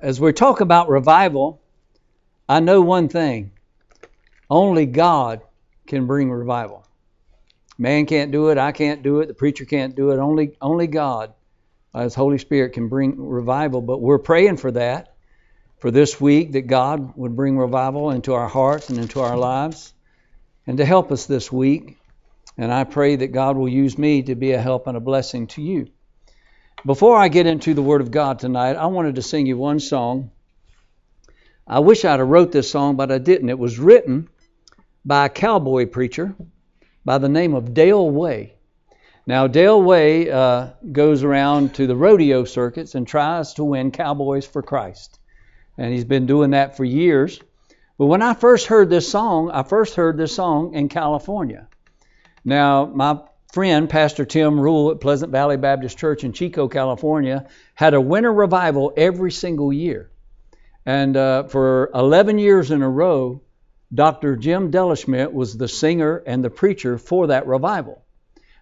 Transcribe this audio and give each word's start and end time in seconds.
As 0.00 0.20
we 0.20 0.32
talk 0.32 0.60
about 0.60 0.88
revival, 0.88 1.60
I 2.48 2.60
know 2.60 2.80
one 2.82 3.08
thing 3.08 3.50
only 4.48 4.86
God 4.86 5.40
can 5.88 6.06
bring 6.06 6.30
revival. 6.30 6.86
Man 7.76 8.06
can't 8.06 8.30
do 8.30 8.50
it, 8.50 8.58
I 8.58 8.70
can't 8.70 9.02
do 9.02 9.20
it, 9.20 9.26
the 9.26 9.34
preacher 9.34 9.64
can't 9.64 9.96
do 9.96 10.12
it. 10.12 10.18
Only, 10.18 10.56
only 10.60 10.86
God, 10.86 11.34
uh, 11.92 11.98
as 11.98 12.14
Holy 12.14 12.38
Spirit, 12.38 12.74
can 12.74 12.88
bring 12.88 13.20
revival. 13.20 13.80
But 13.82 14.00
we're 14.00 14.18
praying 14.18 14.58
for 14.58 14.70
that, 14.70 15.16
for 15.78 15.90
this 15.90 16.20
week, 16.20 16.52
that 16.52 16.68
God 16.68 17.16
would 17.16 17.34
bring 17.34 17.58
revival 17.58 18.10
into 18.10 18.34
our 18.34 18.48
hearts 18.48 18.90
and 18.90 19.00
into 19.00 19.18
our 19.18 19.36
lives, 19.36 19.94
and 20.64 20.78
to 20.78 20.84
help 20.84 21.10
us 21.10 21.26
this 21.26 21.50
week. 21.50 21.98
And 22.56 22.72
I 22.72 22.84
pray 22.84 23.16
that 23.16 23.32
God 23.32 23.56
will 23.56 23.68
use 23.68 23.98
me 23.98 24.22
to 24.22 24.36
be 24.36 24.52
a 24.52 24.62
help 24.62 24.86
and 24.86 24.96
a 24.96 25.00
blessing 25.00 25.48
to 25.48 25.62
you. 25.62 25.88
Before 26.86 27.16
I 27.16 27.26
get 27.28 27.46
into 27.46 27.74
the 27.74 27.82
Word 27.82 28.00
of 28.00 28.12
God 28.12 28.38
tonight, 28.38 28.76
I 28.76 28.86
wanted 28.86 29.16
to 29.16 29.22
sing 29.22 29.46
you 29.46 29.58
one 29.58 29.80
song. 29.80 30.30
I 31.66 31.80
wish 31.80 32.04
I'd 32.04 32.20
have 32.20 32.28
wrote 32.28 32.52
this 32.52 32.70
song, 32.70 32.94
but 32.94 33.10
I 33.10 33.18
didn't. 33.18 33.48
It 33.48 33.58
was 33.58 33.80
written 33.80 34.28
by 35.04 35.26
a 35.26 35.28
cowboy 35.28 35.86
preacher 35.86 36.36
by 37.04 37.18
the 37.18 37.28
name 37.28 37.54
of 37.54 37.74
Dale 37.74 38.08
Way. 38.08 38.54
Now, 39.26 39.48
Dale 39.48 39.82
Way 39.82 40.30
uh, 40.30 40.68
goes 40.92 41.24
around 41.24 41.74
to 41.74 41.88
the 41.88 41.96
rodeo 41.96 42.44
circuits 42.44 42.94
and 42.94 43.06
tries 43.06 43.54
to 43.54 43.64
win 43.64 43.90
cowboys 43.90 44.46
for 44.46 44.62
Christ. 44.62 45.18
And 45.76 45.92
he's 45.92 46.04
been 46.04 46.26
doing 46.26 46.50
that 46.50 46.76
for 46.76 46.84
years. 46.84 47.40
But 47.98 48.06
when 48.06 48.22
I 48.22 48.34
first 48.34 48.68
heard 48.68 48.88
this 48.88 49.10
song, 49.10 49.50
I 49.50 49.64
first 49.64 49.96
heard 49.96 50.16
this 50.16 50.34
song 50.34 50.74
in 50.74 50.88
California. 50.88 51.66
Now, 52.44 52.86
my 52.86 53.18
friend, 53.52 53.88
Pastor 53.88 54.24
Tim 54.24 54.60
Rule 54.60 54.90
at 54.90 55.00
Pleasant 55.00 55.32
Valley 55.32 55.56
Baptist 55.56 55.96
Church 55.98 56.22
in 56.22 56.32
Chico, 56.32 56.68
California, 56.68 57.48
had 57.74 57.94
a 57.94 58.00
winter 58.00 58.32
revival 58.32 58.92
every 58.96 59.32
single 59.32 59.72
year. 59.72 60.10
And 60.84 61.16
uh, 61.16 61.44
for 61.44 61.90
11 61.94 62.38
years 62.38 62.70
in 62.70 62.82
a 62.82 62.88
row, 62.88 63.42
Dr. 63.92 64.36
Jim 64.36 64.70
Delaschmidt 64.70 65.32
was 65.32 65.56
the 65.56 65.68
singer 65.68 66.22
and 66.26 66.44
the 66.44 66.50
preacher 66.50 66.98
for 66.98 67.28
that 67.28 67.46
revival. 67.46 68.04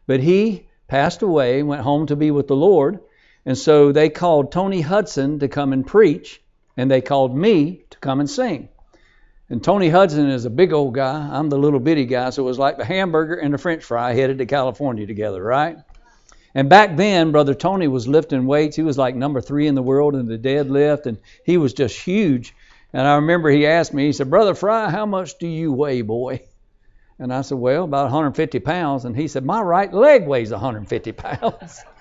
But 0.06 0.20
he 0.20 0.68
passed 0.86 1.22
away, 1.22 1.58
and 1.58 1.68
went 1.68 1.82
home 1.82 2.06
to 2.06 2.16
be 2.16 2.30
with 2.30 2.46
the 2.46 2.56
Lord, 2.56 3.00
and 3.44 3.58
so 3.58 3.90
they 3.90 4.08
called 4.08 4.52
Tony 4.52 4.80
Hudson 4.80 5.40
to 5.40 5.48
come 5.48 5.72
and 5.72 5.84
preach, 5.86 6.40
and 6.76 6.90
they 6.90 7.00
called 7.00 7.36
me 7.36 7.84
to 7.90 7.98
come 7.98 8.20
and 8.20 8.30
sing. 8.30 8.68
And 9.48 9.62
Tony 9.62 9.88
Hudson 9.88 10.28
is 10.28 10.44
a 10.44 10.50
big 10.50 10.72
old 10.72 10.94
guy. 10.94 11.28
I'm 11.32 11.48
the 11.48 11.58
little 11.58 11.78
bitty 11.78 12.04
guy. 12.04 12.30
So 12.30 12.42
it 12.42 12.46
was 12.46 12.58
like 12.58 12.78
the 12.78 12.84
hamburger 12.84 13.34
and 13.34 13.54
the 13.54 13.58
french 13.58 13.84
fry 13.84 14.12
headed 14.12 14.38
to 14.38 14.46
California 14.46 15.06
together, 15.06 15.42
right? 15.42 15.78
And 16.54 16.68
back 16.68 16.96
then, 16.96 17.32
Brother 17.32 17.54
Tony 17.54 17.86
was 17.86 18.08
lifting 18.08 18.46
weights. 18.46 18.76
He 18.76 18.82
was 18.82 18.98
like 18.98 19.14
number 19.14 19.40
three 19.40 19.66
in 19.66 19.74
the 19.74 19.82
world 19.82 20.14
in 20.16 20.26
the 20.26 20.38
deadlift, 20.38 21.06
and 21.06 21.18
he 21.44 21.58
was 21.58 21.74
just 21.74 22.00
huge. 22.00 22.54
And 22.92 23.06
I 23.06 23.16
remember 23.16 23.50
he 23.50 23.66
asked 23.66 23.92
me, 23.92 24.06
he 24.06 24.12
said, 24.12 24.30
Brother 24.30 24.54
Frye, 24.54 24.90
how 24.90 25.04
much 25.04 25.38
do 25.38 25.46
you 25.46 25.72
weigh, 25.72 26.00
boy? 26.00 26.42
And 27.18 27.32
I 27.32 27.42
said, 27.42 27.58
Well, 27.58 27.84
about 27.84 28.04
150 28.04 28.58
pounds. 28.60 29.04
And 29.04 29.16
he 29.16 29.28
said, 29.28 29.44
My 29.44 29.60
right 29.60 29.92
leg 29.92 30.26
weighs 30.26 30.50
150 30.50 31.12
pounds. 31.12 31.84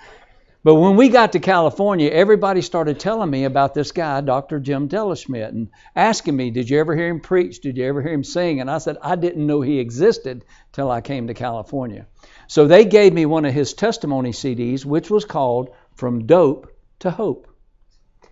But 0.65 0.75
when 0.77 0.95
we 0.95 1.09
got 1.09 1.33
to 1.33 1.39
California, 1.39 2.09
everybody 2.09 2.63
started 2.63 2.99
telling 2.99 3.29
me 3.29 3.43
about 3.43 3.75
this 3.75 3.91
guy, 3.91 4.19
Dr. 4.21 4.59
Jim 4.59 4.87
Delaschmidt, 4.87 5.49
and 5.49 5.69
asking 5.95 6.35
me, 6.35 6.49
Did 6.49 6.71
you 6.71 6.79
ever 6.79 6.95
hear 6.95 7.07
him 7.07 7.19
preach? 7.19 7.61
Did 7.61 7.77
you 7.77 7.85
ever 7.85 8.01
hear 8.01 8.13
him 8.13 8.23
sing? 8.23 8.61
And 8.61 8.71
I 8.71 8.79
said, 8.79 8.97
I 8.99 9.15
didn't 9.15 9.45
know 9.45 9.61
he 9.61 9.77
existed 9.77 10.43
till 10.71 10.89
I 10.89 11.01
came 11.01 11.27
to 11.27 11.35
California. 11.35 12.07
So 12.47 12.65
they 12.65 12.83
gave 12.83 13.13
me 13.13 13.27
one 13.27 13.45
of 13.45 13.53
his 13.53 13.75
testimony 13.75 14.31
CDs, 14.31 14.83
which 14.83 15.11
was 15.11 15.23
called 15.23 15.69
From 15.93 16.25
Dope 16.25 16.75
to 17.01 17.11
Hope. 17.11 17.47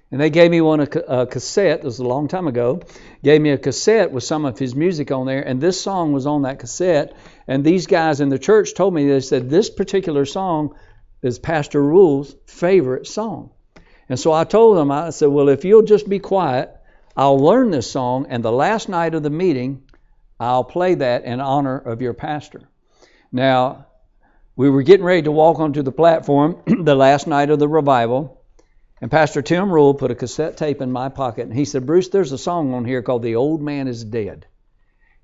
And 0.10 0.20
they 0.20 0.32
gave 0.32 0.50
me 0.50 0.62
one 0.62 0.80
a, 0.80 0.90
a 1.08 1.28
cassette. 1.28 1.84
This 1.84 1.86
was 1.86 2.00
a 2.00 2.04
long 2.04 2.28
time 2.30 2.48
ago. 2.48 2.82
Gave 3.24 3.42
me 3.42 3.52
a 3.52 3.60
cassette 3.60 4.12
with 4.12 4.24
some 4.24 4.46
of 4.46 4.58
his 4.58 4.74
music 4.74 5.12
on 5.12 5.28
there, 5.28 5.44
and 5.44 5.62
this 5.62 5.80
song 5.80 6.14
was 6.14 6.26
on 6.26 6.42
that 6.42 6.58
cassette. 6.58 7.16
And 7.48 7.64
these 7.64 7.86
guys 7.86 8.22
in 8.22 8.30
the 8.30 8.40
church 8.40 8.74
told 8.74 8.92
me 8.92 9.08
they 9.08 9.20
said 9.20 9.52
this 9.52 9.70
particular 9.70 10.26
song 10.26 10.74
is 11.24 11.40
Pastor 11.40 11.82
Rule's 11.82 12.36
favorite 12.46 13.08
song. 13.08 13.50
And 14.10 14.20
so 14.20 14.32
I 14.32 14.44
told 14.44 14.78
him, 14.78 14.92
I 14.92 15.10
said, 15.10 15.30
Well, 15.30 15.50
if 15.50 15.66
you'll 15.66 15.84
just 15.84 16.08
be 16.08 16.20
quiet, 16.20 16.76
I'll 17.16 17.40
learn 17.40 17.72
this 17.72 17.90
song, 17.90 18.28
and 18.30 18.44
the 18.44 18.52
last 18.52 18.90
night 18.90 19.16
of 19.16 19.24
the 19.24 19.30
meeting, 19.30 19.84
I'll 20.40 20.64
play 20.64 20.96
that 20.96 21.24
in 21.24 21.40
honor 21.40 21.78
of 21.78 22.02
your 22.02 22.14
pastor. 22.14 22.62
Now, 23.32 23.88
we 24.56 24.70
were 24.70 24.84
getting 24.84 25.06
ready 25.06 25.24
to 25.24 25.32
walk 25.32 25.60
onto 25.60 25.82
the 25.82 25.92
platform 25.92 26.62
the 26.66 26.96
last 26.96 27.26
night 27.26 27.50
of 27.50 27.60
the 27.60 27.68
revival, 27.68 28.42
and 29.00 29.10
Pastor 29.10 29.42
Tim 29.42 29.72
Rule 29.72 29.94
put 29.94 30.12
a 30.12 30.16
cassette 30.16 30.58
tape 30.58 30.82
in 30.82 30.92
my 30.92 31.10
pocket, 31.10 31.44
and 31.44 31.54
he 31.54 31.66
said, 31.66 31.86
Bruce, 31.86 32.10
there's 32.10 32.32
a 32.32 32.38
song 32.38 32.74
on 32.74 32.86
here 32.86 33.02
called 33.02 33.24
The 33.24 33.36
Old 33.36 33.62
Man 33.62 33.88
is 33.88 34.04
Dead. 34.04 34.46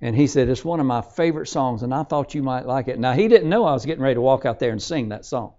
And 0.01 0.15
he 0.15 0.27
said, 0.27 0.47
It's 0.47 0.63
one 0.63 0.79
of 0.79 0.85
my 0.85 1.01
favorite 1.01 1.47
songs, 1.47 1.83
and 1.83 1.93
I 1.93 2.03
thought 2.03 2.33
you 2.33 2.43
might 2.43 2.65
like 2.65 2.87
it. 2.87 2.97
Now, 2.97 3.13
he 3.13 3.27
didn't 3.27 3.49
know 3.49 3.65
I 3.65 3.73
was 3.73 3.85
getting 3.85 4.03
ready 4.03 4.15
to 4.15 4.21
walk 4.21 4.45
out 4.45 4.59
there 4.59 4.71
and 4.71 4.81
sing 4.81 5.09
that 5.09 5.25
song. 5.25 5.53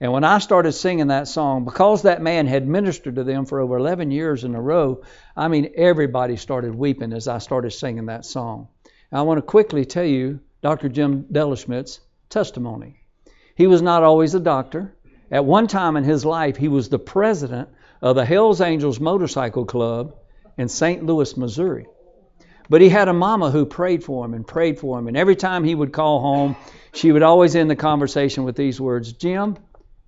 And 0.00 0.12
when 0.12 0.24
I 0.24 0.38
started 0.38 0.72
singing 0.72 1.08
that 1.08 1.28
song, 1.28 1.66
because 1.66 2.02
that 2.02 2.22
man 2.22 2.46
had 2.46 2.66
ministered 2.66 3.16
to 3.16 3.24
them 3.24 3.44
for 3.44 3.60
over 3.60 3.76
11 3.76 4.10
years 4.10 4.44
in 4.44 4.54
a 4.54 4.60
row, 4.60 5.02
I 5.36 5.48
mean, 5.48 5.72
everybody 5.76 6.36
started 6.36 6.74
weeping 6.74 7.12
as 7.12 7.28
I 7.28 7.36
started 7.38 7.72
singing 7.72 8.06
that 8.06 8.24
song. 8.24 8.68
I 9.12 9.22
want 9.22 9.38
to 9.38 9.42
quickly 9.42 9.84
tell 9.84 10.04
you 10.04 10.40
Dr. 10.62 10.88
Jim 10.88 11.26
Delaschmidt's 11.30 12.00
testimony. 12.30 12.96
He 13.54 13.66
was 13.66 13.82
not 13.82 14.02
always 14.02 14.34
a 14.34 14.40
doctor. 14.40 14.94
At 15.30 15.44
one 15.44 15.66
time 15.66 15.96
in 15.98 16.04
his 16.04 16.24
life, 16.24 16.56
he 16.56 16.68
was 16.68 16.88
the 16.88 16.98
president 16.98 17.68
of 18.00 18.16
the 18.16 18.24
Hells 18.24 18.62
Angels 18.62 19.00
Motorcycle 19.00 19.66
Club 19.66 20.14
in 20.56 20.68
St. 20.68 21.04
Louis, 21.04 21.36
Missouri. 21.36 21.86
But 22.70 22.80
he 22.80 22.88
had 22.88 23.08
a 23.08 23.12
mama 23.12 23.50
who 23.50 23.66
prayed 23.66 24.02
for 24.02 24.24
him 24.24 24.32
and 24.32 24.46
prayed 24.46 24.78
for 24.78 24.98
him. 24.98 25.08
And 25.08 25.16
every 25.16 25.36
time 25.36 25.64
he 25.64 25.74
would 25.74 25.92
call 25.92 26.20
home, 26.20 26.56
she 26.94 27.12
would 27.12 27.22
always 27.22 27.54
end 27.54 27.68
the 27.68 27.76
conversation 27.76 28.44
with 28.44 28.56
these 28.56 28.80
words 28.80 29.12
Jim, 29.12 29.56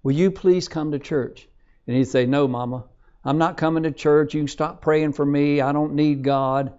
Will 0.03 0.13
you 0.13 0.31
please 0.31 0.69
come 0.69 0.93
to 0.93 0.99
church? 0.99 1.49
And 1.87 1.97
he'd 1.97 2.09
say, 2.09 2.27
No, 2.27 2.49
Mama, 2.49 2.85
I'm 3.25 3.39
not 3.39 3.57
coming 3.57 3.85
to 3.85 3.93
church. 3.93 4.35
You 4.35 4.41
can 4.41 4.49
stop 4.49 4.83
praying 4.83 5.13
for 5.13 5.25
me. 5.25 5.61
I 5.61 5.73
don't 5.73 5.95
need 5.95 6.23
God. 6.23 6.73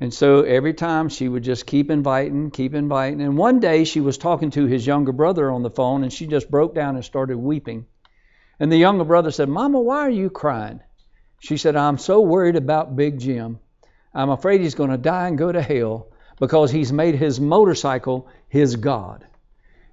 And 0.00 0.14
so 0.14 0.42
every 0.42 0.74
time 0.74 1.08
she 1.08 1.28
would 1.28 1.42
just 1.42 1.66
keep 1.66 1.90
inviting, 1.90 2.50
keep 2.50 2.74
inviting. 2.74 3.20
And 3.20 3.36
one 3.36 3.58
day 3.58 3.84
she 3.84 4.00
was 4.00 4.16
talking 4.16 4.50
to 4.52 4.66
his 4.66 4.86
younger 4.86 5.12
brother 5.12 5.50
on 5.50 5.62
the 5.62 5.70
phone 5.70 6.04
and 6.04 6.12
she 6.12 6.26
just 6.26 6.50
broke 6.50 6.74
down 6.74 6.94
and 6.94 7.04
started 7.04 7.36
weeping. 7.36 7.86
And 8.60 8.70
the 8.70 8.76
younger 8.76 9.04
brother 9.04 9.30
said, 9.30 9.48
Mama, 9.48 9.80
why 9.80 10.00
are 10.00 10.10
you 10.10 10.30
crying? 10.30 10.80
She 11.40 11.56
said, 11.56 11.74
I'm 11.74 11.98
so 11.98 12.20
worried 12.20 12.56
about 12.56 12.96
Big 12.96 13.18
Jim. 13.18 13.58
I'm 14.14 14.30
afraid 14.30 14.60
he's 14.60 14.74
going 14.74 14.90
to 14.90 14.98
die 14.98 15.28
and 15.28 15.38
go 15.38 15.50
to 15.50 15.62
hell 15.62 16.08
because 16.38 16.70
he's 16.70 16.92
made 16.92 17.14
his 17.14 17.40
motorcycle 17.40 18.28
his 18.48 18.76
God. 18.76 19.26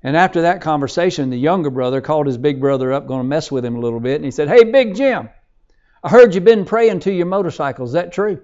And 0.05 0.15
after 0.15 0.43
that 0.43 0.61
conversation, 0.61 1.31
the 1.31 1.35
younger 1.35 1.71
brother 1.71 1.99
called 1.99 2.27
his 2.27 2.37
big 2.37 2.61
brother 2.61 2.93
up, 2.93 3.07
going 3.07 3.21
to 3.21 3.27
mess 3.27 3.51
with 3.51 3.65
him 3.65 3.75
a 3.75 3.79
little 3.79 3.99
bit, 3.99 4.17
and 4.17 4.23
he 4.23 4.29
said, 4.29 4.47
Hey, 4.47 4.63
Big 4.63 4.93
Jim, 4.93 5.31
I 6.03 6.09
heard 6.09 6.35
you've 6.35 6.43
been 6.43 6.65
praying 6.65 6.99
to 7.01 7.11
your 7.11 7.25
motorcycle. 7.25 7.87
Is 7.87 7.93
that 7.93 8.13
true? 8.13 8.43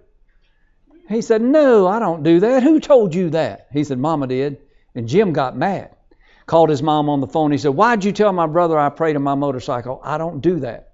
He 1.08 1.22
said, 1.22 1.40
No, 1.44 1.86
I 1.86 2.00
don't 2.00 2.24
do 2.24 2.40
that. 2.40 2.64
Who 2.64 2.80
told 2.80 3.14
you 3.14 3.30
that? 3.30 3.68
He 3.72 3.84
said, 3.84 4.00
Mama 4.00 4.26
did. 4.26 4.58
And 4.96 5.08
Jim 5.08 5.34
got 5.34 5.56
mad. 5.56 5.96
Called 6.48 6.72
his 6.72 6.82
mom 6.82 7.10
on 7.10 7.22
the 7.22 7.28
phone. 7.28 7.52
He 7.52 7.60
said, 7.60 7.76
Why'd 7.76 8.04
you 8.06 8.12
tell 8.12 8.34
my 8.34 8.48
brother 8.48 8.80
I 8.80 8.90
prayed 8.90 9.16
on 9.16 9.22
my 9.22 9.36
motorcycle? 9.36 10.02
I 10.04 10.18
don't 10.18 10.42
do 10.42 10.62
that. 10.62 10.94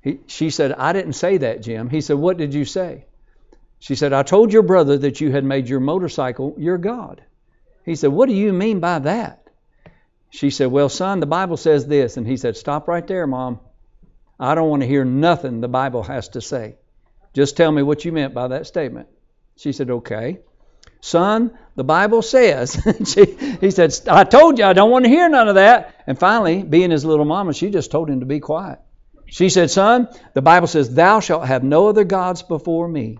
He, 0.00 0.20
she 0.28 0.48
said, 0.48 0.72
I 0.72 0.94
didn't 0.94 1.12
say 1.12 1.36
that, 1.36 1.60
Jim. 1.60 1.90
He 1.90 2.00
said, 2.00 2.16
What 2.16 2.38
did 2.38 2.54
you 2.54 2.64
say? 2.64 3.04
She 3.80 3.96
said, 3.96 4.14
I 4.14 4.22
told 4.22 4.50
your 4.50 4.62
brother 4.62 4.96
that 4.96 5.20
you 5.20 5.30
had 5.30 5.44
made 5.44 5.68
your 5.68 5.80
motorcycle 5.80 6.54
your 6.56 6.78
God. 6.78 7.22
He 7.84 7.96
said, 7.96 8.12
What 8.12 8.30
do 8.30 8.34
you 8.34 8.54
mean 8.54 8.80
by 8.80 9.00
that? 9.00 9.43
She 10.34 10.50
said, 10.50 10.66
Well, 10.66 10.88
son, 10.88 11.20
the 11.20 11.26
Bible 11.26 11.56
says 11.56 11.86
this. 11.86 12.16
And 12.16 12.26
he 12.26 12.36
said, 12.36 12.56
Stop 12.56 12.88
right 12.88 13.06
there, 13.06 13.24
Mom. 13.24 13.60
I 14.38 14.56
don't 14.56 14.68
want 14.68 14.82
to 14.82 14.88
hear 14.88 15.04
nothing 15.04 15.60
the 15.60 15.68
Bible 15.68 16.02
has 16.02 16.30
to 16.30 16.40
say. 16.40 16.74
Just 17.34 17.56
tell 17.56 17.70
me 17.70 17.84
what 17.84 18.04
you 18.04 18.10
meant 18.10 18.34
by 18.34 18.48
that 18.48 18.66
statement. 18.66 19.06
She 19.56 19.70
said, 19.70 19.90
Okay. 19.90 20.40
Son, 21.00 21.56
the 21.76 21.84
Bible 21.84 22.20
says. 22.20 22.76
she, 23.04 23.26
he 23.60 23.70
said, 23.70 23.96
I 24.08 24.24
told 24.24 24.58
you 24.58 24.64
I 24.64 24.72
don't 24.72 24.90
want 24.90 25.04
to 25.04 25.08
hear 25.08 25.28
none 25.28 25.46
of 25.46 25.54
that. 25.54 26.02
And 26.04 26.18
finally, 26.18 26.64
being 26.64 26.90
his 26.90 27.04
little 27.04 27.24
mama, 27.24 27.54
she 27.54 27.70
just 27.70 27.92
told 27.92 28.10
him 28.10 28.18
to 28.18 28.26
be 28.26 28.40
quiet. 28.40 28.80
She 29.26 29.48
said, 29.50 29.70
Son, 29.70 30.08
the 30.32 30.42
Bible 30.42 30.66
says, 30.66 30.92
Thou 30.92 31.20
shalt 31.20 31.46
have 31.46 31.62
no 31.62 31.86
other 31.86 32.02
gods 32.02 32.42
before 32.42 32.88
me. 32.88 33.18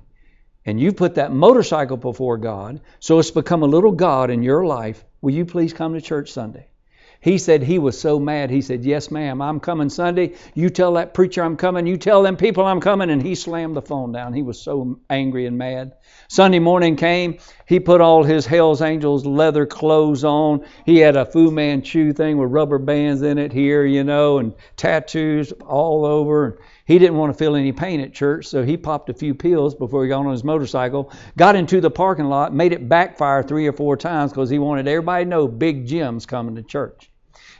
And 0.67 0.81
you've 0.81 0.97
put 0.97 1.15
that 1.15 1.33
motorcycle 1.33 1.97
before 1.97 2.39
God, 2.39 2.81
so 2.99 3.21
it's 3.21 3.31
become 3.31 3.62
a 3.62 3.67
little 3.67 3.93
God 3.93 4.31
in 4.31 4.43
your 4.43 4.67
life. 4.67 5.05
Will 5.21 5.33
you 5.33 5.44
please 5.44 5.73
come 5.73 5.94
to 5.94 6.00
church 6.00 6.33
Sunday? 6.33 6.67
He 7.25 7.38
said 7.38 7.62
he 7.62 7.79
was 7.79 7.99
so 7.99 8.19
mad. 8.19 8.50
He 8.50 8.61
said, 8.61 8.85
Yes, 8.85 9.11
ma'am, 9.11 9.41
I'm 9.41 9.59
coming 9.59 9.88
Sunday. 9.88 10.35
You 10.53 10.69
tell 10.69 10.93
that 10.93 11.15
preacher 11.15 11.43
I'm 11.43 11.56
coming. 11.56 11.87
You 11.87 11.97
tell 11.97 12.23
them 12.23 12.37
people 12.37 12.67
I'm 12.67 12.82
coming. 12.82 13.09
And 13.09 13.23
he 13.23 13.35
slammed 13.35 13.75
the 13.75 13.81
phone 13.81 14.12
down. 14.12 14.35
He 14.35 14.43
was 14.43 14.61
so 14.61 15.00
angry 15.09 15.47
and 15.47 15.56
mad. 15.56 15.94
Sunday 16.29 16.59
morning 16.59 16.97
came. 16.97 17.38
He 17.67 17.81
put 17.81 18.03
all 18.03 18.25
his 18.25 18.44
Hell's 18.44 18.82
Angels 18.82 19.25
leather 19.25 19.65
clothes 19.65 20.23
on. 20.23 20.67
He 20.85 20.99
had 20.99 21.17
a 21.17 21.25
Fu 21.25 21.50
Manchu 21.50 22.12
thing 22.12 22.37
with 22.37 22.50
rubber 22.50 22.76
bands 22.79 23.23
in 23.23 23.38
it 23.38 23.55
here, 23.55 23.87
you 23.87 24.05
know, 24.05 24.37
and 24.37 24.53
tattoos 24.77 25.50
all 25.67 26.05
over. 26.05 26.61
He 26.85 26.99
didn't 26.99 27.17
want 27.17 27.32
to 27.32 27.38
feel 27.38 27.56
any 27.56 27.73
pain 27.73 28.00
at 28.00 28.12
church, 28.12 28.49
so 28.49 28.62
he 28.62 28.77
popped 28.77 29.09
a 29.09 29.15
few 29.15 29.35
pills 29.35 29.75
before 29.75 30.03
he 30.03 30.11
got 30.11 30.27
on 30.27 30.32
his 30.32 30.44
motorcycle, 30.44 31.11
got 31.38 31.56
into 31.56 31.81
the 31.81 31.91
parking 31.91 32.27
lot, 32.27 32.53
made 32.53 32.75
it 32.75 32.87
backfire 32.87 33.43
three 33.43 33.67
or 33.67 33.73
four 33.73 33.97
times 33.97 34.31
because 34.31 34.50
he 34.50 34.59
wanted 34.59 34.87
everybody 34.87 35.25
to 35.25 35.31
know 35.31 35.49
Big 35.49 35.87
Jim's 35.87 36.27
coming 36.27 36.56
to 36.56 36.62
church. 36.62 37.11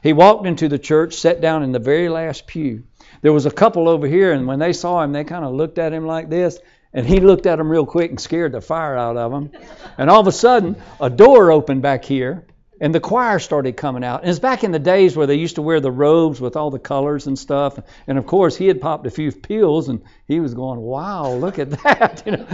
He 0.05 0.13
walked 0.13 0.47
into 0.47 0.69
the 0.69 0.79
church, 0.79 1.15
sat 1.15 1.41
down 1.41 1.63
in 1.63 1.73
the 1.73 1.79
very 1.79 2.11
last 2.11 2.47
pew. 2.47 2.83
There 3.23 3.33
was 3.33 3.47
a 3.47 3.51
couple 3.51 3.89
over 3.89 4.07
here, 4.07 4.35
and 4.35 4.47
when 4.47 4.59
they 4.59 4.75
saw 4.75 5.03
him, 5.03 5.13
they 5.13 5.25
kind 5.25 5.47
of 5.47 5.55
looked 5.55 5.79
at 5.79 5.95
him 5.95 6.07
like 6.07 6.29
this, 6.29 6.59
and 6.93 7.07
he 7.07 7.21
looked 7.21 7.47
at 7.47 7.57
them 7.57 7.71
real 7.71 7.87
quick 7.87 8.11
and 8.11 8.21
scared 8.21 8.53
the 8.53 8.61
fire 8.61 8.99
out 8.99 9.17
of 9.17 9.33
them. 9.33 9.51
And 9.97 10.11
all 10.11 10.21
of 10.21 10.27
a 10.27 10.33
sudden, 10.33 10.77
a 11.01 11.09
door 11.09 11.51
opened 11.51 11.81
back 11.81 12.05
here, 12.05 12.45
and 12.83 12.95
the 12.95 13.01
choir 13.01 13.39
started 13.39 13.79
coming 13.79 14.05
out. 14.05 14.21
And 14.21 14.29
it's 14.29 14.39
back 14.39 14.63
in 14.63 14.73
the 14.73 14.79
days 14.79 15.17
where 15.17 15.27
they 15.27 15.37
used 15.37 15.55
to 15.55 15.63
wear 15.63 15.81
the 15.81 15.91
robes 15.91 16.39
with 16.39 16.55
all 16.55 16.71
the 16.71 16.79
colors 16.79 17.27
and 17.27 17.39
stuff. 17.39 17.79
And 18.07 18.19
of 18.19 18.27
course, 18.27 18.57
he 18.57 18.67
had 18.67 18.83
popped 18.83 19.07
a 19.07 19.11
few 19.11 19.33
pills, 19.33 19.89
and 19.89 20.03
he 20.29 20.39
was 20.39 20.53
going, 20.53 20.81
"Wow, 20.81 21.33
look 21.33 21.59
at 21.59 21.71
that!" 21.83 22.23
you 22.27 22.33
know. 22.33 22.47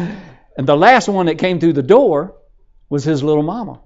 And 0.56 0.69
the 0.69 0.76
last 0.76 1.08
one 1.08 1.26
that 1.26 1.38
came 1.38 1.58
through 1.58 1.73
the 1.73 1.82
door 1.82 2.37
was 2.88 3.02
his 3.02 3.25
little 3.25 3.43
mama. 3.43 3.81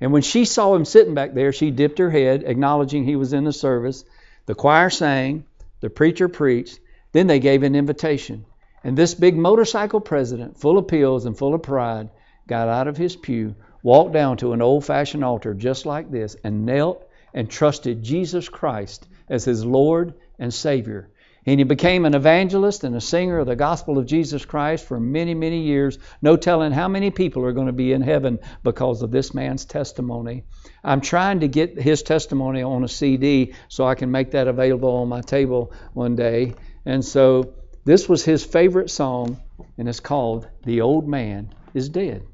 And 0.00 0.12
when 0.12 0.22
she 0.22 0.44
saw 0.44 0.74
him 0.74 0.84
sitting 0.84 1.14
back 1.14 1.34
there, 1.34 1.52
she 1.52 1.70
dipped 1.70 1.98
her 1.98 2.10
head, 2.10 2.44
acknowledging 2.46 3.04
he 3.04 3.16
was 3.16 3.32
in 3.32 3.44
the 3.44 3.52
service. 3.52 4.04
The 4.46 4.54
choir 4.54 4.88
sang, 4.88 5.44
the 5.80 5.90
preacher 5.90 6.28
preached. 6.28 6.80
Then 7.12 7.26
they 7.26 7.38
gave 7.38 7.62
an 7.62 7.74
invitation. 7.74 8.46
And 8.82 8.96
this 8.96 9.14
big 9.14 9.36
motorcycle 9.36 10.00
president, 10.00 10.58
full 10.58 10.78
of 10.78 10.88
pills 10.88 11.26
and 11.26 11.36
full 11.36 11.54
of 11.54 11.62
pride, 11.62 12.08
got 12.46 12.68
out 12.68 12.88
of 12.88 12.96
his 12.96 13.14
pew, 13.14 13.54
walked 13.82 14.12
down 14.12 14.38
to 14.38 14.52
an 14.52 14.62
old 14.62 14.84
fashioned 14.84 15.24
altar 15.24 15.52
just 15.52 15.84
like 15.84 16.10
this, 16.10 16.34
and 16.42 16.64
knelt 16.64 17.06
and 17.34 17.50
trusted 17.50 18.02
Jesus 18.02 18.48
Christ 18.48 19.06
as 19.28 19.44
his 19.44 19.64
Lord 19.66 20.14
and 20.38 20.52
Savior. 20.52 21.09
And 21.46 21.58
he 21.58 21.64
became 21.64 22.04
an 22.04 22.14
evangelist 22.14 22.84
and 22.84 22.94
a 22.94 23.00
singer 23.00 23.38
of 23.38 23.46
the 23.46 23.56
gospel 23.56 23.98
of 23.98 24.06
Jesus 24.06 24.44
Christ 24.44 24.86
for 24.86 25.00
many, 25.00 25.34
many 25.34 25.62
years. 25.62 25.98
No 26.20 26.36
telling 26.36 26.72
how 26.72 26.88
many 26.88 27.10
people 27.10 27.44
are 27.44 27.52
going 27.52 27.66
to 27.66 27.72
be 27.72 27.92
in 27.92 28.02
heaven 28.02 28.40
because 28.62 29.02
of 29.02 29.10
this 29.10 29.32
man's 29.32 29.64
testimony. 29.64 30.44
I'm 30.84 31.00
trying 31.00 31.40
to 31.40 31.48
get 31.48 31.80
his 31.80 32.02
testimony 32.02 32.62
on 32.62 32.84
a 32.84 32.88
CD 32.88 33.54
so 33.68 33.86
I 33.86 33.94
can 33.94 34.10
make 34.10 34.32
that 34.32 34.48
available 34.48 34.96
on 34.96 35.08
my 35.08 35.22
table 35.22 35.72
one 35.94 36.14
day. 36.14 36.54
And 36.84 37.04
so 37.04 37.54
this 37.84 38.08
was 38.08 38.24
his 38.24 38.44
favorite 38.44 38.90
song, 38.90 39.40
and 39.78 39.88
it's 39.88 40.00
called 40.00 40.46
The 40.64 40.82
Old 40.82 41.08
Man 41.08 41.54
is 41.72 41.88
Dead. 41.88 42.26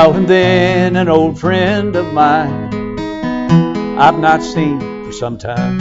Now 0.00 0.14
and 0.14 0.26
then, 0.26 0.96
an 0.96 1.10
old 1.10 1.38
friend 1.38 1.94
of 1.94 2.14
mine 2.14 2.98
I've 3.98 4.18
not 4.18 4.42
seen 4.42 4.80
for 5.04 5.12
some 5.12 5.36
time 5.36 5.76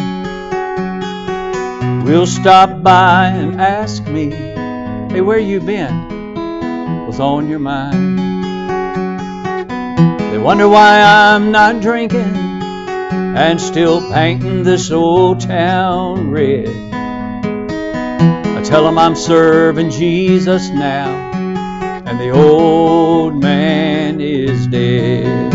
will 2.04 2.28
stop 2.28 2.84
by 2.84 3.28
and 3.28 3.62
ask 3.62 4.06
me, 4.08 4.32
Hey, 4.32 5.22
where 5.22 5.40
you 5.40 5.62
been? 5.62 7.06
What's 7.06 7.22
on 7.22 7.48
your 7.48 7.60
mind? 7.60 8.20
They 10.34 10.38
wonder 10.38 10.68
why 10.68 11.00
I'm 11.02 11.54
not 11.54 11.82
drinking 11.82 12.36
and 13.40 13.62
still 13.62 14.02
painting 14.12 14.64
this 14.64 14.92
old 14.92 15.40
town 15.40 16.30
red. 16.30 16.68
I 18.58 18.62
tell 18.66 18.84
them 18.84 18.98
I'm 18.98 19.16
serving 19.16 19.92
Jesus 19.92 20.68
now 20.72 21.08
and 22.06 22.20
the 22.20 22.32
old 22.32 23.09
man 23.32 24.22
is 24.22 24.68
dead. 24.68 25.52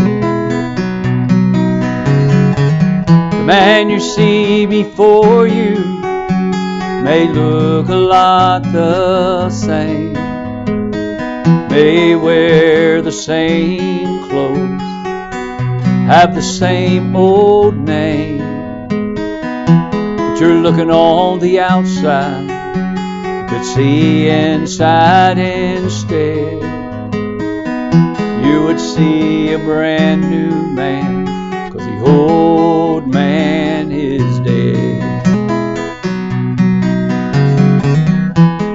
The 3.31 3.43
man 3.45 3.89
you 3.89 3.99
see 3.99 4.65
before 4.65 5.47
you 5.47 5.75
may 7.03 7.27
look 7.27 7.89
a 7.89 7.95
lot 7.95 8.63
the 8.63 9.49
same, 9.49 10.13
may 11.69 12.15
wear 12.15 13.01
the 13.01 13.11
same 13.11 14.27
clothes, 14.29 14.81
have 16.07 16.35
the 16.35 16.41
same 16.41 17.15
old 17.15 17.77
name, 17.77 18.87
but 18.87 20.39
you're 20.39 20.61
looking 20.61 20.89
on 20.89 21.39
the 21.39 21.59
outside 21.59 22.55
could 23.47 23.63
see 23.63 24.27
inside 24.27 25.37
instead. 25.37 26.64
You 28.45 28.63
would 28.63 28.79
see 28.79 29.53
a 29.53 29.57
brand 29.57 30.29
new 30.29 30.51
man, 30.71 31.25
cause 31.71 31.83
the 31.83 31.99
old 32.05 33.07
man 33.07 33.91
is 33.91 34.39
dead. 34.41 35.25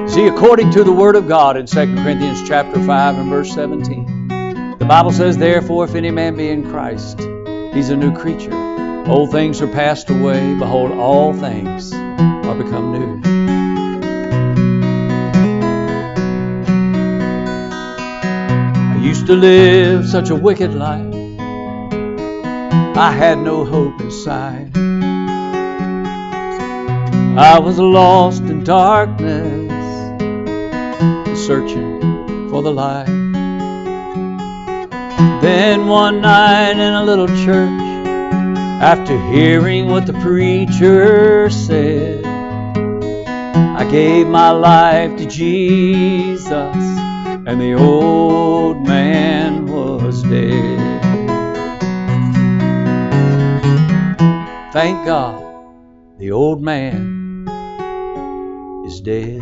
See, 0.09 0.27
according 0.27 0.71
to 0.71 0.83
the 0.83 0.91
Word 0.91 1.15
of 1.15 1.27
God 1.27 1.55
in 1.55 1.65
2 1.65 1.73
Corinthians 2.03 2.45
chapter 2.45 2.83
5 2.83 3.17
and 3.17 3.29
verse 3.29 3.53
17, 3.53 4.27
the 4.77 4.85
Bible 4.85 5.11
says, 5.11 5.37
Therefore, 5.37 5.85
if 5.85 5.95
any 5.95 6.11
man 6.11 6.35
be 6.35 6.49
in 6.49 6.69
Christ, 6.69 7.21
he's 7.73 7.89
a 7.89 7.95
new 7.95 8.13
creature. 8.13 8.53
Old 9.07 9.31
things 9.31 9.61
are 9.61 9.67
passed 9.67 10.09
away. 10.09 10.53
Behold, 10.55 10.91
all 10.91 11.33
things 11.33 11.93
are 11.93 12.55
become 12.55 12.91
new. 12.91 13.30
Used 19.11 19.27
to 19.27 19.35
live 19.35 20.07
such 20.07 20.29
a 20.29 20.35
wicked 20.35 20.73
life. 20.73 21.13
I 22.95 23.11
had 23.11 23.39
no 23.39 23.65
hope 23.65 23.99
inside. 23.99 24.71
I 27.37 27.59
was 27.59 27.77
lost 27.77 28.43
in 28.43 28.63
darkness, 28.63 29.69
searching 31.45 31.99
for 32.49 32.61
the 32.63 32.71
light. 32.71 33.07
Then 35.41 35.87
one 35.87 36.21
night 36.21 36.77
in 36.79 36.93
a 36.93 37.03
little 37.03 37.27
church, 37.43 37.81
after 38.81 39.19
hearing 39.33 39.89
what 39.89 40.05
the 40.05 40.13
preacher 40.21 41.49
said, 41.49 42.25
I 43.81 43.83
gave 43.91 44.27
my 44.27 44.51
life 44.51 45.17
to 45.17 45.25
Jesus 45.25 47.00
and 47.47 47.59
the 47.59 47.73
old 47.73 48.87
man 48.87 49.65
was 49.65 50.21
dead. 50.23 51.01
Thank 54.71 55.05
God, 55.05 55.43
the 56.19 56.31
old 56.31 56.61
man 56.61 57.47
is 58.85 59.01
dead. 59.01 59.41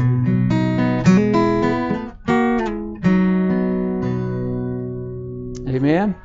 Amen. 5.67 6.15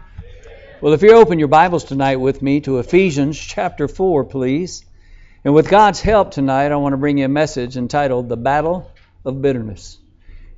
Well, 0.80 0.92
if 0.92 1.02
you 1.02 1.12
open 1.14 1.40
your 1.40 1.48
Bibles 1.48 1.84
tonight 1.84 2.16
with 2.16 2.40
me 2.40 2.60
to 2.60 2.78
Ephesians 2.78 3.36
chapter 3.38 3.88
4, 3.88 4.24
please. 4.24 4.84
And 5.44 5.54
with 5.54 5.68
God's 5.68 6.00
help 6.00 6.30
tonight, 6.30 6.70
I 6.70 6.76
want 6.76 6.92
to 6.92 6.98
bring 6.98 7.18
you 7.18 7.24
a 7.24 7.28
message 7.28 7.76
entitled 7.76 8.28
The 8.28 8.36
Battle 8.36 8.90
of 9.24 9.42
Bitterness. 9.42 9.98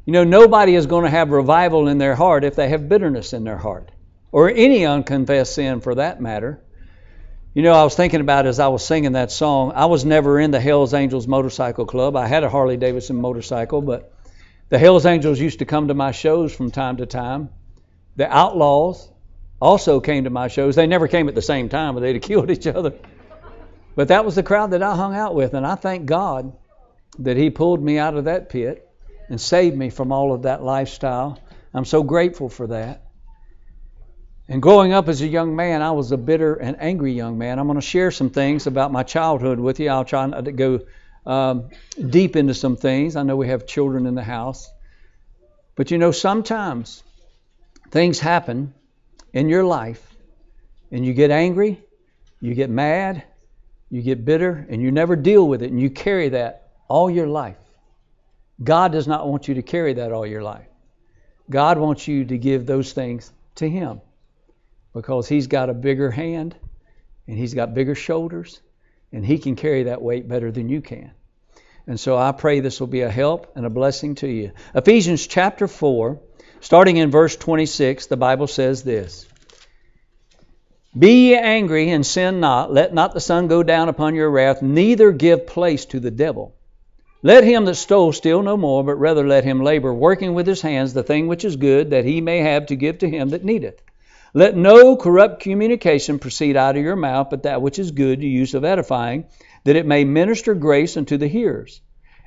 You 0.07 0.13
know, 0.13 0.23
nobody 0.23 0.77
is 0.77 0.87
going 0.87 1.03
to 1.03 1.11
have 1.11 1.31
revival 1.31 1.89
in 1.89 1.99
their 1.99 2.15
heart 2.15 2.45
if 2.45 2.55
they 2.55 2.69
have 2.69 2.89
bitterness 2.89 3.33
in 3.33 3.43
their 3.43 3.57
heart, 3.57 3.91
or 4.31 4.49
any 4.49 4.87
unconfessed 4.87 5.53
sin 5.53 5.81
for 5.81 5.97
that 5.97 6.21
matter. 6.21 6.63
You 7.55 7.63
know, 7.63 7.73
I 7.73 7.83
was 7.83 7.97
thinking 7.97 8.21
about 8.21 8.47
as 8.47 8.61
I 8.61 8.69
was 8.69 8.87
singing 8.87 9.13
that 9.13 9.33
song, 9.33 9.73
I 9.75 9.87
was 9.87 10.05
never 10.05 10.39
in 10.39 10.53
the 10.53 10.61
Hells 10.61 10.95
Angels 10.95 11.27
Motorcycle 11.27 11.87
Club. 11.87 12.15
I 12.15 12.29
had 12.29 12.45
a 12.45 12.49
Harley 12.49 12.77
Davidson 12.77 13.17
motorcycle, 13.17 13.83
but 13.83 14.15
the 14.69 14.79
Hells 14.79 15.07
Angels 15.07 15.41
used 15.41 15.59
to 15.59 15.65
come 15.65 15.89
to 15.89 15.95
my 15.95 16.13
shows 16.13 16.55
from 16.55 16.71
time 16.71 16.99
to 16.99 17.07
time. 17.07 17.49
The 18.15 18.33
Outlaws 18.33 19.11
also 19.61 19.99
came 19.99 20.23
to 20.23 20.31
my 20.31 20.47
shows. 20.47 20.77
They 20.77 20.87
never 20.87 21.09
came 21.09 21.29
at 21.29 21.35
the 21.35 21.43
same 21.43 21.69
time, 21.69 21.95
but 21.95 22.01
they'd 22.01 22.15
have 22.15 22.23
killed 22.31 22.53
each 22.53 22.69
other. 22.69 22.95
But 23.97 24.09
that 24.09 24.25
was 24.25 24.37
the 24.37 24.45
crowd 24.45 24.71
that 24.71 24.85
I 24.85 24.95
hung 24.95 25.17
out 25.17 25.35
with, 25.35 25.55
and 25.55 25.67
I 25.67 25.75
thank 25.75 26.07
God 26.07 26.57
that 27.19 27.37
He 27.37 27.51
pulled 27.51 27.83
me 27.83 27.99
out 27.99 28.17
of 28.17 28.27
that 28.27 28.51
pit 28.51 28.86
and 29.29 29.41
saved 29.41 29.77
me 29.77 29.91
from 29.91 30.13
all 30.13 30.33
of 30.33 30.43
that 30.43 30.63
lifestyle. 30.63 31.39
I'm 31.75 31.85
so 31.85 32.03
grateful 32.03 32.49
for 32.49 32.69
that. 32.69 33.03
And 34.49 34.63
growing 34.63 34.93
up 34.93 35.09
as 35.09 35.21
a 35.23 35.27
young 35.27 35.57
man, 35.57 35.83
I 35.83 35.91
was 35.91 36.13
a 36.13 36.17
bitter 36.17 36.55
and 36.55 36.77
angry 36.81 37.13
young 37.13 37.37
man. 37.37 37.59
I'm 37.59 37.67
going 37.67 37.81
to 37.81 37.87
share 37.87 38.13
some 38.13 38.31
things 38.31 38.67
about 38.67 38.93
my 38.93 39.03
childhood 39.03 39.59
with 39.59 39.81
you. 39.81 39.91
I'll 39.91 40.05
try 40.05 40.25
not 40.27 40.45
to 40.45 40.53
go 40.53 40.81
um, 41.27 41.71
deep 42.09 42.37
into 42.37 42.55
some 42.55 42.77
things. 42.77 43.17
I 43.17 43.25
know 43.25 43.37
we 43.37 43.49
have 43.49 43.67
children 43.67 44.07
in 44.07 44.15
the 44.15 44.23
house. 44.23 44.71
But 45.75 45.91
you 45.91 45.99
know, 45.99 46.13
sometimes 46.13 47.03
things 47.91 48.21
happen 48.21 48.73
in 49.33 49.49
your 49.49 49.65
life, 49.65 50.15
and 50.91 51.05
you 51.05 51.13
get 51.13 51.31
angry, 51.31 51.83
you 52.41 52.55
get 52.55 52.71
mad, 52.71 53.25
you 53.91 54.01
get 54.01 54.25
bitter, 54.25 54.67
and 54.71 54.81
you 54.81 54.91
never 54.91 55.17
deal 55.17 55.47
with 55.47 55.63
it, 55.63 55.71
and 55.71 55.81
you 55.81 55.91
carry 55.91 56.31
that 56.31 56.71
all 56.89 57.11
your 57.11 57.27
life. 57.27 57.59
God 58.63 58.93
does 58.93 59.07
not 59.07 59.29
want 59.29 59.49
you 59.49 59.55
to 59.55 59.63
carry 59.63 59.95
that 59.95 60.13
all 60.13 60.27
your 60.27 60.43
life. 60.43 60.67
God 61.51 61.79
wants 61.79 62.09
you 62.09 62.25
to 62.25 62.39
give 62.39 62.67
those 62.67 62.93
things 62.93 63.33
to 63.57 63.69
Him 63.69 64.01
because 64.95 65.29
He's 65.29 65.47
got 65.47 65.71
a 65.71 65.75
bigger 65.75 66.11
hand 66.11 66.57
and 67.27 67.39
He's 67.39 67.55
got 67.55 67.75
bigger 67.75 67.95
shoulders 67.95 68.61
and 69.13 69.25
He 69.25 69.39
can 69.39 69.57
carry 69.57 69.85
that 69.85 70.03
weight 70.03 70.29
better 70.29 70.51
than 70.51 70.69
you 70.69 70.81
can. 70.81 71.13
And 71.87 72.01
so 72.01 72.17
I 72.17 72.33
pray 72.33 72.61
this 72.61 72.81
will 72.81 72.89
be 72.89 73.03
a 73.03 73.11
help 73.11 73.53
and 73.55 73.65
a 73.65 73.71
blessing 73.71 74.17
to 74.17 74.29
you. 74.29 74.53
Ephesians 74.75 75.27
chapter 75.27 75.69
4, 75.69 76.21
starting 76.61 76.97
in 76.97 77.11
verse 77.11 77.37
26, 77.37 78.07
the 78.07 78.17
Bible 78.17 78.49
says 78.49 78.83
this 78.83 79.29
Be 80.99 81.29
ye 81.29 81.37
angry 81.37 81.91
and 81.91 82.05
sin 82.05 82.41
not, 82.41 82.73
let 82.73 82.93
not 82.93 83.15
the 83.15 83.21
sun 83.21 83.47
go 83.47 83.63
down 83.63 83.89
upon 83.89 84.17
your 84.17 84.31
wrath, 84.31 84.63
neither 84.63 85.13
give 85.13 85.47
place 85.47 85.85
to 85.87 86.01
the 86.01 86.11
devil. 86.11 86.56
Let 87.23 87.45
him 87.45 87.65
that 87.65 87.77
stole 87.77 88.13
steal 88.13 88.43
no 88.43 88.57
more, 88.57 88.85
but 88.85 88.97
rather 88.97 89.27
let 89.27 89.45
him 89.45 89.63
labor, 89.63 89.93
working 89.93 90.35
with 90.35 90.47
his 90.47 90.61
hands 90.61 90.93
the 90.93 91.03
thing 91.03 91.27
which 91.27 91.45
is 91.45 91.57
good, 91.57 91.91
that 91.91 92.05
he 92.05 92.21
may 92.21 92.39
have 92.39 92.67
to 92.67 92.77
give 92.77 92.99
to 92.99 93.09
him 93.09 93.31
that 93.31 93.45
needeth. 93.45 93.83
Let 94.35 94.55
no 94.55 94.97
corrupt 94.97 95.41
communication 95.41 96.19
proceed 96.19 96.57
out 96.57 96.77
of 96.77 96.83
your 96.83 96.95
mouth, 96.95 97.29
but 97.31 97.45
that 97.45 97.63
which 97.63 97.79
is 97.79 97.91
good, 97.91 98.21
to 98.21 98.27
use 98.27 98.53
of 98.53 98.65
edifying, 98.65 99.25
that 99.65 99.77
it 99.77 99.87
may 99.87 100.05
minister 100.05 100.55
grace 100.55 100.97
unto 100.97 101.17
the 101.17 101.27
hearers. 101.27 101.81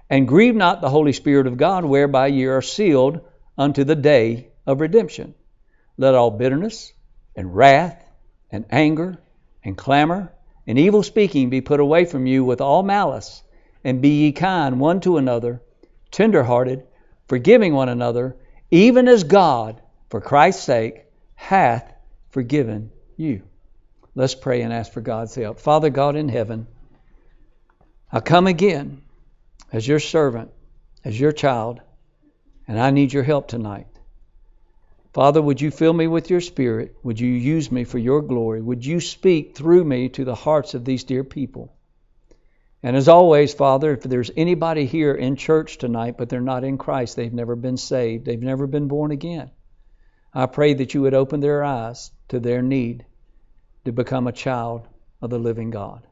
And 0.10 0.28
grieve 0.28 0.56
not 0.56 0.82
the 0.82 0.90
Holy 0.90 1.14
Spirit 1.14 1.46
of 1.46 1.58
God, 1.58 1.86
whereby 1.86 2.28
ye 2.28 2.46
are 2.46 2.64
sealed 2.64 3.20
unto 3.58 3.84
the 3.84 3.96
day 3.96 4.50
of 4.66 4.82
redemption. 4.82 5.36
Let 5.98 6.16
all 6.16 6.32
bitterness 6.32 6.92
and 7.36 7.56
wrath 7.56 8.04
and 8.52 8.66
anger 8.72 9.20
and 9.64 9.78
clamor 9.78 10.34
and 10.66 10.80
evil 10.80 11.04
speaking 11.04 11.52
be 11.52 11.62
put 11.62 11.80
away 11.80 12.06
from 12.06 12.26
you 12.26 12.44
with 12.44 12.60
all 12.60 12.82
malice 12.82 13.44
and 13.84 14.02
be 14.02 14.24
ye 14.26 14.32
kind 14.32 14.80
one 14.80 15.00
to 15.02 15.18
another, 15.18 15.62
tenderhearted, 16.12 16.86
forgiving 17.28 17.74
one 17.74 17.90
another, 17.90 18.36
even 18.72 19.08
as 19.08 19.24
God, 19.24 19.82
for 20.10 20.22
Christ's 20.22 20.64
sake, 20.64 21.06
hath 21.36 21.94
forgiven 22.30 22.92
you. 23.16 23.44
Let's 24.16 24.36
pray 24.36 24.62
and 24.62 24.74
ask 24.74 24.92
for 24.92 25.02
God's 25.02 25.36
help. 25.36 25.60
Father 25.60 25.90
God 25.90 26.16
in 26.16 26.30
heaven, 26.30 26.68
I 28.12 28.20
come 28.20 28.48
again 28.48 29.02
as 29.72 29.88
your 29.88 30.00
servant, 30.00 30.52
as 31.06 31.20
your 31.20 31.32
child, 31.32 31.80
and 32.68 32.80
I 32.80 32.92
need 32.92 33.14
your 33.14 33.24
help 33.24 33.48
tonight. 33.48 33.88
Father, 35.14 35.42
would 35.42 35.60
you 35.60 35.72
fill 35.72 35.94
me 35.94 36.08
with 36.08 36.30
your 36.30 36.42
spirit? 36.42 36.96
Would 37.04 37.20
you 37.20 37.30
use 37.30 37.72
me 37.72 37.84
for 37.84 37.98
your 37.98 38.22
glory? 38.22 38.62
Would 38.62 38.86
you 38.86 39.00
speak 39.00 39.56
through 39.56 39.84
me 39.84 40.10
to 40.10 40.24
the 40.24 40.36
hearts 40.36 40.74
of 40.74 40.86
these 40.86 41.04
dear 41.04 41.24
people? 41.24 41.74
And 42.82 42.96
as 42.96 43.10
always, 43.10 43.54
Father, 43.54 43.94
if 43.94 44.04
there's 44.04 44.32
anybody 44.38 44.86
here 44.86 45.14
in 45.14 45.36
church 45.36 45.78
tonight, 45.78 46.16
but 46.18 46.30
they're 46.30 46.40
not 46.40 46.64
in 46.64 46.78
Christ, 46.78 47.16
they've 47.16 47.34
never 47.34 47.56
been 47.56 47.78
saved, 47.78 48.26
they've 48.26 48.42
never 48.42 48.68
been 48.68 48.88
born 48.88 49.12
again, 49.12 49.52
I 50.34 50.46
pray 50.46 50.76
that 50.76 50.94
you 50.94 51.02
would 51.02 51.14
open 51.14 51.40
their 51.40 51.64
eyes 51.64 52.12
to 52.30 52.40
their 52.40 52.62
need 52.62 53.06
to 53.86 53.92
become 53.92 54.28
a 54.28 54.32
child 54.32 54.88
of 55.22 55.30
the 55.30 55.40
living 55.40 55.72
God. 55.72 56.06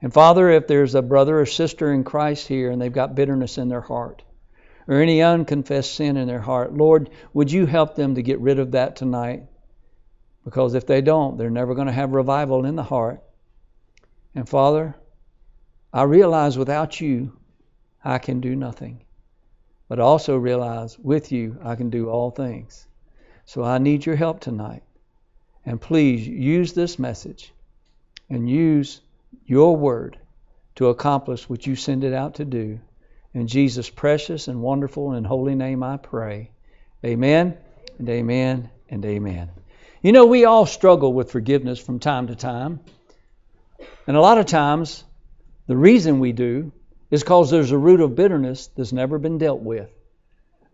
And 0.00 0.12
Father, 0.12 0.50
if 0.50 0.66
there's 0.66 0.94
a 0.94 1.02
brother 1.02 1.40
or 1.40 1.46
sister 1.46 1.92
in 1.92 2.04
Christ 2.04 2.46
here 2.46 2.70
and 2.70 2.80
they've 2.80 2.92
got 2.92 3.14
bitterness 3.14 3.58
in 3.58 3.68
their 3.68 3.80
heart, 3.80 4.22
or 4.86 5.00
any 5.00 5.22
unconfessed 5.22 5.94
sin 5.94 6.16
in 6.16 6.28
their 6.28 6.40
heart, 6.40 6.74
Lord, 6.74 7.10
would 7.32 7.50
you 7.50 7.66
help 7.66 7.94
them 7.94 8.14
to 8.14 8.22
get 8.22 8.40
rid 8.40 8.58
of 8.58 8.72
that 8.72 8.96
tonight? 8.96 9.44
Because 10.44 10.74
if 10.74 10.86
they 10.86 11.00
don't, 11.00 11.38
they're 11.38 11.50
never 11.50 11.74
going 11.74 11.86
to 11.86 11.92
have 11.92 12.12
revival 12.12 12.66
in 12.66 12.76
the 12.76 12.82
heart. 12.82 13.22
And 14.34 14.48
Father, 14.48 14.94
I 15.94 16.02
realize 16.02 16.58
without 16.58 17.00
you, 17.00 17.32
I 18.04 18.18
can 18.18 18.40
do 18.40 18.56
nothing. 18.56 19.04
But 19.86 20.00
also 20.00 20.36
realize 20.36 20.98
with 20.98 21.30
you, 21.30 21.56
I 21.62 21.76
can 21.76 21.88
do 21.88 22.10
all 22.10 22.32
things. 22.32 22.84
So 23.44 23.62
I 23.62 23.78
need 23.78 24.04
your 24.04 24.16
help 24.16 24.40
tonight. 24.40 24.82
And 25.64 25.80
please 25.80 26.26
use 26.26 26.72
this 26.72 26.98
message 26.98 27.52
and 28.28 28.50
use 28.50 29.02
your 29.46 29.76
word 29.76 30.18
to 30.74 30.88
accomplish 30.88 31.48
what 31.48 31.64
you 31.64 31.76
send 31.76 32.02
it 32.02 32.12
out 32.12 32.34
to 32.34 32.44
do. 32.44 32.80
In 33.32 33.46
Jesus' 33.46 33.88
precious 33.88 34.48
and 34.48 34.62
wonderful 34.62 35.12
and 35.12 35.24
holy 35.24 35.54
name 35.54 35.84
I 35.84 35.98
pray. 35.98 36.50
Amen 37.04 37.56
and 38.00 38.08
amen 38.08 38.68
and 38.90 39.04
amen. 39.04 39.48
You 40.02 40.10
know, 40.10 40.26
we 40.26 40.44
all 40.44 40.66
struggle 40.66 41.12
with 41.12 41.30
forgiveness 41.30 41.78
from 41.78 42.00
time 42.00 42.26
to 42.26 42.34
time. 42.34 42.80
And 44.08 44.16
a 44.16 44.20
lot 44.20 44.38
of 44.38 44.46
times, 44.46 45.04
the 45.66 45.76
reason 45.76 46.20
we 46.20 46.32
do 46.32 46.72
is 47.10 47.22
because 47.22 47.50
there's 47.50 47.70
a 47.70 47.78
root 47.78 48.00
of 48.00 48.14
bitterness 48.14 48.68
that's 48.68 48.92
never 48.92 49.18
been 49.18 49.38
dealt 49.38 49.60
with. 49.60 49.90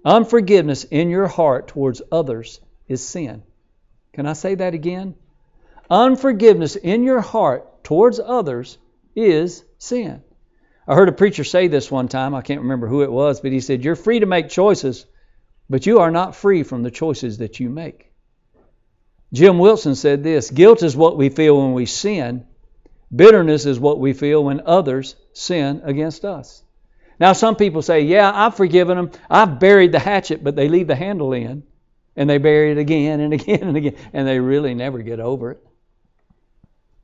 Unforgiveness 0.05 0.85
in 0.85 1.11
your 1.11 1.27
heart 1.27 1.69
towards 1.69 2.01
others 2.11 2.61
is 2.89 3.07
sin. 3.07 3.43
Can 4.13 4.27
I 4.27 4.33
say 4.33 4.55
that 4.55 4.75
again? 4.75 5.15
Unforgiveness 5.91 6.77
in 6.77 7.03
your 7.05 7.21
heart 7.21 7.85
towards 7.85 8.21
others 8.21 8.79
is 9.15 9.65
sin. 9.79 10.23
I 10.89 10.95
heard 10.95 11.09
a 11.09 11.13
preacher 11.13 11.45
say 11.45 11.69
this 11.69 11.91
one 11.91 12.09
time. 12.09 12.35
I 12.35 12.43
can't 12.43 12.63
remember 12.63 12.89
who 12.89 13.03
it 13.03 13.13
was, 13.13 13.41
but 13.41 13.53
he 13.53 13.61
said, 13.61 13.85
You're 13.85 13.97
free 13.97 14.21
to 14.21 14.27
make 14.27 14.49
choices, 14.49 15.07
but 15.69 15.87
you 15.87 16.01
are 16.01 16.11
not 16.11 16.35
free 16.35 16.63
from 16.63 16.83
the 16.83 16.91
choices 16.91 17.39
that 17.39 17.61
you 17.61 17.69
make. 17.69 18.11
Jim 19.33 19.59
Wilson 19.59 19.95
said 19.95 20.23
this 20.25 20.51
Guilt 20.51 20.83
is 20.83 20.97
what 20.97 21.17
we 21.17 21.29
feel 21.29 21.59
when 21.59 21.75
we 21.75 21.87
sin, 21.87 22.47
Bitterness 23.15 23.67
is 23.67 23.81
what 23.81 23.99
we 23.99 24.13
feel 24.13 24.45
when 24.45 24.63
others 24.65 25.17
sin 25.33 25.83
against 25.85 26.25
us. 26.25 26.63
Now, 27.19 27.33
some 27.33 27.57
people 27.57 27.83
say, 27.83 28.03
Yeah, 28.03 28.31
I've 28.33 28.57
forgiven 28.57 28.97
them. 28.97 29.11
I've 29.29 29.61
buried 29.61 29.93
the 29.93 29.99
hatchet, 29.99 30.43
but 30.43 30.57
they 30.57 30.69
leave 30.69 30.87
the 30.87 30.95
handle 30.95 31.33
in 31.33 31.65
and 32.17 32.29
they 32.29 32.39
bury 32.39 32.73
it 32.73 32.79
again 32.79 33.21
and 33.21 33.33
again 33.33 33.63
and 33.63 33.77
again, 33.77 33.97
and 34.13 34.27
they 34.27 34.39
really 34.41 34.75
never 34.75 34.99
get 35.01 35.21
over 35.21 35.53
it. 35.53 35.67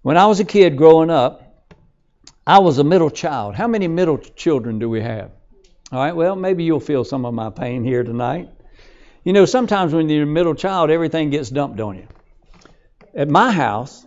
When 0.02 0.16
I 0.16 0.26
was 0.26 0.40
a 0.40 0.44
kid 0.44 0.76
growing 0.76 1.10
up, 1.10 1.74
I 2.46 2.60
was 2.60 2.78
a 2.78 2.84
middle 2.84 3.10
child. 3.10 3.56
How 3.56 3.66
many 3.66 3.88
middle 3.88 4.18
children 4.18 4.78
do 4.78 4.88
we 4.88 5.00
have? 5.00 5.32
All 5.90 5.98
right, 5.98 6.14
well, 6.14 6.36
maybe 6.36 6.64
you'll 6.64 6.80
feel 6.80 7.04
some 7.04 7.24
of 7.24 7.34
my 7.34 7.50
pain 7.50 7.84
here 7.84 8.04
tonight. 8.04 8.48
You 9.24 9.32
know, 9.32 9.44
sometimes 9.44 9.92
when 9.92 10.08
you're 10.08 10.22
a 10.22 10.26
middle 10.26 10.54
child, 10.54 10.90
everything 10.90 11.30
gets 11.30 11.50
dumped 11.50 11.80
on 11.80 11.96
you. 11.96 12.06
At 13.14 13.28
my 13.28 13.50
house, 13.50 14.06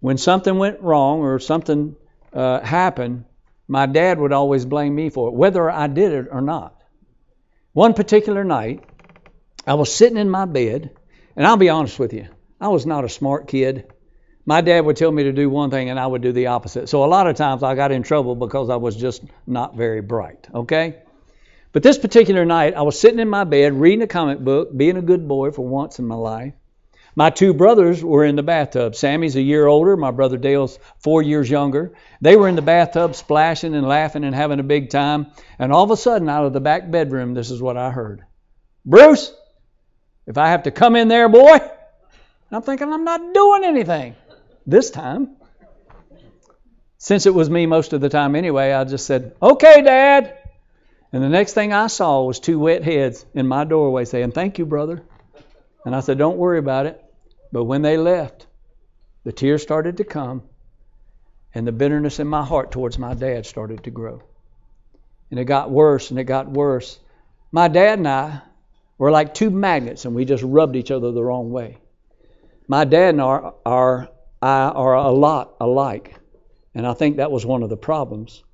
when 0.00 0.18
something 0.18 0.58
went 0.58 0.80
wrong 0.80 1.20
or 1.20 1.38
something 1.38 1.94
uh, 2.32 2.60
happened, 2.60 3.24
my 3.68 3.86
dad 3.86 4.18
would 4.18 4.32
always 4.32 4.64
blame 4.64 4.94
me 4.94 5.10
for 5.10 5.28
it, 5.28 5.34
whether 5.34 5.70
I 5.70 5.86
did 5.86 6.12
it 6.12 6.26
or 6.30 6.40
not. 6.40 6.82
One 7.72 7.94
particular 7.94 8.42
night, 8.42 8.82
I 9.66 9.74
was 9.74 9.94
sitting 9.94 10.18
in 10.18 10.28
my 10.28 10.46
bed, 10.46 10.90
and 11.36 11.46
I'll 11.46 11.56
be 11.56 11.68
honest 11.68 11.98
with 11.98 12.12
you, 12.12 12.26
I 12.60 12.68
was 12.68 12.84
not 12.84 13.04
a 13.04 13.08
smart 13.08 13.46
kid. 13.46 13.92
My 14.44 14.60
dad 14.60 14.84
would 14.84 14.96
tell 14.96 15.12
me 15.12 15.24
to 15.24 15.32
do 15.32 15.48
one 15.48 15.70
thing, 15.70 15.90
and 15.90 16.00
I 16.00 16.06
would 16.06 16.22
do 16.22 16.32
the 16.32 16.48
opposite. 16.48 16.88
So 16.88 17.04
a 17.04 17.06
lot 17.06 17.28
of 17.28 17.36
times 17.36 17.62
I 17.62 17.74
got 17.74 17.92
in 17.92 18.02
trouble 18.02 18.34
because 18.34 18.70
I 18.70 18.76
was 18.76 18.96
just 18.96 19.22
not 19.46 19.76
very 19.76 20.00
bright, 20.00 20.48
okay? 20.52 21.02
But 21.72 21.84
this 21.84 21.98
particular 21.98 22.44
night, 22.44 22.74
I 22.74 22.82
was 22.82 22.98
sitting 22.98 23.20
in 23.20 23.28
my 23.28 23.44
bed 23.44 23.74
reading 23.74 24.02
a 24.02 24.08
comic 24.08 24.40
book, 24.40 24.76
being 24.76 24.96
a 24.96 25.02
good 25.02 25.28
boy 25.28 25.52
for 25.52 25.64
once 25.64 26.00
in 26.00 26.06
my 26.06 26.16
life. 26.16 26.54
My 27.16 27.30
two 27.30 27.52
brothers 27.52 28.04
were 28.04 28.24
in 28.24 28.36
the 28.36 28.42
bathtub. 28.42 28.94
Sammy's 28.94 29.36
a 29.36 29.42
year 29.42 29.66
older. 29.66 29.96
My 29.96 30.10
brother 30.10 30.36
Dale's 30.36 30.78
four 30.98 31.22
years 31.22 31.50
younger. 31.50 31.92
They 32.20 32.36
were 32.36 32.48
in 32.48 32.56
the 32.56 32.62
bathtub 32.62 33.14
splashing 33.14 33.74
and 33.74 33.86
laughing 33.86 34.24
and 34.24 34.34
having 34.34 34.60
a 34.60 34.64
big 34.64 34.90
time. 34.90 35.26
And 35.58 35.72
all 35.72 35.84
of 35.84 35.90
a 35.90 35.96
sudden, 35.96 36.28
out 36.28 36.46
of 36.46 36.52
the 36.52 36.60
back 36.60 36.90
bedroom, 36.90 37.34
this 37.34 37.50
is 37.50 37.60
what 37.60 37.76
I 37.76 37.90
heard 37.90 38.24
Bruce, 38.84 39.34
if 40.26 40.38
I 40.38 40.48
have 40.48 40.62
to 40.64 40.70
come 40.70 40.96
in 40.96 41.08
there, 41.08 41.28
boy. 41.28 41.58
I'm 42.52 42.62
thinking, 42.62 42.92
I'm 42.92 43.04
not 43.04 43.34
doing 43.34 43.64
anything 43.64 44.14
this 44.66 44.90
time. 44.90 45.36
Since 46.98 47.26
it 47.26 47.34
was 47.34 47.48
me 47.48 47.66
most 47.66 47.92
of 47.92 48.00
the 48.00 48.08
time 48.08 48.34
anyway, 48.34 48.72
I 48.72 48.84
just 48.84 49.06
said, 49.06 49.34
Okay, 49.40 49.82
Dad. 49.82 50.36
And 51.12 51.22
the 51.22 51.28
next 51.28 51.54
thing 51.54 51.72
I 51.72 51.88
saw 51.88 52.22
was 52.22 52.38
two 52.38 52.58
wet 52.58 52.84
heads 52.84 53.24
in 53.34 53.48
my 53.48 53.64
doorway 53.64 54.04
saying, 54.04 54.32
Thank 54.32 54.58
you, 54.58 54.66
brother. 54.66 55.02
And 55.84 55.94
I 55.94 56.00
said, 56.00 56.18
Don't 56.18 56.36
worry 56.36 56.58
about 56.58 56.86
it. 56.86 57.02
But 57.52 57.64
when 57.64 57.82
they 57.82 57.96
left, 57.96 58.46
the 59.24 59.32
tears 59.32 59.62
started 59.62 59.96
to 59.98 60.04
come, 60.04 60.42
and 61.54 61.66
the 61.66 61.72
bitterness 61.72 62.20
in 62.20 62.26
my 62.26 62.44
heart 62.44 62.70
towards 62.70 62.98
my 62.98 63.14
dad 63.14 63.44
started 63.44 63.84
to 63.84 63.90
grow. 63.90 64.22
And 65.30 65.38
it 65.38 65.44
got 65.44 65.70
worse 65.70 66.10
and 66.10 66.18
it 66.18 66.24
got 66.24 66.48
worse. 66.48 66.98
My 67.52 67.68
dad 67.68 67.98
and 67.98 68.08
I 68.08 68.42
were 68.98 69.10
like 69.10 69.34
two 69.34 69.50
magnets, 69.50 70.04
and 70.04 70.14
we 70.14 70.24
just 70.24 70.42
rubbed 70.42 70.76
each 70.76 70.90
other 70.90 71.10
the 71.10 71.24
wrong 71.24 71.50
way. 71.50 71.78
My 72.68 72.84
dad 72.84 73.14
and 73.14 73.20
I 73.20 73.50
are, 73.66 74.08
are 74.42 74.94
a 74.94 75.10
lot 75.10 75.56
alike, 75.60 76.14
and 76.74 76.86
I 76.86 76.94
think 76.94 77.16
that 77.16 77.32
was 77.32 77.44
one 77.44 77.62
of 77.62 77.70
the 77.70 77.76
problems. 77.76 78.44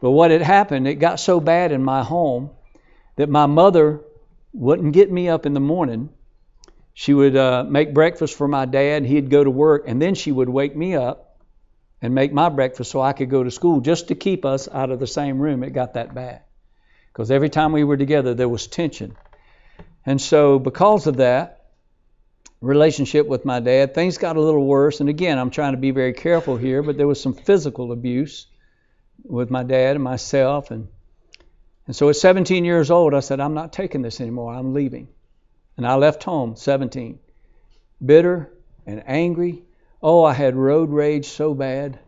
But 0.00 0.10
what 0.10 0.30
had 0.30 0.42
happened, 0.42 0.88
it 0.88 0.96
got 0.96 1.20
so 1.20 1.40
bad 1.40 1.72
in 1.72 1.82
my 1.82 2.02
home 2.02 2.50
that 3.16 3.28
my 3.28 3.46
mother 3.46 4.00
wouldn't 4.52 4.92
get 4.92 5.10
me 5.10 5.28
up 5.28 5.46
in 5.46 5.54
the 5.54 5.60
morning 5.60 6.10
she 6.98 7.12
would 7.12 7.36
uh, 7.36 7.62
make 7.68 7.92
breakfast 7.92 8.38
for 8.38 8.48
my 8.48 8.64
dad. 8.64 9.04
He'd 9.04 9.28
go 9.28 9.44
to 9.44 9.50
work, 9.50 9.84
and 9.86 10.00
then 10.00 10.14
she 10.14 10.32
would 10.32 10.48
wake 10.48 10.74
me 10.74 10.96
up 10.96 11.36
and 12.00 12.14
make 12.14 12.32
my 12.32 12.48
breakfast 12.48 12.90
so 12.90 13.02
I 13.02 13.12
could 13.12 13.28
go 13.28 13.44
to 13.44 13.50
school 13.50 13.80
just 13.80 14.08
to 14.08 14.14
keep 14.14 14.46
us 14.46 14.66
out 14.66 14.90
of 14.90 14.98
the 14.98 15.06
same 15.06 15.38
room. 15.38 15.62
It 15.62 15.74
got 15.74 15.92
that 15.92 16.14
bad. 16.14 16.40
Because 17.12 17.30
every 17.30 17.50
time 17.50 17.72
we 17.72 17.84
were 17.84 17.98
together, 17.98 18.32
there 18.32 18.48
was 18.48 18.66
tension. 18.66 19.14
And 20.06 20.18
so, 20.18 20.58
because 20.58 21.06
of 21.06 21.18
that 21.18 21.66
relationship 22.62 23.26
with 23.26 23.44
my 23.44 23.60
dad, 23.60 23.94
things 23.94 24.16
got 24.16 24.36
a 24.36 24.40
little 24.40 24.64
worse. 24.64 25.00
And 25.00 25.10
again, 25.10 25.38
I'm 25.38 25.50
trying 25.50 25.72
to 25.72 25.78
be 25.78 25.90
very 25.90 26.14
careful 26.14 26.56
here, 26.56 26.82
but 26.82 26.96
there 26.96 27.06
was 27.06 27.20
some 27.20 27.34
physical 27.34 27.92
abuse 27.92 28.46
with 29.22 29.50
my 29.50 29.64
dad 29.64 29.96
and 29.96 30.02
myself. 30.02 30.70
And, 30.70 30.88
and 31.86 31.94
so, 31.94 32.08
at 32.08 32.16
17 32.16 32.64
years 32.64 32.90
old, 32.90 33.12
I 33.12 33.20
said, 33.20 33.38
I'm 33.38 33.52
not 33.52 33.74
taking 33.74 34.00
this 34.00 34.18
anymore. 34.22 34.54
I'm 34.54 34.72
leaving. 34.72 35.08
And 35.76 35.86
I 35.86 35.94
left 35.96 36.24
home, 36.24 36.56
17, 36.56 37.18
bitter 38.04 38.50
and 38.86 39.02
angry. 39.06 39.62
Oh, 40.02 40.24
I 40.24 40.32
had 40.32 40.56
road 40.56 40.90
rage 40.90 41.26
so 41.26 41.54
bad. 41.54 41.98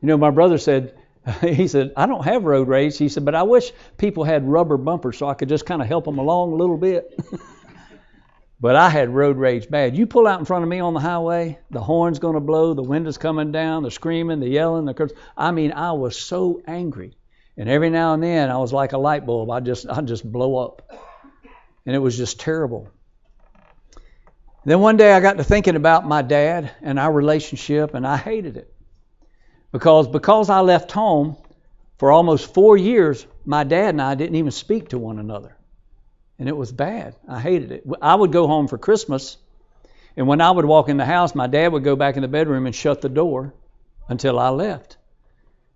You 0.00 0.08
know, 0.08 0.16
my 0.16 0.30
brother 0.30 0.58
said, 0.58 0.94
he 1.40 1.68
said, 1.68 1.92
I 1.96 2.06
don't 2.06 2.24
have 2.24 2.44
road 2.44 2.68
rage. 2.68 2.98
He 2.98 3.08
said, 3.08 3.24
but 3.24 3.34
I 3.34 3.44
wish 3.44 3.72
people 3.96 4.24
had 4.24 4.46
rubber 4.46 4.76
bumpers 4.76 5.18
so 5.18 5.28
I 5.28 5.34
could 5.34 5.48
just 5.48 5.66
kind 5.66 5.80
of 5.80 5.88
help 5.88 6.04
them 6.04 6.18
along 6.18 6.52
a 6.52 6.56
little 6.56 6.76
bit. 6.76 7.18
but 8.60 8.76
I 8.76 8.90
had 8.90 9.10
road 9.10 9.36
rage 9.36 9.70
bad. 9.70 9.96
You 9.96 10.06
pull 10.06 10.26
out 10.26 10.40
in 10.40 10.44
front 10.44 10.64
of 10.64 10.68
me 10.68 10.80
on 10.80 10.94
the 10.94 11.00
highway, 11.00 11.58
the 11.70 11.80
horn's 11.80 12.18
going 12.18 12.34
to 12.34 12.40
blow, 12.40 12.74
the 12.74 12.82
wind 12.82 13.06
is 13.06 13.16
coming 13.16 13.52
down, 13.52 13.84
the 13.84 13.90
screaming, 13.90 14.40
the 14.40 14.48
yelling, 14.48 14.86
the 14.86 14.94
curse. 14.94 15.12
I 15.36 15.52
mean, 15.52 15.72
I 15.72 15.92
was 15.92 16.18
so 16.18 16.62
angry. 16.66 17.16
And 17.56 17.68
every 17.68 17.90
now 17.90 18.14
and 18.14 18.22
then 18.22 18.50
I 18.50 18.58
was 18.58 18.72
like 18.72 18.92
a 18.92 18.98
light 18.98 19.24
bulb. 19.24 19.50
I 19.50 19.60
just 19.60 19.86
I 19.88 20.00
just 20.00 20.30
blow 20.30 20.56
up. 20.56 20.82
And 21.86 21.94
it 21.94 22.00
was 22.00 22.16
just 22.16 22.40
terrible. 22.40 22.88
Then 24.64 24.80
one 24.80 24.96
day 24.96 25.12
I 25.12 25.20
got 25.20 25.36
to 25.36 25.44
thinking 25.44 25.76
about 25.76 26.06
my 26.06 26.22
dad 26.22 26.70
and 26.80 26.98
our 26.98 27.12
relationship 27.12 27.94
and 27.94 28.06
I 28.06 28.16
hated 28.16 28.56
it. 28.56 28.72
Because 29.72 30.08
because 30.08 30.48
I 30.50 30.60
left 30.60 30.92
home 30.92 31.36
for 31.98 32.10
almost 32.10 32.54
four 32.54 32.76
years, 32.76 33.26
my 33.44 33.64
dad 33.64 33.90
and 33.90 34.02
I 34.02 34.14
didn't 34.14 34.36
even 34.36 34.52
speak 34.52 34.90
to 34.90 34.98
one 34.98 35.18
another. 35.18 35.56
And 36.38 36.48
it 36.48 36.56
was 36.56 36.72
bad. 36.72 37.14
I 37.28 37.40
hated 37.40 37.72
it. 37.72 37.86
I 38.00 38.14
would 38.14 38.32
go 38.32 38.46
home 38.46 38.68
for 38.68 38.78
Christmas, 38.78 39.36
and 40.16 40.26
when 40.26 40.40
I 40.40 40.50
would 40.50 40.64
walk 40.64 40.88
in 40.88 40.96
the 40.96 41.04
house, 41.04 41.34
my 41.34 41.46
dad 41.46 41.72
would 41.72 41.84
go 41.84 41.96
back 41.96 42.16
in 42.16 42.22
the 42.22 42.28
bedroom 42.28 42.66
and 42.66 42.74
shut 42.74 43.00
the 43.00 43.08
door 43.08 43.54
until 44.08 44.38
I 44.38 44.48
left. 44.48 44.96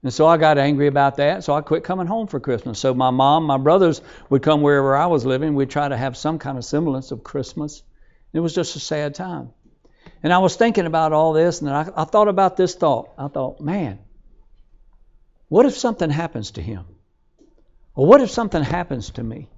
And 0.02 0.12
so 0.12 0.26
I 0.26 0.36
got 0.36 0.58
angry 0.58 0.86
about 0.86 1.16
that, 1.16 1.44
so 1.44 1.54
I 1.54 1.60
quit 1.60 1.84
coming 1.84 2.06
home 2.06 2.28
for 2.28 2.38
Christmas. 2.38 2.78
So 2.78 2.94
my 2.94 3.10
mom, 3.10 3.44
my 3.44 3.58
brothers 3.58 4.00
would 4.30 4.42
come 4.42 4.62
wherever 4.62 4.96
I 4.96 5.06
was 5.06 5.26
living. 5.26 5.54
We'd 5.54 5.70
try 5.70 5.88
to 5.88 5.96
have 5.96 6.16
some 6.16 6.38
kind 6.38 6.56
of 6.56 6.64
semblance 6.64 7.10
of 7.10 7.24
Christmas. 7.24 7.82
It 8.32 8.40
was 8.40 8.54
just 8.54 8.76
a 8.76 8.80
sad 8.80 9.14
time. 9.14 9.50
And 10.22 10.32
I 10.32 10.38
was 10.38 10.56
thinking 10.56 10.86
about 10.86 11.12
all 11.12 11.32
this, 11.32 11.60
and 11.60 11.70
I, 11.70 11.88
I 11.96 12.04
thought 12.04 12.28
about 12.28 12.56
this 12.56 12.74
thought. 12.74 13.10
I 13.18 13.28
thought, 13.28 13.60
man, 13.60 13.98
what 15.48 15.66
if 15.66 15.76
something 15.76 16.10
happens 16.10 16.52
to 16.52 16.62
him? 16.62 16.84
Or 17.94 18.06
what 18.06 18.20
if 18.20 18.30
something 18.30 18.62
happens 18.62 19.10
to 19.10 19.22
me 19.22 19.48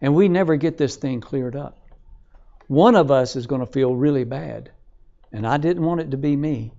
and 0.00 0.14
we 0.14 0.28
never 0.28 0.56
get 0.56 0.78
this 0.78 0.96
thing 0.96 1.20
cleared 1.20 1.56
up? 1.56 1.78
One 2.68 2.96
of 2.96 3.10
us 3.10 3.36
is 3.36 3.46
going 3.46 3.60
to 3.60 3.66
feel 3.66 3.94
really 3.94 4.24
bad. 4.24 4.70
And 5.32 5.46
I 5.46 5.58
didn't 5.58 5.84
want 5.84 6.00
it 6.00 6.12
to 6.12 6.16
be 6.16 6.34
me. 6.34 6.72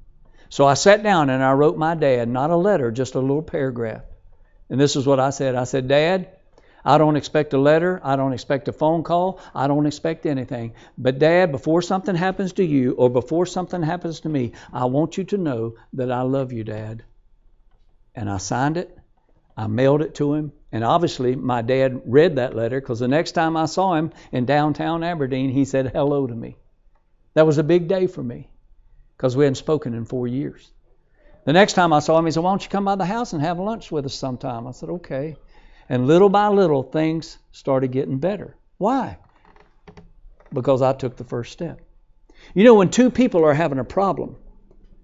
So 0.50 0.66
I 0.66 0.74
sat 0.74 1.04
down 1.04 1.30
and 1.30 1.44
I 1.44 1.54
wrote 1.54 1.78
my 1.78 1.94
dad, 1.96 2.30
not 2.30 2.50
a 2.50 2.56
letter, 2.56 2.92
just 2.92 3.16
a 3.16 3.20
little 3.20 3.44
paragraph. 3.44 4.04
And 4.70 4.80
this 4.80 4.96
is 4.96 5.06
what 5.06 5.20
I 5.20 5.30
said 5.30 5.56
I 5.56 5.66
said, 5.66 5.88
Dad, 5.88 6.30
I 6.88 6.98
don't 6.98 7.18
expect 7.18 7.52
a 7.52 7.58
letter. 7.58 8.00
I 8.02 8.16
don't 8.16 8.32
expect 8.32 8.70
a 8.70 8.72
phone 8.72 9.04
call. 9.04 9.42
I 9.54 9.68
don't 9.68 9.86
expect 9.86 10.26
anything. 10.26 10.74
But, 10.98 11.20
Dad, 11.20 11.52
before 11.52 11.82
something 11.82 12.16
happens 12.16 12.54
to 12.54 12.64
you 12.64 12.94
or 12.94 13.10
before 13.10 13.46
something 13.46 13.84
happens 13.84 14.22
to 14.22 14.30
me, 14.30 14.54
I 14.72 14.86
want 14.86 15.18
you 15.18 15.26
to 15.26 15.38
know 15.38 15.76
that 15.94 16.14
I 16.14 16.22
love 16.22 16.54
you, 16.54 16.64
Dad. 16.64 17.04
And 18.16 18.30
I 18.30 18.38
signed 18.38 18.78
it. 18.78 18.98
I 19.58 19.68
mailed 19.68 20.02
it 20.02 20.16
to 20.16 20.34
him. 20.34 20.54
And 20.72 20.86
obviously, 20.86 21.36
my 21.36 21.62
dad 21.62 22.04
read 22.06 22.38
that 22.38 22.56
letter 22.56 22.80
because 22.80 23.00
the 23.00 23.10
next 23.10 23.34
time 23.34 23.58
I 23.58 23.66
saw 23.66 23.96
him 23.96 24.12
in 24.32 24.46
downtown 24.46 25.04
Aberdeen, 25.04 25.50
he 25.50 25.66
said 25.66 25.92
hello 25.92 26.26
to 26.26 26.36
me. 26.36 26.56
That 27.34 27.46
was 27.46 27.58
a 27.58 27.64
big 27.64 27.90
day 27.90 28.08
for 28.08 28.24
me 28.24 28.50
because 29.18 29.36
we 29.36 29.44
hadn't 29.44 29.56
spoken 29.56 29.94
in 29.94 30.06
four 30.06 30.26
years. 30.26 30.72
The 31.44 31.52
next 31.52 31.74
time 31.74 31.92
I 31.92 32.00
saw 32.00 32.18
him, 32.18 32.26
he 32.26 32.32
said, 32.32 32.44
Why 32.44 32.52
don't 32.52 32.64
you 32.64 32.70
come 32.70 32.86
by 32.86 32.96
the 32.96 33.06
house 33.06 33.34
and 33.34 33.42
have 33.42 33.60
lunch 33.60 33.92
with 33.92 34.06
us 34.06 34.14
sometime? 34.14 34.68
I 34.68 34.72
said, 34.72 34.90
Okay. 34.90 35.36
And 35.90 36.08
little 36.08 36.30
by 36.30 36.50
little, 36.50 36.84
things 36.84 37.38
started 37.52 37.92
getting 37.92 38.20
better. 38.20 38.56
Why? 38.78 39.18
Because 40.54 40.82
I 40.82 40.94
took 40.94 41.18
the 41.18 41.24
first 41.24 41.52
step. 41.52 41.82
You 42.54 42.64
know, 42.64 42.76
when 42.76 42.90
two 42.90 43.10
people 43.10 43.46
are 43.46 43.54
having 43.54 43.80
a 43.80 43.84
problem, 43.84 44.36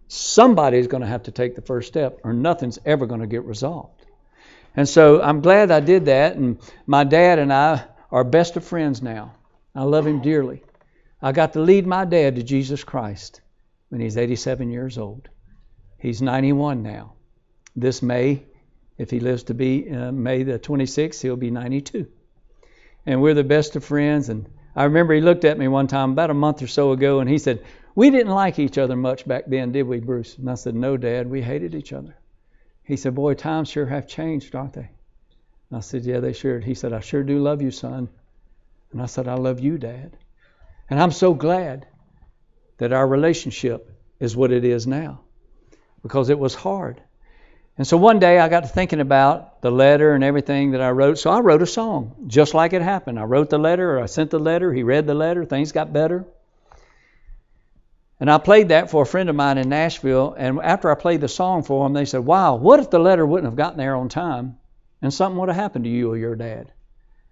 somebody's 0.07 0.87
going 0.87 1.01
to 1.01 1.07
have 1.07 1.23
to 1.23 1.31
take 1.31 1.55
the 1.55 1.61
first 1.61 1.87
step, 1.87 2.19
or 2.23 2.33
nothing's 2.33 2.79
ever 2.85 3.05
going 3.05 3.21
to 3.21 3.27
get 3.27 3.43
resolved. 3.43 4.05
And 4.75 4.87
so 4.87 5.21
I'm 5.21 5.41
glad 5.41 5.71
I 5.71 5.79
did 5.79 6.05
that. 6.05 6.35
And 6.35 6.59
my 6.85 7.03
dad 7.03 7.39
and 7.39 7.51
I 7.53 7.85
are 8.11 8.23
best 8.23 8.57
of 8.57 8.63
friends 8.63 9.01
now. 9.01 9.35
I 9.75 9.83
love 9.83 10.05
him 10.05 10.21
dearly. 10.21 10.63
I 11.21 11.31
got 11.31 11.53
to 11.53 11.61
lead 11.61 11.87
my 11.87 12.05
dad 12.05 12.35
to 12.35 12.43
Jesus 12.43 12.83
Christ 12.83 13.41
when 13.89 14.01
he's 14.01 14.17
87 14.17 14.69
years 14.71 14.97
old. 14.97 15.29
He's 15.97 16.21
91 16.21 16.83
now. 16.83 17.13
This 17.75 18.01
May, 18.01 18.43
if 18.97 19.09
he 19.09 19.19
lives 19.19 19.43
to 19.43 19.53
be 19.53 19.89
uh, 19.89 20.11
May 20.11 20.43
the 20.43 20.59
26th, 20.59 21.21
he'll 21.21 21.35
be 21.35 21.51
92. 21.51 22.07
And 23.05 23.21
we're 23.21 23.33
the 23.33 23.43
best 23.43 23.75
of 23.75 23.83
friends. 23.83 24.29
And 24.29 24.47
I 24.75 24.85
remember 24.85 25.13
he 25.13 25.21
looked 25.21 25.45
at 25.45 25.57
me 25.57 25.67
one 25.67 25.87
time 25.87 26.11
about 26.11 26.29
a 26.29 26.35
month 26.35 26.61
or 26.61 26.67
so 26.67 26.91
ago 26.91 27.19
and 27.19 27.29
he 27.29 27.37
said, 27.37 27.63
We 27.95 28.09
didn't 28.09 28.33
like 28.33 28.59
each 28.59 28.77
other 28.77 28.95
much 28.95 29.27
back 29.27 29.45
then, 29.47 29.71
did 29.71 29.83
we, 29.83 29.99
Bruce? 29.99 30.37
And 30.37 30.49
I 30.49 30.55
said, 30.55 30.75
No, 30.75 30.97
Dad, 30.97 31.29
we 31.29 31.41
hated 31.41 31.75
each 31.75 31.93
other. 31.93 32.15
He 32.83 32.97
said, 32.97 33.15
Boy, 33.15 33.33
times 33.33 33.69
sure 33.69 33.85
have 33.85 34.07
changed, 34.07 34.55
aren't 34.55 34.73
they? 34.73 34.89
And 35.69 35.77
I 35.77 35.79
said, 35.79 36.03
Yeah, 36.03 36.19
they 36.19 36.33
sure. 36.33 36.59
He 36.59 36.75
said, 36.75 36.93
I 36.93 36.99
sure 36.99 37.23
do 37.23 37.39
love 37.39 37.61
you, 37.61 37.71
son. 37.71 38.09
And 38.91 39.01
I 39.01 39.07
said, 39.07 39.27
I 39.27 39.35
love 39.35 39.59
you, 39.59 39.77
Dad. 39.77 40.15
And 40.89 41.01
I'm 41.01 41.11
so 41.11 41.33
glad 41.33 41.87
that 42.77 42.93
our 42.93 43.07
relationship 43.07 43.89
is 44.19 44.35
what 44.35 44.51
it 44.51 44.63
is 44.63 44.85
now 44.85 45.21
because 46.03 46.29
it 46.29 46.37
was 46.37 46.53
hard. 46.53 47.01
And 47.77 47.87
so 47.87 47.97
one 47.97 48.19
day 48.19 48.39
I 48.39 48.49
got 48.49 48.61
to 48.61 48.69
thinking 48.69 48.99
about 48.99 49.61
the 49.61 49.71
letter 49.71 50.13
and 50.13 50.23
everything 50.23 50.71
that 50.71 50.81
I 50.81 50.91
wrote. 50.91 51.17
So 51.17 51.31
I 51.31 51.39
wrote 51.39 51.63
a 51.63 51.67
song 51.67 52.15
just 52.27 52.53
like 52.53 52.73
it 52.73 52.83
happened. 52.83 53.19
I 53.19 53.23
wrote 53.23 53.49
the 53.49 53.57
letter, 53.57 53.97
or 53.97 54.03
I 54.03 54.05
sent 54.05 54.29
the 54.29 54.39
letter, 54.39 54.71
he 54.71 54.83
read 54.83 55.07
the 55.07 55.15
letter, 55.15 55.43
things 55.43 55.71
got 55.71 55.91
better. 55.91 56.25
And 58.19 58.31
I 58.31 58.37
played 58.37 58.69
that 58.69 58.91
for 58.91 59.01
a 59.01 59.07
friend 59.07 59.27
of 59.29 59.35
mine 59.35 59.57
in 59.57 59.69
Nashville. 59.69 60.35
And 60.37 60.59
after 60.61 60.89
I 60.89 60.95
played 60.95 61.21
the 61.21 61.27
song 61.27 61.63
for 61.63 61.85
him, 61.85 61.93
they 61.93 62.05
said, 62.05 62.21
Wow, 62.21 62.55
what 62.55 62.79
if 62.79 62.89
the 62.89 62.99
letter 62.99 63.25
wouldn't 63.25 63.51
have 63.51 63.57
gotten 63.57 63.77
there 63.77 63.95
on 63.95 64.07
time 64.07 64.57
and 65.01 65.13
something 65.13 65.37
would 65.39 65.49
have 65.49 65.57
happened 65.57 65.85
to 65.85 65.91
you 65.91 66.11
or 66.11 66.17
your 66.17 66.35
dad? 66.35 66.71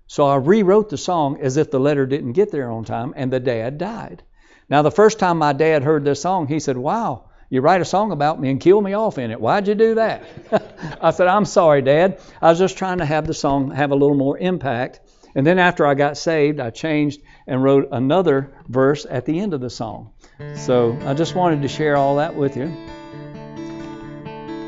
So 0.07 0.25
I 0.25 0.35
rewrote 0.35 0.89
the 0.89 0.97
song 0.97 1.39
as 1.39 1.55
if 1.55 1.71
the 1.71 1.79
letter 1.79 2.05
didn't 2.05 2.33
get 2.33 2.51
there 2.51 2.69
on 2.69 2.83
time 2.83 3.13
and 3.15 3.31
the 3.31 3.39
dad 3.39 3.77
died. 3.77 4.23
Now, 4.69 4.81
the 4.81 4.91
first 4.91 5.19
time 5.19 5.37
my 5.37 5.53
dad 5.53 5.83
heard 5.83 6.03
this 6.03 6.21
song, 6.21 6.47
he 6.47 6.59
said, 6.59 6.77
Wow, 6.77 7.29
you 7.51 7.59
write 7.59 7.81
a 7.81 7.85
song 7.85 8.13
about 8.13 8.39
me 8.39 8.49
and 8.49 8.61
kill 8.61 8.79
me 8.79 8.93
off 8.93 9.17
in 9.17 9.29
it. 9.29 9.39
Why'd 9.39 9.67
you 9.67 9.75
do 9.75 9.95
that? 9.95 10.23
I 11.01 11.11
said, 11.11 11.27
I'm 11.27 11.43
sorry, 11.43 11.81
Dad. 11.81 12.21
I 12.41 12.49
was 12.49 12.57
just 12.57 12.77
trying 12.77 12.99
to 12.99 13.05
have 13.05 13.27
the 13.27 13.33
song 13.33 13.71
have 13.71 13.91
a 13.91 13.95
little 13.95 14.15
more 14.15 14.37
impact. 14.37 15.01
And 15.35 15.45
then 15.45 15.59
after 15.59 15.85
I 15.85 15.93
got 15.93 16.15
saved, 16.15 16.61
I 16.61 16.69
changed 16.69 17.19
and 17.45 17.61
wrote 17.61 17.89
another 17.91 18.53
verse 18.69 19.05
at 19.07 19.25
the 19.25 19.37
end 19.37 19.53
of 19.53 19.59
the 19.59 19.69
song. 19.69 20.13
So 20.55 20.97
I 21.05 21.13
just 21.13 21.35
wanted 21.35 21.61
to 21.63 21.67
share 21.67 21.97
all 21.97 22.15
that 22.15 22.35
with 22.35 22.55
you. 22.55 22.67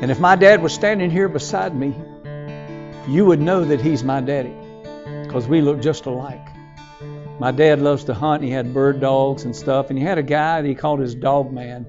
And 0.02 0.10
if 0.10 0.20
my 0.20 0.36
dad 0.36 0.62
was 0.62 0.74
standing 0.74 1.10
here 1.10 1.30
beside 1.30 1.74
me, 1.74 1.94
you 3.08 3.24
would 3.24 3.40
know 3.40 3.64
that 3.64 3.80
he's 3.80 4.04
my 4.04 4.20
daddy 4.20 4.54
because 5.22 5.48
we 5.48 5.62
look 5.62 5.80
just 5.80 6.04
alike. 6.04 6.46
My 7.40 7.50
dad 7.50 7.80
loves 7.80 8.04
to 8.04 8.14
hunt. 8.14 8.42
He 8.42 8.50
had 8.50 8.74
bird 8.74 9.00
dogs 9.00 9.44
and 9.44 9.56
stuff. 9.56 9.88
And 9.88 9.98
he 9.98 10.04
had 10.04 10.18
a 10.18 10.22
guy 10.22 10.60
that 10.60 10.68
he 10.68 10.74
called 10.74 11.00
his 11.00 11.14
dog 11.14 11.50
man 11.50 11.86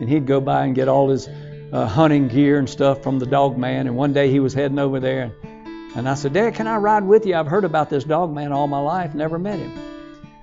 and 0.00 0.08
he'd 0.08 0.26
go 0.26 0.40
by 0.40 0.64
and 0.64 0.74
get 0.74 0.88
all 0.88 1.08
his 1.08 1.28
uh, 1.72 1.86
hunting 1.86 2.28
gear 2.28 2.58
and 2.58 2.68
stuff 2.68 3.02
from 3.02 3.18
the 3.18 3.26
dog 3.26 3.58
man. 3.58 3.86
And 3.86 3.96
one 3.96 4.12
day 4.12 4.30
he 4.30 4.40
was 4.40 4.54
heading 4.54 4.78
over 4.78 5.00
there, 5.00 5.22
and, 5.22 5.96
and 5.96 6.08
I 6.08 6.14
said, 6.14 6.32
Dad, 6.32 6.54
can 6.54 6.66
I 6.66 6.76
ride 6.76 7.04
with 7.04 7.26
you? 7.26 7.34
I've 7.34 7.46
heard 7.46 7.64
about 7.64 7.90
this 7.90 8.04
dog 8.04 8.32
man 8.32 8.52
all 8.52 8.66
my 8.66 8.78
life, 8.78 9.14
never 9.14 9.38
met 9.38 9.58
him. 9.58 9.72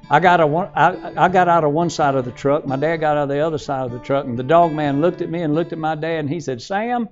I 0.09 0.19
got, 0.19 0.41
a 0.41 0.45
I, 0.45 1.25
I 1.25 1.29
got 1.29 1.47
out 1.47 1.63
of 1.63 1.71
one 1.71 1.89
side 1.89 2.15
of 2.15 2.25
the 2.25 2.31
truck. 2.31 2.65
My 2.67 2.75
dad 2.75 2.97
got 2.97 3.17
out 3.17 3.23
of 3.23 3.29
the 3.29 3.39
other 3.39 3.57
side 3.57 3.85
of 3.85 3.91
the 3.91 3.99
truck, 3.99 4.25
and 4.25 4.37
the 4.37 4.43
dog 4.43 4.73
man 4.73 5.01
looked 5.01 5.21
at 5.21 5.29
me 5.29 5.41
and 5.41 5.55
looked 5.55 5.71
at 5.71 5.79
my 5.79 5.95
dad, 5.95 6.19
and 6.19 6.29
he 6.29 6.39
said, 6.39 6.61
Sam, 6.61 7.09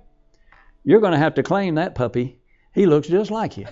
you're 0.83 0.99
going 0.99 1.13
to 1.13 1.19
have 1.19 1.35
to 1.35 1.43
claim 1.43 1.75
that 1.75 1.95
puppy. 1.95 2.39
He 2.73 2.85
looks 2.85 3.07
just 3.07 3.31
like 3.31 3.57
you. 3.57 3.65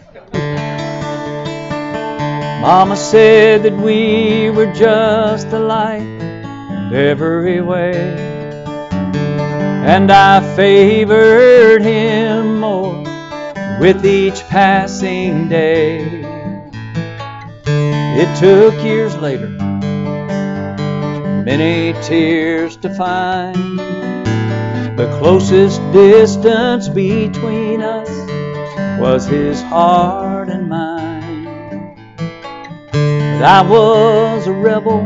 Mama 2.61 2.97
said 2.97 3.63
that 3.63 3.77
we 3.77 4.49
were 4.49 4.71
just 4.73 5.47
alike 5.47 6.01
every 6.91 7.61
way 7.61 8.28
and 9.89 10.11
I 10.11 10.55
favored 10.55 11.81
him 11.81 12.59
more 12.59 13.03
with 13.79 14.05
each 14.05 14.39
passing 14.47 15.49
day. 15.49 16.21
It 17.65 18.37
took 18.37 18.75
years 18.83 19.17
later, 19.17 19.47
many 21.43 21.93
tears 22.03 22.77
to 22.77 22.93
find 22.93 23.79
the 24.95 25.09
closest 25.19 25.81
distance 25.91 26.87
between 26.87 27.81
us 27.81 28.11
was 28.99 29.25
his 29.25 29.59
heart 29.63 30.49
and 30.49 30.69
mine. 30.69 31.45
that 32.91 33.43
I 33.43 33.67
was 33.67 34.45
a 34.45 34.53
rebel, 34.53 35.01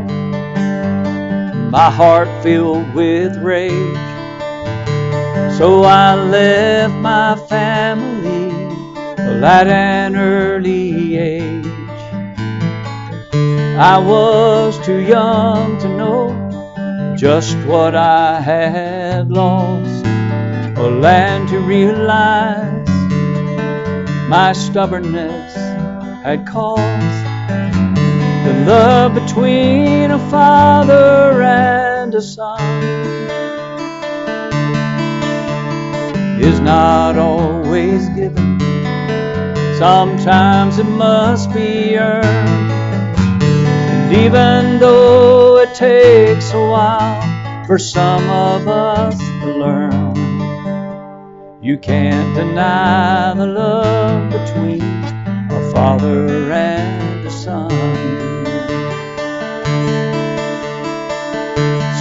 my 1.70 1.90
heart 1.90 2.28
filled 2.42 2.94
with 2.94 3.34
rage. 3.38 4.13
So 5.58 5.84
I 5.84 6.16
left 6.16 6.94
my 6.94 7.36
family 7.48 8.50
at 9.44 9.68
an 9.68 10.16
early 10.16 11.16
age. 11.16 11.66
I 13.78 13.98
was 13.98 14.84
too 14.84 14.98
young 14.98 15.78
to 15.78 15.88
know 15.88 17.14
just 17.16 17.56
what 17.58 17.94
I 17.94 18.40
had 18.40 19.30
lost, 19.30 20.04
or 20.76 20.90
land 20.90 21.50
to 21.50 21.60
realize 21.60 22.88
my 24.28 24.52
stubbornness 24.54 25.54
had 26.24 26.46
caused 26.48 27.24
the 28.44 28.64
love 28.66 29.14
between 29.14 30.10
a 30.10 30.18
father 30.30 31.42
and 31.42 32.12
a 32.12 32.22
son 32.22 33.23
is 36.44 36.60
not 36.60 37.16
always 37.16 38.06
given. 38.10 38.60
Sometimes 39.78 40.78
it 40.78 40.84
must 40.84 41.50
be 41.54 41.96
earned. 41.96 42.26
And 42.26 44.12
even 44.12 44.78
though 44.78 45.56
it 45.60 45.74
takes 45.74 46.52
a 46.52 46.60
while 46.60 47.66
for 47.66 47.78
some 47.78 48.28
of 48.28 48.68
us 48.68 49.16
to 49.18 49.56
learn, 49.56 50.14
you 51.62 51.78
can't 51.78 52.36
deny 52.36 53.32
the 53.32 53.46
love 53.46 54.30
between 54.30 54.82
a 54.82 55.72
father 55.72 56.52
and 56.52 57.26
a 57.26 57.30
son. 57.30 57.70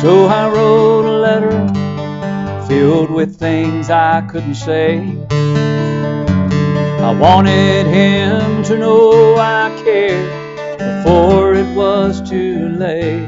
So 0.02 0.26
I 0.26 0.50
wrote 0.54 1.06
a 1.06 1.18
letter 1.18 1.83
filled 2.68 3.12
with 3.12 3.38
things 3.38 3.90
I 3.90 4.22
couldn't 4.22 4.56
say. 4.56 5.00
I 7.02 7.12
wanted 7.20 7.86
him 7.88 8.64
to 8.64 8.78
know 8.78 9.36
I 9.36 9.70
cared 9.84 10.30
before 10.80 11.54
it 11.54 11.76
was 11.76 12.22
too 12.30 12.70
late. 12.70 13.28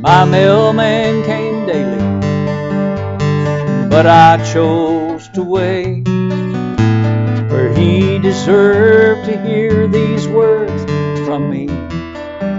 My 0.00 0.24
mailman 0.24 1.24
came 1.24 1.66
daily, 1.66 1.98
but 3.88 4.06
I 4.06 4.38
chose 4.52 5.28
to 5.30 5.42
wait. 5.42 6.06
For 7.50 7.72
he 7.74 8.18
deserved 8.18 9.26
to 9.26 9.40
hear 9.42 9.86
these 9.86 10.26
words 10.28 10.84
from 11.26 11.50
me 11.50 11.66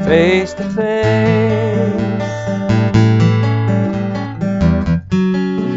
face 0.06 0.54
to 0.54 0.64
face. 0.70 1.47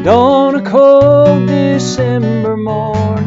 On 0.06 0.54
a 0.54 0.62
cold 0.62 1.46
December 1.46 2.56
morning. 2.56 3.26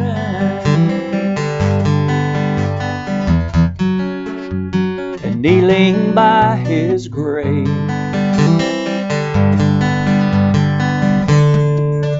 And 5.22 5.40
kneeling 5.40 6.14
by 6.14 6.56
his 6.56 7.08
grave, 7.08 7.66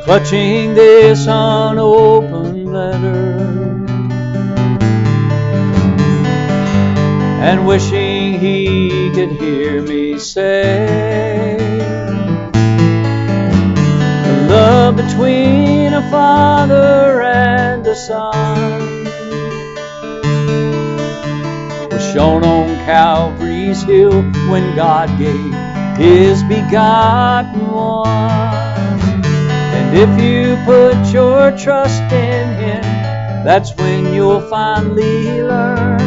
clutching 0.05 0.75
this 0.75 1.27
unopened 1.27 2.73
letter, 2.73 3.37
and 7.43 7.67
wishing 7.67 8.39
he 8.39 9.11
could 9.15 9.33
hear 9.33 9.83
me 9.83 10.19
say 10.19 11.74
between 15.15 15.93
a 15.93 16.11
father 16.11 17.23
and 17.23 17.87
a 17.87 17.95
son 17.95 19.05
was 21.89 22.13
shown 22.13 22.43
on 22.45 22.67
Calvary's 22.85 23.85
hill 23.85 24.23
when 24.51 24.75
God 24.75 25.09
gave 25.17 25.55
his 25.97 26.43
begotten 26.43 27.71
one. 27.71 28.11
And 29.77 29.97
if 29.97 30.11
you 30.21 30.57
put 30.65 30.97
your 31.13 31.57
trust 31.57 32.03
in 32.13 32.49
him, 32.59 32.83
that's 33.45 33.73
when 33.77 34.13
you'll 34.13 34.41
finally 34.51 35.43
learn. 35.43 36.01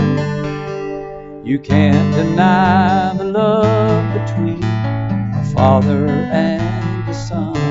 You 1.45 1.59
can't 1.59 2.13
deny 2.13 3.13
the 3.17 3.23
love 3.23 4.13
between 4.19 4.61
a 4.65 5.49
father 5.55 6.07
and 6.07 7.09
a 7.09 7.13
son. 7.13 7.66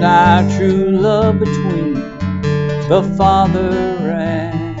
Deny 0.00 0.56
true 0.56 0.92
love 0.92 1.38
between 1.38 1.92
the 2.88 3.14
Father 3.18 3.68
and 4.10 4.78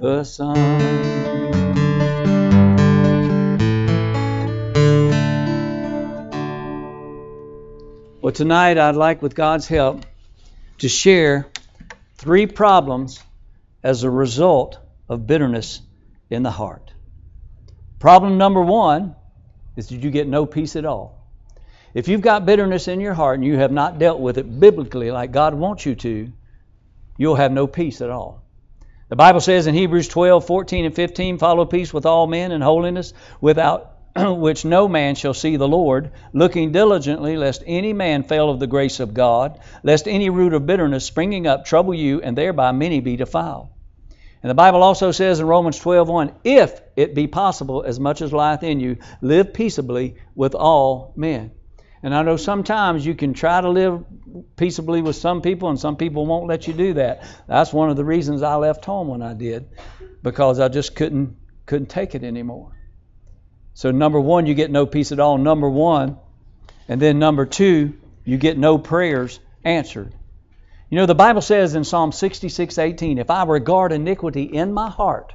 the 0.00 0.24
Son. 0.24 0.54
Well, 8.22 8.32
tonight 8.32 8.78
I'd 8.78 8.96
like, 8.96 9.20
with 9.20 9.34
God's 9.34 9.68
help, 9.68 10.06
to 10.78 10.88
share 10.88 11.50
three 12.14 12.46
problems 12.46 13.22
as 13.82 14.02
a 14.02 14.08
result 14.08 14.78
of 15.10 15.26
bitterness 15.26 15.82
in 16.30 16.42
the 16.42 16.50
heart. 16.50 16.94
Problem 17.98 18.38
number 18.38 18.62
one 18.62 19.14
is 19.76 19.90
that 19.90 19.96
you 19.96 20.10
get 20.10 20.26
no 20.26 20.46
peace 20.46 20.74
at 20.74 20.86
all. 20.86 21.23
If 21.94 22.08
you've 22.08 22.20
got 22.20 22.44
bitterness 22.44 22.88
in 22.88 23.00
your 23.00 23.14
heart 23.14 23.38
and 23.38 23.46
you 23.46 23.56
have 23.56 23.70
not 23.70 24.00
dealt 24.00 24.18
with 24.18 24.36
it 24.36 24.60
biblically 24.60 25.12
like 25.12 25.30
God 25.30 25.54
wants 25.54 25.86
you 25.86 25.94
to, 25.94 26.32
you'll 27.16 27.36
have 27.36 27.52
no 27.52 27.68
peace 27.68 28.00
at 28.00 28.10
all. 28.10 28.42
The 29.08 29.16
Bible 29.16 29.40
says 29.40 29.68
in 29.68 29.76
Hebrews 29.76 30.08
12, 30.08 30.44
14, 30.44 30.86
and 30.86 30.94
15, 30.94 31.38
follow 31.38 31.64
peace 31.66 31.94
with 31.94 32.04
all 32.04 32.26
men 32.26 32.50
and 32.50 32.64
holiness, 32.64 33.12
without 33.40 33.92
which 34.16 34.64
no 34.64 34.88
man 34.88 35.14
shall 35.14 35.34
see 35.34 35.54
the 35.54 35.68
Lord, 35.68 36.10
looking 36.32 36.72
diligently 36.72 37.36
lest 37.36 37.62
any 37.64 37.92
man 37.92 38.24
fail 38.24 38.50
of 38.50 38.58
the 38.58 38.66
grace 38.66 38.98
of 38.98 39.14
God, 39.14 39.60
lest 39.84 40.08
any 40.08 40.30
root 40.30 40.52
of 40.52 40.66
bitterness 40.66 41.04
springing 41.04 41.46
up 41.46 41.64
trouble 41.64 41.94
you, 41.94 42.20
and 42.22 42.36
thereby 42.36 42.72
many 42.72 42.98
be 42.98 43.14
defiled. 43.14 43.68
And 44.42 44.50
the 44.50 44.54
Bible 44.54 44.82
also 44.82 45.12
says 45.12 45.38
in 45.38 45.46
Romans 45.46 45.78
12:1, 45.78 46.32
if 46.42 46.80
it 46.96 47.14
be 47.14 47.28
possible, 47.28 47.84
as 47.84 48.00
much 48.00 48.20
as 48.20 48.32
lieth 48.32 48.64
in 48.64 48.80
you, 48.80 48.96
live 49.20 49.54
peaceably 49.54 50.16
with 50.34 50.56
all 50.56 51.12
men. 51.14 51.52
And 52.04 52.14
I 52.14 52.20
know 52.20 52.36
sometimes 52.36 53.06
you 53.06 53.14
can 53.14 53.32
try 53.32 53.62
to 53.62 53.70
live 53.70 54.04
peaceably 54.56 55.00
with 55.00 55.16
some 55.16 55.40
people, 55.40 55.70
and 55.70 55.80
some 55.80 55.96
people 55.96 56.26
won't 56.26 56.46
let 56.46 56.68
you 56.68 56.74
do 56.74 56.92
that. 56.94 57.24
That's 57.48 57.72
one 57.72 57.88
of 57.88 57.96
the 57.96 58.04
reasons 58.04 58.42
I 58.42 58.56
left 58.56 58.84
home 58.84 59.08
when 59.08 59.22
I 59.22 59.32
did, 59.32 59.70
because 60.22 60.60
I 60.60 60.68
just 60.68 60.94
couldn't 60.94 61.34
couldn't 61.64 61.88
take 61.88 62.14
it 62.14 62.22
anymore. 62.22 62.76
So 63.72 63.90
number 63.90 64.20
one, 64.20 64.44
you 64.44 64.52
get 64.52 64.70
no 64.70 64.84
peace 64.84 65.12
at 65.12 65.18
all. 65.18 65.38
Number 65.38 65.70
one, 65.70 66.18
and 66.88 67.00
then 67.00 67.18
number 67.18 67.46
two, 67.46 67.94
you 68.22 68.36
get 68.36 68.58
no 68.58 68.76
prayers 68.76 69.40
answered. 69.64 70.12
You 70.90 70.98
know, 70.98 71.06
the 71.06 71.14
Bible 71.14 71.40
says 71.40 71.74
in 71.74 71.84
Psalm 71.84 72.10
66:18, 72.10 73.18
if 73.18 73.30
I 73.30 73.44
regard 73.44 73.92
iniquity 73.92 74.42
in 74.42 74.74
my 74.74 74.90
heart, 74.90 75.32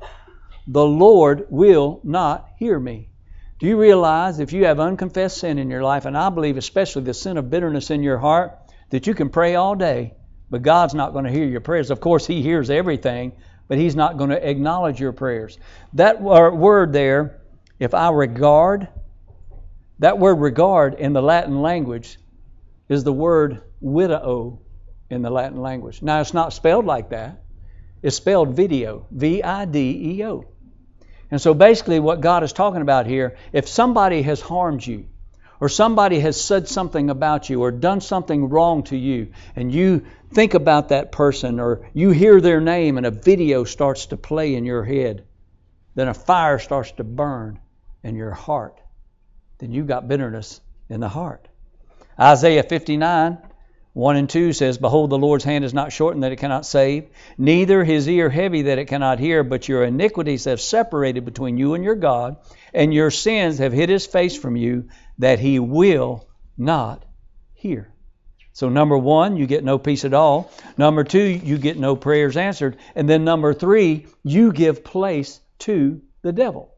the 0.67 0.85
Lord 0.85 1.47
will 1.49 1.99
not 2.03 2.47
hear 2.59 2.79
me. 2.79 3.09
Do 3.59 3.67
you 3.67 3.77
realize 3.77 4.39
if 4.39 4.53
you 4.53 4.65
have 4.65 4.79
unconfessed 4.79 5.37
sin 5.37 5.59
in 5.59 5.69
your 5.69 5.83
life, 5.83 6.05
and 6.05 6.17
I 6.17 6.29
believe 6.29 6.55
especially 6.55 7.03
the 7.03 7.13
sin 7.13 7.37
of 7.37 7.49
bitterness 7.49 7.91
in 7.91 8.03
your 8.03 8.17
heart, 8.17 8.57
that 8.89 9.05
you 9.05 9.13
can 9.13 9.29
pray 9.29 9.55
all 9.55 9.75
day, 9.75 10.13
but 10.49 10.61
God's 10.61 10.93
not 10.93 11.11
going 11.11 11.25
to 11.25 11.31
hear 11.31 11.45
your 11.45 11.59
prayers? 11.59 11.91
Of 11.91 11.99
course, 11.99 12.25
He 12.25 12.41
hears 12.41 12.69
everything, 12.69 13.33
but 13.67 13.77
He's 13.77 13.97
not 13.97 14.17
going 14.17 14.29
to 14.29 14.49
acknowledge 14.49 15.01
your 15.01 15.11
prayers. 15.11 15.59
That 15.93 16.21
word 16.21 16.93
there, 16.93 17.41
if 17.79 17.93
I 17.93 18.09
regard, 18.11 18.87
that 19.99 20.17
word 20.17 20.35
regard 20.35 20.93
in 20.93 21.11
the 21.11 21.21
Latin 21.21 21.61
language 21.61 22.17
is 22.87 23.03
the 23.03 23.13
word 23.13 23.61
video 23.81 24.61
in 25.09 25.21
the 25.21 25.29
Latin 25.29 25.59
language. 25.59 26.01
Now, 26.01 26.21
it's 26.21 26.33
not 26.33 26.53
spelled 26.53 26.85
like 26.85 27.09
that. 27.09 27.43
It's 28.01 28.15
spelled 28.15 28.55
video, 28.55 29.05
V 29.11 29.43
I 29.43 29.65
D 29.65 30.13
E 30.17 30.25
O. 30.25 30.45
And 31.31 31.41
so 31.41 31.53
basically, 31.53 31.99
what 31.99 32.21
God 32.21 32.43
is 32.43 32.53
talking 32.53 32.81
about 32.81 33.05
here 33.05 33.37
if 33.53 33.67
somebody 33.67 34.21
has 34.23 34.41
harmed 34.41 34.85
you, 34.85 35.07
or 35.59 35.69
somebody 35.69 36.19
has 36.21 36.39
said 36.41 36.67
something 36.67 37.09
about 37.09 37.49
you, 37.49 37.61
or 37.61 37.71
done 37.71 38.01
something 38.01 38.49
wrong 38.49 38.83
to 38.83 38.97
you, 38.97 39.31
and 39.55 39.71
you 39.71 40.05
think 40.31 40.53
about 40.53 40.89
that 40.89 41.11
person, 41.11 41.59
or 41.59 41.89
you 41.93 42.11
hear 42.11 42.39
their 42.41 42.61
name 42.61 42.97
and 42.97 43.05
a 43.05 43.11
video 43.11 43.63
starts 43.63 44.07
to 44.07 44.17
play 44.17 44.55
in 44.55 44.65
your 44.65 44.83
head, 44.83 45.25
then 45.95 46.07
a 46.07 46.13
fire 46.13 46.59
starts 46.59 46.91
to 46.93 47.03
burn 47.03 47.59
in 48.03 48.15
your 48.15 48.31
heart, 48.31 48.79
then 49.57 49.71
you've 49.71 49.87
got 49.87 50.07
bitterness 50.07 50.61
in 50.87 50.99
the 50.99 51.09
heart. 51.09 51.47
Isaiah 52.19 52.63
59, 52.63 53.37
1 53.93 54.15
and 54.15 54.29
2 54.29 54.53
says, 54.53 54.77
Behold, 54.77 55.09
the 55.09 55.17
Lord's 55.17 55.43
hand 55.43 55.65
is 55.65 55.73
not 55.73 55.91
shortened 55.91 56.23
that 56.23 56.31
it 56.31 56.37
cannot 56.37 56.65
save, 56.65 57.09
neither 57.37 57.83
his 57.83 58.07
ear 58.07 58.29
heavy 58.29 58.63
that 58.63 58.77
it 58.77 58.85
cannot 58.85 59.19
hear, 59.19 59.43
but 59.43 59.67
your 59.67 59.83
iniquities 59.83 60.45
have 60.45 60.61
separated 60.61 61.25
between 61.25 61.57
you 61.57 61.73
and 61.73 61.83
your 61.83 61.95
God, 61.95 62.37
and 62.73 62.93
your 62.93 63.09
sins 63.09 63.57
have 63.57 63.73
hid 63.73 63.89
his 63.89 64.05
face 64.05 64.37
from 64.37 64.55
you, 64.55 64.89
that 65.17 65.39
he 65.39 65.57
will 65.59 66.27
not 66.57 67.03
hear. 67.53 67.91
So, 68.53 68.69
number 68.69 68.97
one, 68.97 69.37
you 69.37 69.47
get 69.47 69.63
no 69.63 69.79
peace 69.79 70.05
at 70.05 70.13
all. 70.13 70.51
Number 70.77 71.03
two, 71.03 71.23
you 71.23 71.57
get 71.57 71.77
no 71.77 71.95
prayers 71.95 72.37
answered. 72.37 72.77
And 72.93 73.09
then 73.09 73.23
number 73.23 73.53
three, 73.53 74.07
you 74.23 74.51
give 74.51 74.83
place 74.83 75.39
to 75.59 76.01
the 76.21 76.33
devil. 76.33 76.73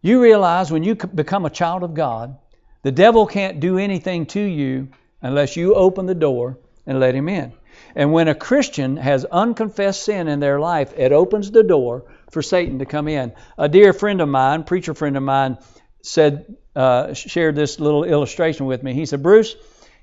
You 0.00 0.22
realize 0.22 0.70
when 0.70 0.84
you 0.84 0.94
become 0.94 1.44
a 1.44 1.50
child 1.50 1.82
of 1.82 1.94
God, 1.94 2.38
the 2.82 2.92
devil 2.92 3.26
can't 3.26 3.58
do 3.58 3.78
anything 3.78 4.26
to 4.26 4.40
you 4.40 4.88
unless 5.24 5.56
you 5.56 5.74
open 5.74 6.04
the 6.04 6.14
door 6.14 6.58
and 6.86 7.00
let 7.00 7.14
him 7.14 7.30
in. 7.30 7.52
And 7.96 8.12
when 8.12 8.28
a 8.28 8.34
Christian 8.34 8.98
has 8.98 9.24
unconfessed 9.24 10.02
sin 10.04 10.28
in 10.28 10.38
their 10.38 10.60
life, 10.60 10.92
it 10.96 11.12
opens 11.12 11.50
the 11.50 11.62
door 11.62 12.04
for 12.30 12.42
Satan 12.42 12.80
to 12.80 12.84
come 12.84 13.08
in. 13.08 13.32
A 13.56 13.68
dear 13.68 13.94
friend 13.94 14.20
of 14.20 14.28
mine, 14.28 14.64
preacher 14.64 14.92
friend 14.92 15.16
of 15.16 15.22
mine, 15.22 15.56
said, 16.02 16.56
uh, 16.76 17.14
shared 17.14 17.56
this 17.56 17.80
little 17.80 18.04
illustration 18.04 18.66
with 18.66 18.82
me. 18.82 18.92
He 18.92 19.06
said, 19.06 19.22
Bruce, 19.22 19.56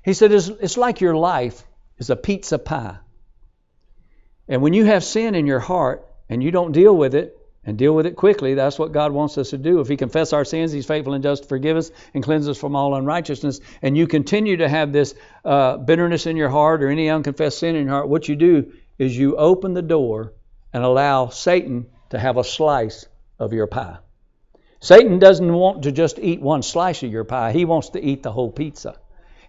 he 0.04 0.12
said, 0.12 0.32
it's, 0.32 0.48
it's 0.48 0.76
like 0.76 1.00
your 1.00 1.14
life 1.14 1.62
is 1.98 2.10
a 2.10 2.16
pizza 2.16 2.58
pie. 2.58 2.96
And 4.48 4.60
when 4.60 4.72
you 4.72 4.86
have 4.86 5.04
sin 5.04 5.36
in 5.36 5.46
your 5.46 5.60
heart 5.60 6.04
and 6.28 6.42
you 6.42 6.50
don't 6.50 6.72
deal 6.72 6.96
with 6.96 7.14
it, 7.14 7.38
and 7.64 7.78
deal 7.78 7.94
with 7.94 8.06
it 8.06 8.16
quickly. 8.16 8.54
That's 8.54 8.78
what 8.78 8.92
God 8.92 9.12
wants 9.12 9.38
us 9.38 9.50
to 9.50 9.58
do. 9.58 9.80
If 9.80 9.88
we 9.88 9.96
confess 9.96 10.32
our 10.32 10.44
sins, 10.44 10.72
He's 10.72 10.86
faithful 10.86 11.14
and 11.14 11.22
just 11.22 11.44
to 11.44 11.48
forgive 11.48 11.76
us 11.76 11.90
and 12.14 12.22
cleanse 12.22 12.48
us 12.48 12.58
from 12.58 12.74
all 12.74 12.94
unrighteousness. 12.94 13.60
And 13.82 13.96
you 13.96 14.06
continue 14.06 14.56
to 14.58 14.68
have 14.68 14.92
this 14.92 15.14
uh, 15.44 15.76
bitterness 15.76 16.26
in 16.26 16.36
your 16.36 16.48
heart 16.48 16.82
or 16.82 16.88
any 16.88 17.08
unconfessed 17.08 17.58
sin 17.58 17.76
in 17.76 17.84
your 17.84 17.94
heart, 17.94 18.08
what 18.08 18.28
you 18.28 18.36
do 18.36 18.72
is 18.98 19.16
you 19.16 19.36
open 19.36 19.74
the 19.74 19.82
door 19.82 20.32
and 20.72 20.84
allow 20.84 21.28
Satan 21.28 21.86
to 22.10 22.18
have 22.18 22.36
a 22.36 22.44
slice 22.44 23.06
of 23.38 23.52
your 23.52 23.66
pie. 23.66 23.98
Satan 24.80 25.18
doesn't 25.18 25.52
want 25.52 25.84
to 25.84 25.92
just 25.92 26.18
eat 26.18 26.40
one 26.40 26.62
slice 26.62 27.02
of 27.02 27.12
your 27.12 27.24
pie, 27.24 27.52
he 27.52 27.64
wants 27.64 27.90
to 27.90 28.04
eat 28.04 28.22
the 28.22 28.32
whole 28.32 28.50
pizza. 28.50 28.96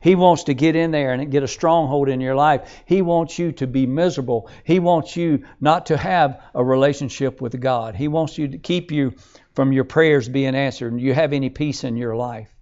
He 0.03 0.15
wants 0.15 0.43
to 0.43 0.53
get 0.53 0.75
in 0.75 0.91
there 0.91 1.13
and 1.13 1.31
get 1.31 1.43
a 1.43 1.47
stronghold 1.47 2.09
in 2.09 2.19
your 2.19 2.35
life. 2.35 2.83
He 2.85 3.01
wants 3.01 3.39
you 3.39 3.53
to 3.53 3.67
be 3.67 3.85
miserable. 3.85 4.49
He 4.65 4.79
wants 4.79 5.15
you 5.15 5.45
not 5.61 5.85
to 5.85 5.95
have 5.95 6.41
a 6.53 6.61
relationship 6.61 7.39
with 7.39 7.57
God. 7.61 7.95
He 7.95 8.09
wants 8.09 8.37
you 8.37 8.49
to 8.49 8.57
keep 8.57 8.91
you 8.91 9.13
from 9.53 9.71
your 9.71 9.85
prayers 9.85 10.27
being 10.27 10.55
answered 10.55 10.91
and 10.91 10.99
you 10.99 11.13
have 11.13 11.31
any 11.31 11.49
peace 11.49 11.85
in 11.85 11.95
your 11.95 12.17
life. 12.17 12.53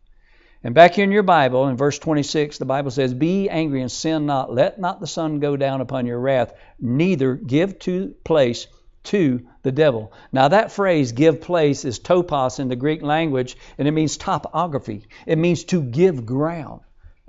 And 0.63 0.75
back 0.75 0.93
here 0.93 1.03
in 1.03 1.11
your 1.11 1.23
Bible, 1.23 1.67
in 1.67 1.77
verse 1.77 1.97
26, 1.97 2.59
the 2.59 2.65
Bible 2.65 2.91
says, 2.91 3.11
Be 3.11 3.49
angry 3.49 3.81
and 3.81 3.91
sin 3.91 4.27
not. 4.27 4.53
Let 4.53 4.79
not 4.79 4.99
the 4.99 5.07
sun 5.07 5.39
go 5.39 5.57
down 5.57 5.81
upon 5.81 6.05
your 6.05 6.19
wrath, 6.19 6.53
neither 6.79 7.33
give 7.33 7.79
to 7.79 8.13
place 8.23 8.67
to 9.05 9.47
the 9.63 9.71
devil. 9.71 10.13
Now, 10.31 10.49
that 10.49 10.71
phrase, 10.71 11.11
give 11.11 11.41
place, 11.41 11.85
is 11.85 11.99
topos 11.99 12.59
in 12.59 12.67
the 12.67 12.75
Greek 12.75 13.01
language, 13.01 13.57
and 13.79 13.87
it 13.87 13.91
means 13.91 14.17
topography. 14.17 15.07
It 15.25 15.39
means 15.39 15.63
to 15.63 15.81
give 15.81 16.27
ground. 16.27 16.81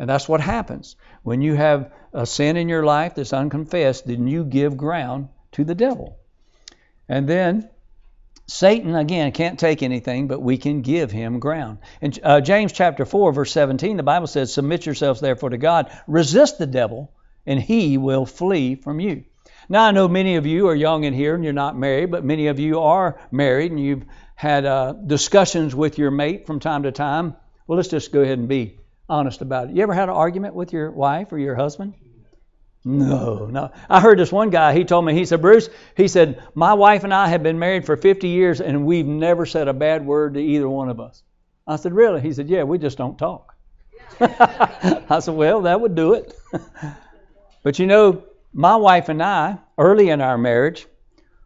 And 0.03 0.11
that's 0.11 0.29
what 0.29 0.41
happens. 0.41 0.97
When 1.23 1.43
you 1.43 1.55
have 1.55 1.93
a 2.13 2.27
sin 2.27 2.57
in 2.57 2.69
your 2.69 2.85
life 2.85 3.15
that's 3.15 3.33
unconfessed, 3.33 4.05
then 4.05 4.27
you 4.27 4.43
give 4.43 4.77
ground 4.77 5.29
to 5.53 5.63
the 5.63 5.77
devil. 5.77 6.19
And 7.09 7.29
then 7.29 7.71
Satan, 8.49 8.97
again, 8.97 9.31
can't 9.31 9.61
take 9.61 9.81
anything, 9.81 10.27
but 10.27 10.43
we 10.43 10.59
can 10.59 10.83
give 10.83 11.13
him 11.13 11.39
ground. 11.39 11.79
In 12.01 12.15
uh, 12.25 12.41
James 12.41 12.73
chapter 12.73 13.05
4, 13.05 13.33
verse 13.33 13.53
17, 13.53 13.97
the 13.97 14.03
Bible 14.03 14.27
says, 14.27 14.53
Submit 14.53 14.87
yourselves 14.87 15.21
therefore 15.21 15.51
to 15.51 15.57
God, 15.57 15.97
resist 16.09 16.59
the 16.59 16.67
devil, 16.67 17.13
and 17.47 17.61
he 17.63 17.97
will 17.97 18.27
flee 18.27 18.75
from 18.75 18.99
you. 18.99 19.23
Now, 19.69 19.85
I 19.85 19.93
know 19.93 20.09
many 20.09 20.35
of 20.35 20.47
you 20.47 20.67
are 20.67 20.75
young 20.75 21.05
in 21.05 21.15
here 21.15 21.37
and 21.37 21.45
you're 21.45 21.53
not 21.53 21.79
married, 21.79 22.11
but 22.11 22.25
many 22.25 22.49
of 22.49 22.59
you 22.59 22.81
are 22.81 23.21
married 23.31 23.71
and 23.71 23.79
you've 23.79 24.05
had 24.35 24.67
uh, 24.67 24.95
discussions 24.95 25.77
with 25.77 25.97
your 25.97 26.11
mate 26.11 26.49
from 26.49 26.59
time 26.59 26.83
to 26.83 26.91
time. 26.91 27.37
Well, 27.69 27.77
let's 27.77 27.89
just 27.89 28.11
go 28.11 28.23
ahead 28.23 28.41
and 28.41 28.49
be 28.49 28.81
honest 29.09 29.43
about 29.43 29.69
it. 29.69 29.77
You 29.77 29.83
ever 29.83 29.95
had 29.95 30.09
an 30.09 30.15
argument 30.15 30.55
with 30.55 30.73
your 30.73 30.91
wife 30.91 31.33
or 31.33 31.39
your 31.39 31.55
husband? 31.55 31.95
No, 32.85 33.47
no. 33.47 33.71
I 33.89 34.01
heard 34.01 34.19
this 34.19 34.33
one 34.33 34.51
guy, 34.51 34.75
he 34.75 34.85
told 34.85 35.05
me, 35.05 35.15
he 35.15 35.25
said, 35.25 35.41
Bruce, 35.41 35.69
he 35.97 36.09
said, 36.09 36.43
my 36.55 36.75
wife 36.75 37.05
and 37.05 37.15
I 37.15 37.29
have 37.29 37.43
been 37.43 37.59
married 37.59 37.87
for 37.87 37.97
50 37.97 38.29
years 38.29 38.61
and 38.61 38.85
we've 38.85 39.07
never 39.07 39.47
said 39.47 39.69
a 39.69 39.73
bad 39.73 40.05
word 40.05 40.35
to 40.35 40.41
either 40.41 40.69
one 40.69 40.89
of 40.89 40.99
us. 40.99 41.23
I 41.67 41.77
said, 41.77 41.93
really? 41.93 42.21
He 42.21 42.33
said, 42.33 42.49
yeah, 42.49 42.65
we 42.65 42.79
just 42.79 42.99
don't 42.99 43.17
talk. 43.17 43.55
I 44.21 45.21
said, 45.21 45.35
well, 45.35 45.63
that 45.63 45.81
would 45.81 45.95
do 45.95 46.15
it. 46.15 46.37
but 47.63 47.79
you 47.79 47.87
know, 47.87 48.25
my 48.53 48.77
wife 48.77 49.09
and 49.09 49.23
I, 49.23 49.59
early 49.79 50.11
in 50.11 50.21
our 50.21 50.37
marriage, 50.37 50.87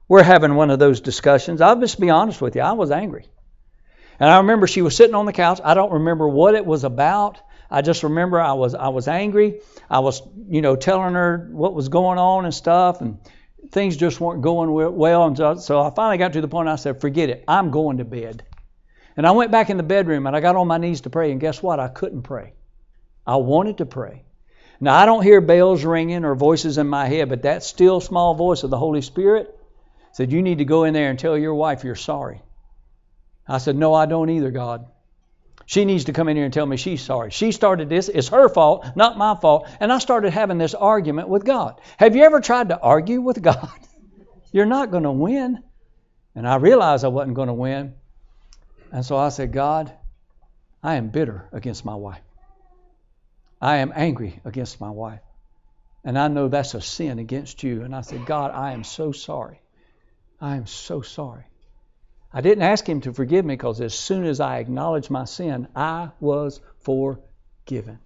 we're 0.09 0.23
having 0.23 0.55
one 0.55 0.71
of 0.71 0.79
those 0.79 1.01
discussions. 1.01 1.61
I'll 1.61 1.81
just 1.81 2.01
be 2.01 2.11
honest 2.11 2.41
with 2.41 2.57
you, 2.57 2.63
I 2.63 2.73
was 2.73 2.91
angry. 2.91 3.27
And 4.19 4.31
I 4.31 4.39
remember 4.39 4.67
she 4.67 4.83
was 4.83 4.97
sitting 4.97 5.15
on 5.15 5.27
the 5.27 5.33
couch. 5.33 5.61
I 5.63 5.75
don't 5.75 5.93
remember 5.93 6.27
what 6.29 6.55
it 6.55 6.65
was 6.65 6.85
about. 6.85 7.41
I 7.71 7.83
just 7.83 8.03
remember 8.03 8.41
I 8.41 8.53
was 8.53 8.75
I 8.75 8.89
was 8.89 9.09
angry. 9.09 9.61
I 9.91 10.01
was 10.01 10.23
you 10.49 10.63
know 10.63 10.77
telling 10.77 11.15
her 11.15 11.49
what 11.53 11.75
was 11.75 11.89
going 11.89 12.19
on 12.19 12.45
and 12.45 12.55
stuff, 12.55 13.01
and 13.01 13.19
things 13.71 13.97
just 13.97 14.21
weren't 14.21 14.43
going 14.43 14.73
well. 14.73 15.27
And 15.27 15.37
so, 15.37 15.57
so 15.57 15.81
I 15.81 15.91
finally 15.91 16.19
got 16.19 16.35
to 16.35 16.41
the 16.41 16.49
point 16.49 16.69
I 16.69 16.77
said, 16.77 17.01
"Forget 17.01 17.31
it. 17.31 17.45
I'm 17.49 17.71
going 17.71 17.99
to 17.99 18.05
bed." 18.05 18.45
And 19.17 19.27
I 19.27 19.31
went 19.31 19.51
back 19.51 19.71
in 19.71 19.79
the 19.79 19.83
bedroom 19.83 20.27
and 20.27 20.37
I 20.37 20.41
got 20.41 20.57
on 20.57 20.69
my 20.69 20.77
knees 20.77 21.01
to 21.03 21.11
pray. 21.11 21.33
And 21.33 21.41
guess 21.41 21.63
what? 21.63 21.81
I 21.81 21.89
couldn't 21.89 22.23
pray. 22.23 22.53
I 23.27 23.37
wanted 23.37 23.79
to 23.79 23.87
pray. 23.87 24.25
Now 24.79 24.95
I 24.95 25.07
don't 25.07 25.23
hear 25.23 25.41
bells 25.41 25.85
ringing 25.85 26.25
or 26.25 26.35
voices 26.35 26.77
in 26.77 26.87
my 26.87 27.07
head, 27.07 27.31
but 27.31 27.43
that 27.43 27.63
still 27.63 28.01
small 28.01 28.35
voice 28.35 28.63
of 28.63 28.69
the 28.69 28.79
Holy 28.79 29.01
Spirit 29.01 29.59
said, 30.13 30.33
"You 30.33 30.43
need 30.43 30.59
to 30.59 30.65
go 30.65 30.85
in 30.85 30.95
there 30.95 31.11
and 31.11 31.19
tell 31.19 31.37
your 31.37 31.55
wife 31.55 31.83
you're 31.83 31.95
sorry." 31.95 32.43
I 33.49 33.59
said, 33.59 33.77
No, 33.77 33.95
I 33.95 34.07
don't 34.07 34.31
either, 34.31 34.51
God. 34.51 34.87
She 35.67 35.85
needs 35.85 36.05
to 36.05 36.13
come 36.13 36.29
in 36.29 36.37
here 36.37 36.45
and 36.45 36.55
tell 36.55 36.65
me 36.65 36.77
she's 36.77 37.03
sorry. 37.03 37.33
She 37.33 37.51
started 37.51 37.89
this. 37.89 38.09
It's 38.09 38.29
her 38.29 38.49
fault, 38.49 38.87
not 38.95 39.19
my 39.19 39.35
fault. 39.35 39.69
And 39.81 39.93
I 39.93 39.99
started 39.99 40.33
having 40.33 40.59
this 40.59 40.75
argument 40.75 41.29
with 41.29 41.45
God. 41.45 41.81
Have 41.97 42.15
you 42.15 42.23
ever 42.23 42.41
tried 42.41 42.69
to 42.69 42.81
argue 42.81 43.21
with 43.21 43.43
God? 43.43 43.69
You're 44.53 44.65
not 44.65 44.93
going 44.93 45.03
to 45.03 45.11
win. 45.11 45.63
And 46.37 46.47
I 46.47 46.57
realized 46.57 47.05
I 47.05 47.09
wasn't 47.09 47.35
going 47.35 47.49
to 47.49 47.55
win. 47.55 47.95
And 48.93 49.05
so 49.05 49.17
I 49.17 49.31
said, 49.31 49.53
God, 49.53 49.93
I 50.85 50.95
am 50.95 51.09
bitter 51.09 51.49
against 51.53 51.85
my 51.85 51.97
wife. 51.97 52.23
I 53.61 53.79
am 53.79 53.93
angry 53.95 54.41
against 54.45 54.81
my 54.81 54.91
wife. 54.91 55.21
And 56.05 56.17
I 56.17 56.29
know 56.29 56.47
that's 56.47 56.75
a 56.75 56.81
sin 56.81 57.19
against 57.19 57.65
you. 57.65 57.83
And 57.83 57.93
I 57.93 58.03
said, 58.03 58.25
God, 58.25 58.53
I 58.53 58.73
am 58.73 58.85
so 58.85 59.11
sorry. 59.11 59.61
I 60.41 60.55
am 60.57 60.67
so 60.67 61.03
sorry. 61.03 61.47
I 62.37 62.43
didn't 62.43 62.65
ask 62.65 62.87
him 62.87 63.01
to 63.01 63.15
forgive 63.15 63.47
me 63.47 63.55
because 63.55 63.81
as 63.81 63.95
soon 63.95 64.27
as 64.27 64.41
I 64.41 64.59
acknowledged 64.59 65.09
my 65.09 65.25
sin, 65.25 65.69
I 65.75 66.11
was 66.21 66.61
forgiven. 66.81 67.99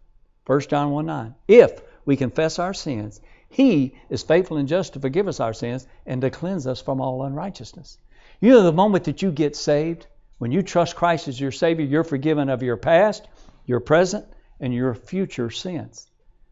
1 0.46 0.60
John 0.68 0.92
1 0.92 1.04
9. 1.04 1.34
If 1.48 1.82
we 2.04 2.16
confess 2.16 2.60
our 2.60 2.72
sins, 2.72 3.20
he 3.48 3.96
is 4.08 4.22
faithful 4.22 4.56
and 4.58 4.68
just 4.68 4.92
to 4.92 5.00
forgive 5.00 5.26
us 5.26 5.40
our 5.40 5.52
sins 5.52 5.84
and 6.06 6.20
to 6.20 6.30
cleanse 6.30 6.68
us 6.68 6.80
from 6.80 7.00
all 7.00 7.24
unrighteousness. 7.24 7.98
You 8.40 8.50
know, 8.50 8.62
the 8.62 8.72
moment 8.72 9.02
that 9.06 9.20
you 9.20 9.32
get 9.32 9.56
saved, 9.56 10.06
when 10.38 10.52
you 10.52 10.62
trust 10.62 10.94
Christ 10.94 11.26
as 11.26 11.40
your 11.40 11.50
Savior, 11.50 11.84
you're 11.84 12.04
forgiven 12.04 12.50
of 12.50 12.62
your 12.62 12.76
past, 12.76 13.26
your 13.66 13.80
present, 13.80 14.26
and 14.60 14.72
your 14.72 14.94
future 14.94 15.50
sins. 15.50 16.06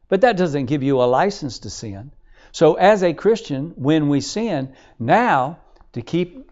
But 0.08 0.22
that 0.22 0.36
doesn't 0.36 0.66
give 0.66 0.82
you 0.82 1.00
a 1.00 1.04
license 1.04 1.60
to 1.60 1.70
sin. 1.70 2.10
So, 2.50 2.74
as 2.74 3.04
a 3.04 3.14
Christian, 3.14 3.74
when 3.76 4.08
we 4.08 4.20
sin, 4.20 4.74
now 4.98 5.60
to 5.92 6.02
keep 6.02 6.47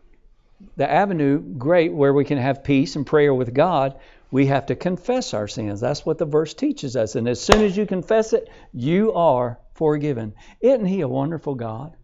the 0.76 0.90
avenue 0.90 1.38
great 1.38 1.92
where 1.92 2.12
we 2.12 2.24
can 2.24 2.38
have 2.38 2.64
peace 2.64 2.96
and 2.96 3.06
prayer 3.06 3.34
with 3.34 3.54
God, 3.54 3.98
we 4.30 4.46
have 4.46 4.66
to 4.66 4.74
confess 4.74 5.34
our 5.34 5.48
sins. 5.48 5.80
That's 5.80 6.04
what 6.04 6.18
the 6.18 6.24
verse 6.24 6.54
teaches 6.54 6.96
us. 6.96 7.14
And 7.14 7.28
as 7.28 7.40
soon 7.40 7.62
as 7.62 7.76
you 7.76 7.86
confess 7.86 8.32
it, 8.32 8.48
you 8.72 9.12
are 9.12 9.58
forgiven. 9.74 10.34
Isn't 10.60 10.86
He 10.86 11.00
a 11.02 11.08
wonderful 11.08 11.54
God? 11.54 11.96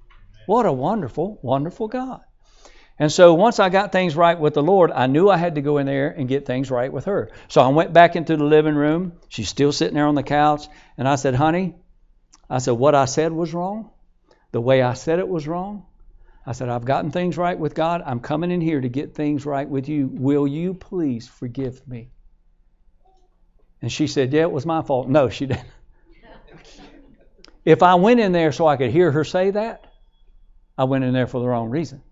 What 0.47 0.67
a 0.67 0.73
wonderful, 0.73 1.39
wonderful 1.43 1.89
God. 1.89 2.21
And 2.99 3.11
so 3.11 3.35
once 3.35 3.59
I 3.59 3.69
got 3.69 3.91
things 3.91 4.15
right 4.15 4.39
with 4.39 4.55
the 4.55 4.63
Lord, 4.63 4.93
I 4.93 5.07
knew 5.07 5.29
I 5.29 5.37
had 5.37 5.55
to 5.57 5.63
go 5.63 5.79
in 5.79 5.87
there 5.87 6.11
and 6.11 6.29
get 6.29 6.47
things 6.47 6.71
right 6.71 6.93
with 6.93 7.07
her. 7.07 7.31
So 7.49 7.61
I 7.61 7.69
went 7.69 7.93
back 7.93 8.17
into 8.17 8.37
the 8.37 8.45
living 8.45 8.75
room. 8.75 9.19
She's 9.29 9.49
still 9.49 9.73
sitting 9.73 9.95
there 9.95 10.07
on 10.07 10.15
the 10.15 10.23
couch. 10.23 10.67
And 10.99 11.09
I 11.09 11.17
said, 11.17 11.35
honey, 11.35 11.75
I 12.49 12.59
said, 12.59 12.73
what 12.73 12.95
I 12.95 13.07
said 13.07 13.33
was 13.33 13.55
wrong. 13.55 13.91
The 14.53 14.61
way 14.61 14.83
I 14.83 14.93
said 14.93 15.19
it 15.19 15.29
was 15.29 15.49
wrong. 15.49 15.87
I 16.45 16.53
said, 16.53 16.69
I've 16.69 16.85
gotten 16.85 17.11
things 17.11 17.39
right 17.39 17.59
with 17.59 17.75
God. 17.75 18.03
I'm 18.05 18.21
coming 18.21 18.51
in 18.51 18.61
here 18.61 18.81
to 18.81 18.89
get 18.89 19.15
things 19.15 19.47
right 19.47 19.69
with 19.69 19.89
you. 19.89 20.09
Will 20.13 20.47
you 20.47 20.75
please 20.75 21.29
forgive 21.29 21.87
me? 21.87 22.11
And 23.81 23.91
she 23.91 24.07
said, 24.07 24.33
Yeah, 24.33 24.43
it 24.43 24.53
was 24.53 24.67
my 24.67 24.83
fault. 24.83 25.09
No, 25.09 25.29
she 25.29 25.47
didn't. 25.47 25.67
if 27.65 27.83
I 27.83 27.95
went 27.95 28.21
in 28.21 28.33
there 28.33 28.53
so 28.53 28.67
I 28.67 28.77
could 28.77 28.91
hear 28.91 29.11
her 29.13 29.25
say 29.25 29.51
that, 29.53 29.87
I 30.77 30.85
went 30.85 31.05
in 31.05 31.13
there 31.13 31.27
for 31.27 31.41
the 31.41 31.47
wrong 31.47 31.71
reason. 31.71 32.03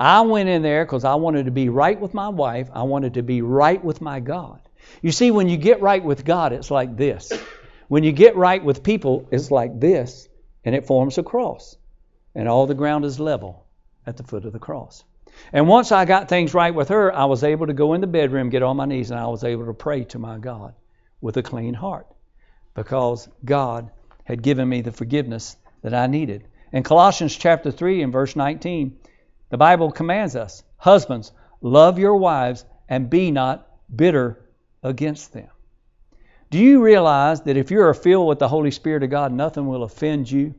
I 0.00 0.22
went 0.22 0.48
in 0.48 0.62
there 0.62 0.84
because 0.84 1.04
I 1.04 1.14
wanted 1.16 1.44
to 1.44 1.50
be 1.50 1.68
right 1.68 2.00
with 2.00 2.14
my 2.14 2.28
wife. 2.28 2.68
I 2.72 2.82
wanted 2.82 3.14
to 3.14 3.22
be 3.22 3.42
right 3.42 3.82
with 3.82 4.00
my 4.00 4.20
God. 4.20 4.60
You 5.00 5.12
see, 5.12 5.30
when 5.30 5.48
you 5.48 5.56
get 5.56 5.80
right 5.80 6.02
with 6.02 6.24
God, 6.24 6.52
it's 6.52 6.70
like 6.70 6.96
this. 6.96 7.32
When 7.88 8.02
you 8.02 8.12
get 8.12 8.36
right 8.36 8.62
with 8.64 8.82
people, 8.82 9.28
it's 9.30 9.50
like 9.50 9.78
this, 9.78 10.28
and 10.64 10.74
it 10.74 10.86
forms 10.86 11.18
a 11.18 11.22
cross. 11.22 11.76
And 12.34 12.48
all 12.48 12.66
the 12.66 12.74
ground 12.74 13.04
is 13.04 13.20
level 13.20 13.66
at 14.06 14.16
the 14.16 14.22
foot 14.22 14.44
of 14.44 14.52
the 14.52 14.58
cross. 14.58 15.04
And 15.52 15.68
once 15.68 15.92
I 15.92 16.04
got 16.04 16.28
things 16.28 16.54
right 16.54 16.74
with 16.74 16.88
her, 16.88 17.14
I 17.14 17.24
was 17.24 17.44
able 17.44 17.66
to 17.66 17.72
go 17.72 17.94
in 17.94 18.00
the 18.00 18.06
bedroom, 18.06 18.50
get 18.50 18.62
on 18.62 18.76
my 18.76 18.84
knees, 18.84 19.10
and 19.10 19.18
I 19.18 19.26
was 19.26 19.44
able 19.44 19.66
to 19.66 19.74
pray 19.74 20.04
to 20.04 20.18
my 20.18 20.38
God 20.38 20.74
with 21.20 21.36
a 21.36 21.42
clean 21.42 21.74
heart 21.74 22.06
because 22.74 23.28
God 23.44 23.90
had 24.24 24.42
given 24.42 24.68
me 24.68 24.82
the 24.82 24.92
forgiveness 24.92 25.56
that 25.82 25.94
I 25.94 26.06
needed. 26.06 26.44
In 26.72 26.82
Colossians 26.82 27.36
chapter 27.36 27.70
3 27.70 28.02
and 28.02 28.12
verse 28.12 28.36
19, 28.36 28.98
the 29.50 29.58
Bible 29.58 29.90
commands 29.90 30.36
us, 30.36 30.62
husbands, 30.76 31.32
love 31.60 31.98
your 31.98 32.16
wives 32.16 32.64
and 32.88 33.10
be 33.10 33.30
not 33.30 33.68
bitter 33.94 34.38
against 34.82 35.32
them. 35.32 35.48
Do 36.50 36.58
you 36.58 36.82
realize 36.82 37.42
that 37.42 37.56
if 37.56 37.70
you 37.70 37.80
are 37.82 37.94
filled 37.94 38.28
with 38.28 38.38
the 38.38 38.48
Holy 38.48 38.70
Spirit 38.70 39.02
of 39.02 39.10
God, 39.10 39.32
nothing 39.32 39.66
will 39.66 39.82
offend 39.82 40.30
you? 40.30 40.54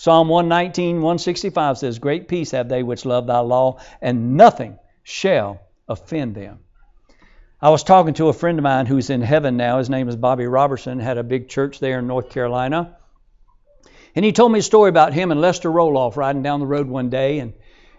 Psalm 0.00 0.28
119, 0.28 1.02
165 1.02 1.76
says, 1.76 1.98
Great 1.98 2.26
peace 2.26 2.52
have 2.52 2.70
they 2.70 2.82
which 2.82 3.04
love 3.04 3.26
thy 3.26 3.40
law, 3.40 3.78
and 4.00 4.34
nothing 4.34 4.78
shall 5.02 5.60
offend 5.86 6.34
them. 6.34 6.60
I 7.60 7.68
was 7.68 7.84
talking 7.84 8.14
to 8.14 8.28
a 8.28 8.32
friend 8.32 8.58
of 8.58 8.62
mine 8.62 8.86
who's 8.86 9.10
in 9.10 9.20
heaven 9.20 9.58
now. 9.58 9.76
His 9.76 9.90
name 9.90 10.08
is 10.08 10.16
Bobby 10.16 10.46
Robertson, 10.46 11.00
had 11.00 11.18
a 11.18 11.22
big 11.22 11.50
church 11.50 11.80
there 11.80 11.98
in 11.98 12.06
North 12.06 12.30
Carolina. 12.30 12.96
And 14.14 14.24
he 14.24 14.32
told 14.32 14.52
me 14.52 14.60
a 14.60 14.62
story 14.62 14.88
about 14.88 15.12
him 15.12 15.32
and 15.32 15.38
Lester 15.42 15.70
Roloff 15.70 16.16
riding 16.16 16.42
down 16.42 16.60
the 16.60 16.66
road 16.66 16.88
one 16.88 17.10
day. 17.10 17.38
And, 17.40 17.52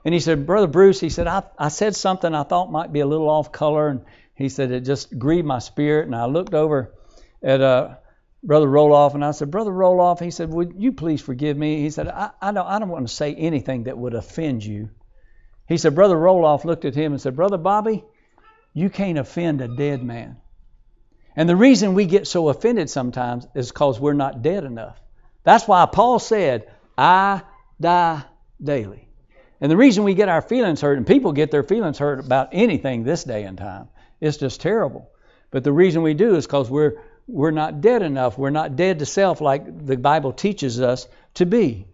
and 0.04 0.12
he 0.12 0.20
said, 0.20 0.48
Brother 0.48 0.66
Bruce, 0.66 1.00
he 1.00 1.10
said, 1.10 1.28
I, 1.28 1.44
I 1.56 1.68
said 1.68 1.96
something 1.96 2.34
I 2.34 2.42
thought 2.42 2.72
might 2.72 2.92
be 2.92 3.02
a 3.02 3.06
little 3.06 3.30
off 3.30 3.52
color. 3.52 3.90
And 3.90 4.02
he 4.34 4.50
said, 4.50 4.72
it 4.72 4.86
just 4.86 5.20
grieved 5.20 5.46
my 5.46 5.60
spirit. 5.60 6.08
And 6.08 6.16
I 6.16 6.26
looked 6.26 6.56
over 6.56 6.96
at 7.44 7.62
uh, 7.62 7.98
Brother 8.44 8.68
Roloff, 8.68 9.14
and 9.14 9.24
I 9.24 9.32
said, 9.32 9.52
Brother 9.52 9.72
Roloff, 9.72 10.20
he 10.20 10.32
said, 10.32 10.50
Would 10.50 10.74
you 10.78 10.94
please 10.94 11.22
forgive 11.22 11.56
me? 11.56 11.82
He 11.82 11.92
said, 11.92 12.08
I, 12.08 12.32
I, 12.42 12.52
don't, 12.52 12.66
I 12.66 12.80
don't 12.80 12.90
want 12.90 13.08
to 13.08 13.14
say 13.14 13.36
anything 13.36 13.84
that 13.84 13.98
would 13.98 14.16
offend 14.16 14.66
you. 14.66 14.90
He 15.68 15.78
said, 15.78 15.96
Brother 15.96 16.16
Roloff 16.16 16.66
looked 16.66 16.86
at 16.86 16.96
him 16.96 17.12
and 17.12 17.22
said, 17.22 17.36
Brother 17.36 17.58
Bobby, 17.58 18.04
you 18.74 18.90
can't 18.90 19.20
offend 19.20 19.62
a 19.62 19.68
dead 19.68 20.04
man. 20.04 20.38
And 21.36 21.48
the 21.48 21.56
reason 21.56 21.94
we 21.94 22.06
get 22.06 22.28
so 22.28 22.50
offended 22.50 22.90
sometimes 22.90 23.48
is 23.56 23.72
because 23.72 24.00
we're 24.00 24.14
not 24.14 24.42
dead 24.42 24.64
enough. 24.64 25.00
That's 25.44 25.68
why 25.68 25.86
Paul 25.86 26.20
said, 26.20 26.70
I 26.98 27.44
die 27.80 28.24
daily. 28.62 29.08
And 29.62 29.72
the 29.72 29.78
reason 29.78 30.04
we 30.04 30.16
get 30.16 30.30
our 30.30 30.42
feelings 30.42 30.82
hurt, 30.82 30.98
and 30.98 31.06
people 31.06 31.32
get 31.32 31.52
their 31.52 31.64
feelings 31.64 32.00
hurt 32.00 32.20
about 32.20 32.50
anything 32.52 33.04
this 33.04 33.24
day 33.24 33.44
and 33.44 33.58
time, 33.58 33.90
it's 34.20 34.38
just 34.38 34.62
terrible. 34.62 35.10
But 35.52 35.64
the 35.64 35.72
reason 35.72 36.02
we 36.02 36.16
do 36.16 36.36
is 36.36 36.46
because 36.46 36.70
we're 36.70 37.02
we're 37.32 37.52
not 37.52 37.82
dead 37.82 38.02
enough. 38.02 38.38
We're 38.38 38.50
not 38.50 38.76
dead 38.76 39.00
to 39.00 39.06
self 39.06 39.42
like 39.42 39.86
the 39.86 39.98
Bible 39.98 40.34
teaches 40.34 40.82
us 40.82 41.08
to 41.36 41.46
be. 41.46 41.88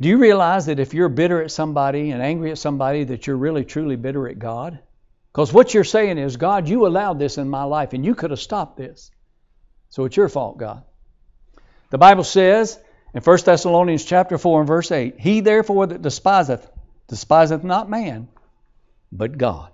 Do 0.00 0.08
you 0.08 0.18
realize 0.18 0.66
that 0.66 0.80
if 0.80 0.94
you're 0.94 1.08
bitter 1.08 1.42
at 1.42 1.50
somebody 1.50 2.10
and 2.10 2.22
angry 2.22 2.50
at 2.50 2.58
somebody, 2.58 3.04
that 3.04 3.26
you're 3.26 3.36
really 3.36 3.64
truly 3.64 3.96
bitter 3.96 4.28
at 4.28 4.38
God? 4.38 4.78
Because 5.30 5.52
what 5.52 5.74
you're 5.74 5.84
saying 5.84 6.18
is, 6.18 6.36
God, 6.36 6.68
you 6.68 6.86
allowed 6.86 7.18
this 7.18 7.38
in 7.38 7.48
my 7.48 7.64
life 7.64 7.92
and 7.92 8.04
you 8.04 8.14
could 8.14 8.30
have 8.30 8.40
stopped 8.40 8.76
this. 8.76 9.10
So 9.90 10.04
it's 10.04 10.16
your 10.16 10.28
fault, 10.28 10.58
God. 10.58 10.82
The 11.90 11.98
Bible 11.98 12.24
says 12.24 12.78
in 13.14 13.20
1 13.20 13.38
Thessalonians 13.44 14.04
chapter 14.04 14.38
4 14.38 14.60
and 14.60 14.68
verse 14.68 14.90
8, 14.90 15.20
He 15.20 15.40
therefore 15.40 15.88
that 15.88 16.02
despiseth, 16.02 16.68
despiseth 17.08 17.62
not 17.62 17.90
man, 17.90 18.28
but 19.12 19.36
God. 19.36 19.70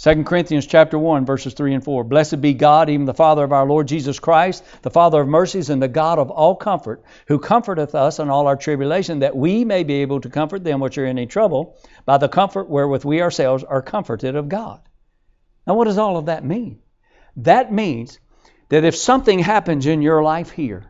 2 0.00 0.22
Corinthians 0.22 0.64
chapter 0.64 0.96
1 0.96 1.26
verses 1.26 1.54
3 1.54 1.74
and 1.74 1.84
4. 1.84 2.04
Blessed 2.04 2.40
be 2.40 2.54
God, 2.54 2.88
even 2.88 3.04
the 3.04 3.12
Father 3.12 3.42
of 3.42 3.52
our 3.52 3.66
Lord 3.66 3.88
Jesus 3.88 4.20
Christ, 4.20 4.62
the 4.82 4.90
Father 4.90 5.22
of 5.22 5.26
mercies 5.26 5.70
and 5.70 5.82
the 5.82 5.88
God 5.88 6.20
of 6.20 6.30
all 6.30 6.54
comfort, 6.54 7.02
who 7.26 7.40
comforteth 7.40 7.96
us 7.96 8.20
in 8.20 8.30
all 8.30 8.46
our 8.46 8.54
tribulation, 8.54 9.18
that 9.20 9.36
we 9.36 9.64
may 9.64 9.82
be 9.82 9.94
able 9.94 10.20
to 10.20 10.30
comfort 10.30 10.62
them 10.62 10.78
which 10.78 10.98
are 10.98 11.04
in 11.04 11.18
any 11.18 11.26
trouble, 11.26 11.76
by 12.04 12.16
the 12.16 12.28
comfort 12.28 12.70
wherewith 12.70 13.04
we 13.04 13.22
ourselves 13.22 13.64
are 13.64 13.82
comforted 13.82 14.36
of 14.36 14.48
God. 14.48 14.80
Now 15.66 15.74
what 15.74 15.86
does 15.86 15.98
all 15.98 16.16
of 16.16 16.26
that 16.26 16.44
mean? 16.44 16.78
That 17.38 17.72
means 17.72 18.20
that 18.68 18.84
if 18.84 18.94
something 18.94 19.40
happens 19.40 19.84
in 19.86 20.00
your 20.00 20.22
life 20.22 20.50
here, 20.50 20.84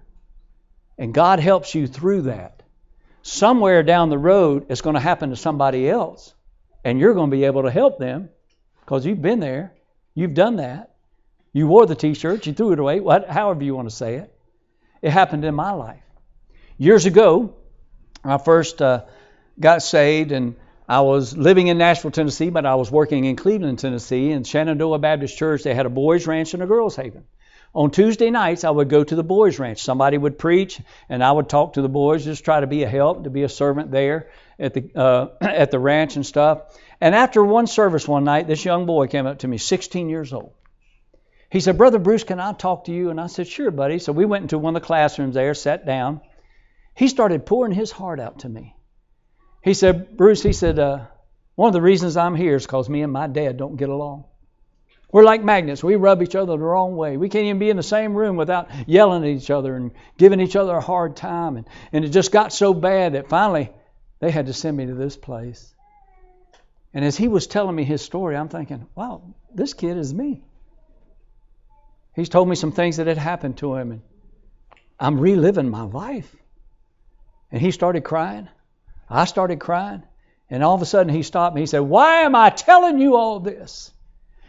and 0.99 1.14
God 1.14 1.40
helps 1.40 1.75
you 1.75 1.87
through 1.87 2.23
that, 2.23 2.62
somewhere 3.23 3.83
down 3.83 4.11
the 4.11 4.18
road 4.18 4.66
it's 4.68 4.83
going 4.83 4.94
to 4.94 5.01
happen 5.01 5.31
to 5.31 5.37
somebody 5.37 5.88
else, 5.88 6.35
and 6.85 7.01
you're 7.01 7.14
going 7.14 7.31
to 7.31 7.37
be 7.37 7.44
able 7.44 7.62
to 7.62 7.71
help 7.71 7.99
them 7.99 8.29
because 8.88 9.05
you've 9.05 9.20
been 9.20 9.38
there. 9.38 9.74
You've 10.14 10.33
done 10.33 10.57
that. 10.57 10.94
You 11.53 11.66
wore 11.66 11.85
the 11.85 11.94
t 11.94 12.14
shirt, 12.14 12.46
you 12.46 12.55
threw 12.55 12.72
it 12.72 12.79
away, 12.79 13.01
what, 13.01 13.29
however 13.29 13.62
you 13.62 13.74
want 13.74 13.90
to 13.90 13.94
say 13.94 14.14
it. 14.14 14.35
It 15.03 15.11
happened 15.11 15.44
in 15.44 15.55
my 15.55 15.72
life. 15.72 16.03
Years 16.79 17.05
ago, 17.05 17.55
I 18.24 18.38
first 18.38 18.81
uh, 18.81 19.05
got 19.61 19.83
saved 19.83 20.33
and 20.33 20.57
I 20.88 21.03
was 21.03 21.37
living 21.37 21.66
in 21.66 21.77
Nashville, 21.77 22.12
Tennessee, 22.12 22.48
but 22.48 22.64
I 22.64 22.77
was 22.77 22.90
working 22.90 23.27
in 23.27 23.37
Cleveland, 23.37 23.79
Tennessee. 23.79 24.31
In 24.31 24.42
Shenandoah 24.42 25.01
Baptist 25.01 25.37
Church, 25.37 25.64
they 25.64 25.74
had 25.74 25.85
a 25.85 25.90
boys' 25.90 26.27
ranch 26.27 26.55
and 26.55 26.62
a 26.62 26.66
girls' 26.66 26.96
haven. 26.96 27.24
On 27.74 27.90
Tuesday 27.90 28.31
nights, 28.31 28.64
I 28.64 28.70
would 28.70 28.88
go 28.88 29.05
to 29.05 29.14
the 29.14 29.22
boys' 29.22 29.59
ranch. 29.59 29.83
Somebody 29.83 30.16
would 30.16 30.38
preach, 30.38 30.81
and 31.11 31.22
I 31.22 31.31
would 31.31 31.51
talk 31.51 31.74
to 31.74 31.83
the 31.83 31.90
boys, 31.90 32.24
just 32.24 32.42
try 32.42 32.61
to 32.61 32.66
be 32.66 32.85
a 32.85 32.88
help, 32.88 33.24
to 33.24 33.31
be 33.31 33.42
a 33.42 33.51
servant 33.51 33.90
there 33.90 34.31
at 34.59 34.72
the 34.72 34.90
uh, 34.94 35.27
at 35.42 35.70
the 35.70 35.79
ranch 35.79 36.16
and 36.16 36.24
stuff. 36.24 36.74
And 37.00 37.14
after 37.14 37.44
one 37.44 37.66
service 37.66 38.08
one 38.08 38.24
night, 38.24 38.46
this 38.46 38.64
young 38.64 38.87
boy 38.87 39.06
came 39.06 39.26
up 39.26 39.40
to 39.40 39.48
me, 39.48 39.58
16 39.58 40.08
years 40.08 40.32
old. 40.32 40.52
He 41.50 41.61
said, 41.61 41.78
Brother 41.78 41.98
Bruce, 41.98 42.24
can 42.24 42.40
I 42.40 42.52
talk 42.52 42.84
to 42.84 42.92
you? 42.92 43.11
And 43.11 43.20
I 43.20 43.26
said, 43.28 43.46
Sure, 43.46 43.70
buddy. 43.70 43.98
So 43.98 44.12
we 44.12 44.24
went 44.24 44.42
into 44.42 44.58
one 44.58 44.76
of 44.76 44.82
the 44.82 44.87
classrooms 44.87 45.34
there, 45.34 45.54
sat 45.54 45.87
down. 45.87 46.20
He 46.94 47.08
started 47.08 47.46
pouring 47.46 47.72
his 47.72 47.90
heart 47.90 48.20
out 48.20 48.40
to 48.40 48.48
me. 48.48 48.74
He 49.62 49.74
said, 49.74 50.16
Bruce, 50.16 50.42
he 50.42 50.52
said, 50.52 50.78
uh, 50.78 51.06
one 51.54 51.68
of 51.68 51.72
the 51.72 51.82
reasons 51.82 52.16
I'm 52.16 52.34
here 52.34 52.56
is 52.56 52.66
because 52.66 52.88
me 52.88 53.02
and 53.02 53.12
my 53.12 53.26
dad 53.26 53.56
don't 53.56 53.76
get 53.76 53.88
along. 53.88 54.24
We're 55.11 55.24
like 55.24 55.42
magnets. 55.42 55.82
We 55.82 55.96
rub 55.96 56.22
each 56.22 56.34
other 56.34 56.52
the 56.52 56.58
wrong 56.58 56.96
way. 56.96 57.16
We 57.16 57.28
can't 57.28 57.46
even 57.46 57.58
be 57.58 57.70
in 57.70 57.76
the 57.76 57.82
same 57.82 58.14
room 58.14 58.37
without 58.37 58.68
yelling 58.87 59.24
at 59.24 59.30
each 59.30 59.50
other 59.50 59.74
and 59.74 59.92
giving 60.18 60.40
each 60.40 60.54
other 60.54 60.76
a 60.76 60.80
hard 60.80 61.16
time. 61.16 61.56
And, 61.56 61.66
and 61.92 62.04
it 62.04 62.11
just 62.11 62.30
got 62.30 62.52
so 62.52 62.74
bad 62.74 63.14
that 63.14 63.28
finally 63.28 63.72
they 64.20 64.30
had 64.30 64.46
to 64.46 64.52
send 64.52 64.76
me 64.76 64.87
to 64.87 64.94
this 64.94 65.16
place. 65.16 65.74
And 66.98 67.04
as 67.04 67.16
he 67.16 67.28
was 67.28 67.46
telling 67.46 67.76
me 67.76 67.84
his 67.84 68.02
story, 68.02 68.37
I'm 68.37 68.48
thinking, 68.48 68.84
wow, 68.96 69.22
this 69.54 69.72
kid 69.72 69.96
is 69.96 70.12
me. 70.12 70.42
He's 72.16 72.28
told 72.28 72.48
me 72.48 72.56
some 72.56 72.72
things 72.72 72.96
that 72.96 73.06
had 73.06 73.18
happened 73.18 73.58
to 73.58 73.76
him, 73.76 73.92
and 73.92 74.02
I'm 74.98 75.20
reliving 75.20 75.70
my 75.70 75.82
life. 75.82 76.34
And 77.52 77.62
he 77.62 77.70
started 77.70 78.02
crying. 78.02 78.48
I 79.08 79.26
started 79.26 79.61
crying. 79.61 80.02
And 80.50 80.64
all 80.64 80.74
of 80.74 80.82
a 80.82 80.87
sudden 80.87 81.14
he 81.14 81.22
stopped 81.22 81.54
me. 81.54 81.61
He 81.61 81.66
said, 81.68 81.82
Why 81.82 82.22
am 82.22 82.34
I 82.34 82.50
telling 82.50 82.98
you 82.98 83.14
all 83.14 83.38
this? 83.38 83.92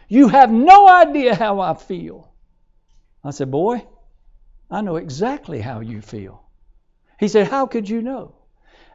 You 0.08 0.26
have 0.26 0.50
no 0.50 0.88
idea 0.88 1.36
how 1.36 1.60
I 1.60 1.74
feel. 1.74 2.32
I 3.22 3.30
said, 3.30 3.52
Boy, 3.52 3.86
I 4.68 4.80
know 4.80 4.96
exactly 4.96 5.60
how 5.60 5.78
you 5.78 6.00
feel. 6.00 6.42
He 7.20 7.28
said, 7.28 7.46
How 7.46 7.66
could 7.66 7.88
you 7.88 8.02
know? 8.02 8.34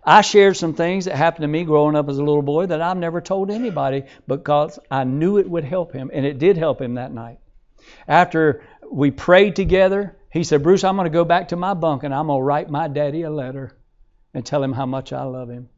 I 0.05 0.21
shared 0.21 0.55
some 0.55 0.73
things 0.73 1.05
that 1.05 1.15
happened 1.15 1.41
to 1.41 1.47
me 1.47 1.63
growing 1.63 1.95
up 1.95 2.07
as 2.07 2.19
a 2.19 2.23
little 2.23 2.43
boy 2.43 2.67
that 2.67 2.81
I've 2.81 2.97
never 2.97 3.21
told 3.21 3.49
anybody 3.49 4.03
because 4.27 4.77
I 4.91 5.03
knew 5.03 5.37
it 5.37 5.49
would 5.49 5.63
help 5.63 5.93
him, 5.93 6.11
and 6.13 6.25
it 6.25 6.37
did 6.37 6.57
help 6.57 6.79
him 6.79 6.93
that 6.93 7.11
night. 7.11 7.39
After 8.07 8.61
we 8.91 9.11
prayed 9.11 9.55
together, 9.55 10.15
he 10.31 10.43
said, 10.43 10.63
Bruce, 10.63 10.83
I'm 10.83 10.95
going 10.95 11.05
to 11.05 11.09
go 11.09 11.25
back 11.25 11.49
to 11.49 11.55
my 11.55 11.73
bunk 11.73 12.03
and 12.03 12.13
I'm 12.13 12.27
going 12.27 12.39
to 12.39 12.43
write 12.43 12.69
my 12.69 12.87
daddy 12.87 13.23
a 13.23 13.29
letter 13.29 13.75
and 14.33 14.45
tell 14.45 14.61
him 14.61 14.73
how 14.73 14.85
much 14.85 15.13
I 15.13 15.23
love 15.23 15.49
him. 15.49 15.69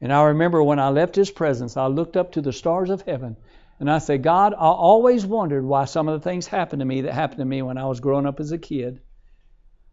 And 0.00 0.12
I 0.12 0.24
remember 0.24 0.62
when 0.62 0.78
I 0.78 0.90
left 0.90 1.16
his 1.16 1.30
presence, 1.30 1.76
I 1.76 1.86
looked 1.86 2.16
up 2.16 2.32
to 2.32 2.42
the 2.42 2.52
stars 2.52 2.90
of 2.90 3.02
heaven 3.02 3.36
and 3.80 3.90
I 3.90 3.98
said, 3.98 4.22
God, 4.22 4.52
I 4.54 4.66
always 4.66 5.24
wondered 5.24 5.64
why 5.64 5.86
some 5.86 6.08
of 6.08 6.20
the 6.20 6.28
things 6.28 6.46
happened 6.46 6.80
to 6.80 6.86
me 6.86 7.02
that 7.02 7.14
happened 7.14 7.38
to 7.38 7.44
me 7.44 7.62
when 7.62 7.78
I 7.78 7.86
was 7.86 8.00
growing 8.00 8.26
up 8.26 8.38
as 8.38 8.52
a 8.52 8.58
kid. 8.58 9.00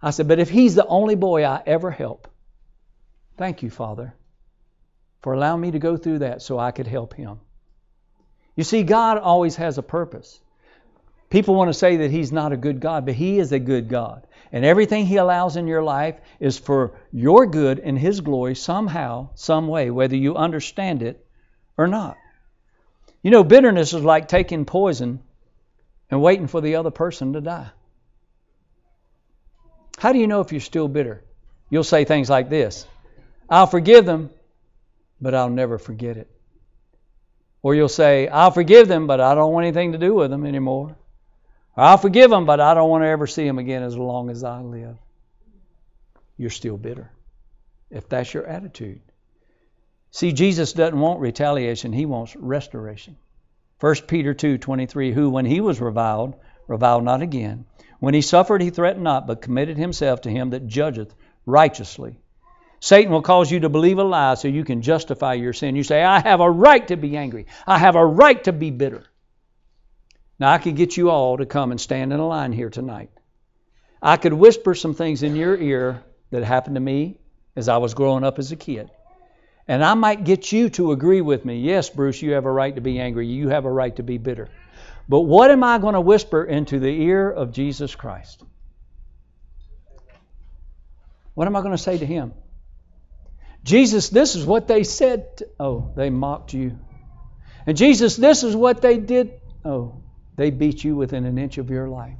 I 0.02 0.12
said, 0.12 0.28
but 0.28 0.40
if 0.40 0.50
he's 0.50 0.76
the 0.76 0.86
only 0.88 1.16
boy 1.16 1.46
I 1.46 1.64
ever 1.66 1.92
help, 1.92 2.28
Thank 3.42 3.64
you, 3.64 3.72
Father, 3.72 4.14
for 5.24 5.34
allowing 5.34 5.62
me 5.62 5.72
to 5.72 5.80
go 5.80 5.98
through 5.98 6.20
that 6.20 6.44
so 6.44 6.60
I 6.60 6.70
could 6.70 6.86
help 6.86 7.16
him. 7.16 7.40
You 8.56 8.64
see, 8.64 8.84
God 8.84 9.18
always 9.18 9.56
has 9.56 9.80
a 9.80 9.82
purpose. 9.82 10.40
People 11.32 11.56
want 11.56 11.70
to 11.70 11.74
say 11.74 11.98
that 11.98 12.12
He's 12.12 12.32
not 12.32 12.52
a 12.52 12.56
good 12.56 12.80
God, 12.80 13.04
but 13.04 13.16
He 13.16 13.40
is 13.40 13.52
a 13.52 13.58
good 13.58 13.90
God. 13.90 14.28
And 14.52 14.64
everything 14.64 15.08
He 15.08 15.16
allows 15.16 15.58
in 15.58 15.66
your 15.66 15.82
life 15.82 16.20
is 16.40 16.60
for 16.60 17.00
your 17.12 17.48
good 17.48 17.80
and 17.80 17.98
His 17.98 18.22
glory 18.22 18.54
somehow, 18.54 19.30
some 19.34 19.68
way, 19.68 19.90
whether 19.90 20.16
you 20.16 20.36
understand 20.36 21.02
it 21.02 21.26
or 21.80 21.88
not. 21.88 22.18
You 23.24 23.32
know, 23.32 23.44
bitterness 23.44 23.92
is 23.94 24.04
like 24.04 24.28
taking 24.28 24.66
poison 24.66 25.20
and 26.12 26.22
waiting 26.22 26.46
for 26.46 26.62
the 26.62 26.76
other 26.76 26.92
person 26.92 27.34
to 27.34 27.42
die. 27.42 27.72
How 29.98 30.14
do 30.14 30.20
you 30.20 30.28
know 30.28 30.42
if 30.42 30.52
you're 30.52 30.62
still 30.62 30.88
bitter? 30.88 31.24
You'll 31.72 31.84
say 31.84 32.06
things 32.06 32.30
like 32.30 32.48
this 32.48 32.86
I'll 33.52 33.68
forgive 33.68 34.06
them, 34.06 34.30
but 35.20 35.36
I'll 35.36 35.50
never 35.50 35.78
forget 35.78 36.16
it. 36.16 36.32
Or 37.62 37.76
you'll 37.76 37.90
say, 37.90 38.30
I'll 38.30 38.52
forgive 38.52 38.88
them, 38.88 39.08
but 39.08 39.20
I 39.20 39.36
don't 39.36 39.52
want 39.52 39.66
anything 39.66 39.92
to 39.92 39.98
do 39.98 40.14
with 40.16 40.32
them 40.32 40.46
anymore. 40.46 40.96
Or 41.76 41.84
I'll 41.84 41.98
forgive 41.98 42.30
them, 42.30 42.46
but 42.46 42.62
I 42.62 42.74
don't 42.74 42.90
want 42.90 43.04
to 43.04 43.10
ever 43.10 43.28
see 43.28 43.46
them 43.46 43.60
again 43.60 43.84
as 43.84 43.98
long 43.98 44.30
as 44.30 44.46
I 44.46 44.62
live. 44.62 44.96
You're 46.38 46.50
still 46.50 46.78
bitter. 46.78 47.12
If 47.90 48.08
that's 48.08 48.34
your 48.34 48.48
attitude. 48.48 49.02
See, 50.12 50.32
Jesus 50.32 50.72
doesn't 50.72 51.00
want 51.00 51.20
retaliation, 51.20 51.92
he 51.92 52.06
wants 52.06 52.38
restoration. 52.38 53.18
1 53.82 53.96
Peter 54.08 54.34
2:23 54.34 55.12
Who 55.12 55.30
when 55.30 55.46
he 55.46 55.60
was 55.60 55.82
reviled, 55.82 56.36
reviled 56.68 57.04
not 57.04 57.22
again. 57.22 57.66
When 58.00 58.14
he 58.14 58.22
suffered, 58.22 58.62
he 58.62 58.70
threatened 58.70 59.04
not, 59.04 59.28
but 59.28 59.42
committed 59.42 59.78
himself 59.78 60.22
to 60.22 60.32
him 60.32 60.52
that 60.52 60.68
judgeth 60.68 61.14
righteously. 61.46 62.21
Satan 62.84 63.12
will 63.12 63.22
cause 63.22 63.52
you 63.52 63.60
to 63.60 63.70
believe 63.70 64.00
a 64.00 64.04
lie 64.04 64.34
so 64.34 64.48
you 64.48 64.66
can 64.66 64.82
justify 64.82 65.36
your 65.36 65.54
sin. 65.54 65.76
You 65.76 65.84
say, 65.84 66.04
I 66.04 66.20
have 66.20 66.40
a 66.40 66.50
right 66.50 66.86
to 66.88 66.98
be 66.98 67.16
angry. 67.16 67.46
I 67.68 67.78
have 67.78 67.96
a 67.96 68.04
right 68.04 68.44
to 68.46 68.52
be 68.52 68.72
bitter. 68.72 69.04
Now, 70.40 70.52
I 70.52 70.58
could 70.58 70.76
get 70.76 70.98
you 70.98 71.12
all 71.12 71.38
to 71.38 71.46
come 71.46 71.70
and 71.70 71.80
stand 71.80 72.12
in 72.12 72.20
a 72.20 72.28
line 72.28 72.52
here 72.52 72.72
tonight. 72.72 73.12
I 74.02 74.18
could 74.18 74.34
whisper 74.34 74.74
some 74.74 74.96
things 74.96 75.22
in 75.22 75.36
your 75.36 75.56
ear 75.56 76.04
that 76.32 76.44
happened 76.44 76.76
to 76.76 76.82
me 76.82 77.20
as 77.56 77.70
I 77.70 77.78
was 77.78 77.94
growing 77.94 78.24
up 78.24 78.40
as 78.40 78.52
a 78.52 78.56
kid. 78.56 78.90
And 79.68 79.86
I 79.86 79.94
might 79.94 80.24
get 80.24 80.52
you 80.52 80.72
to 80.72 80.92
agree 80.92 81.22
with 81.22 81.46
me. 81.46 81.60
Yes, 81.60 81.92
Bruce, 81.92 82.20
you 82.20 82.32
have 82.32 82.46
a 82.46 82.52
right 82.52 82.74
to 82.74 82.82
be 82.82 83.00
angry. 83.00 83.28
You 83.28 83.50
have 83.50 83.66
a 83.66 83.72
right 83.72 83.96
to 83.98 84.04
be 84.04 84.18
bitter. 84.18 84.50
But 85.08 85.22
what 85.22 85.52
am 85.52 85.64
I 85.64 85.78
going 85.78 85.94
to 85.94 86.02
whisper 86.02 86.44
into 86.44 86.80
the 86.80 86.88
ear 87.04 87.30
of 87.30 87.52
Jesus 87.52 87.94
Christ? 87.94 88.44
What 91.36 91.46
am 91.46 91.56
I 91.56 91.62
going 91.62 91.74
to 91.74 91.78
say 91.78 92.00
to 92.00 92.06
him? 92.08 92.34
Jesus, 93.64 94.10
this 94.10 94.36
is 94.36 94.46
what 94.46 94.68
they 94.68 94.84
said. 94.84 95.38
To, 95.38 95.48
oh, 95.60 95.92
they 95.96 96.10
mocked 96.10 96.54
you. 96.54 96.80
And 97.66 97.78
Jesus, 97.78 98.16
this 98.16 98.44
is 98.44 98.56
what 98.56 98.82
they 98.82 98.98
did. 98.98 99.40
Oh, 99.64 100.02
they 100.36 100.50
beat 100.50 100.84
you 100.84 100.96
within 100.96 101.26
an 101.26 101.38
inch 101.38 101.58
of 101.58 101.70
your 101.70 101.88
life. 101.88 102.18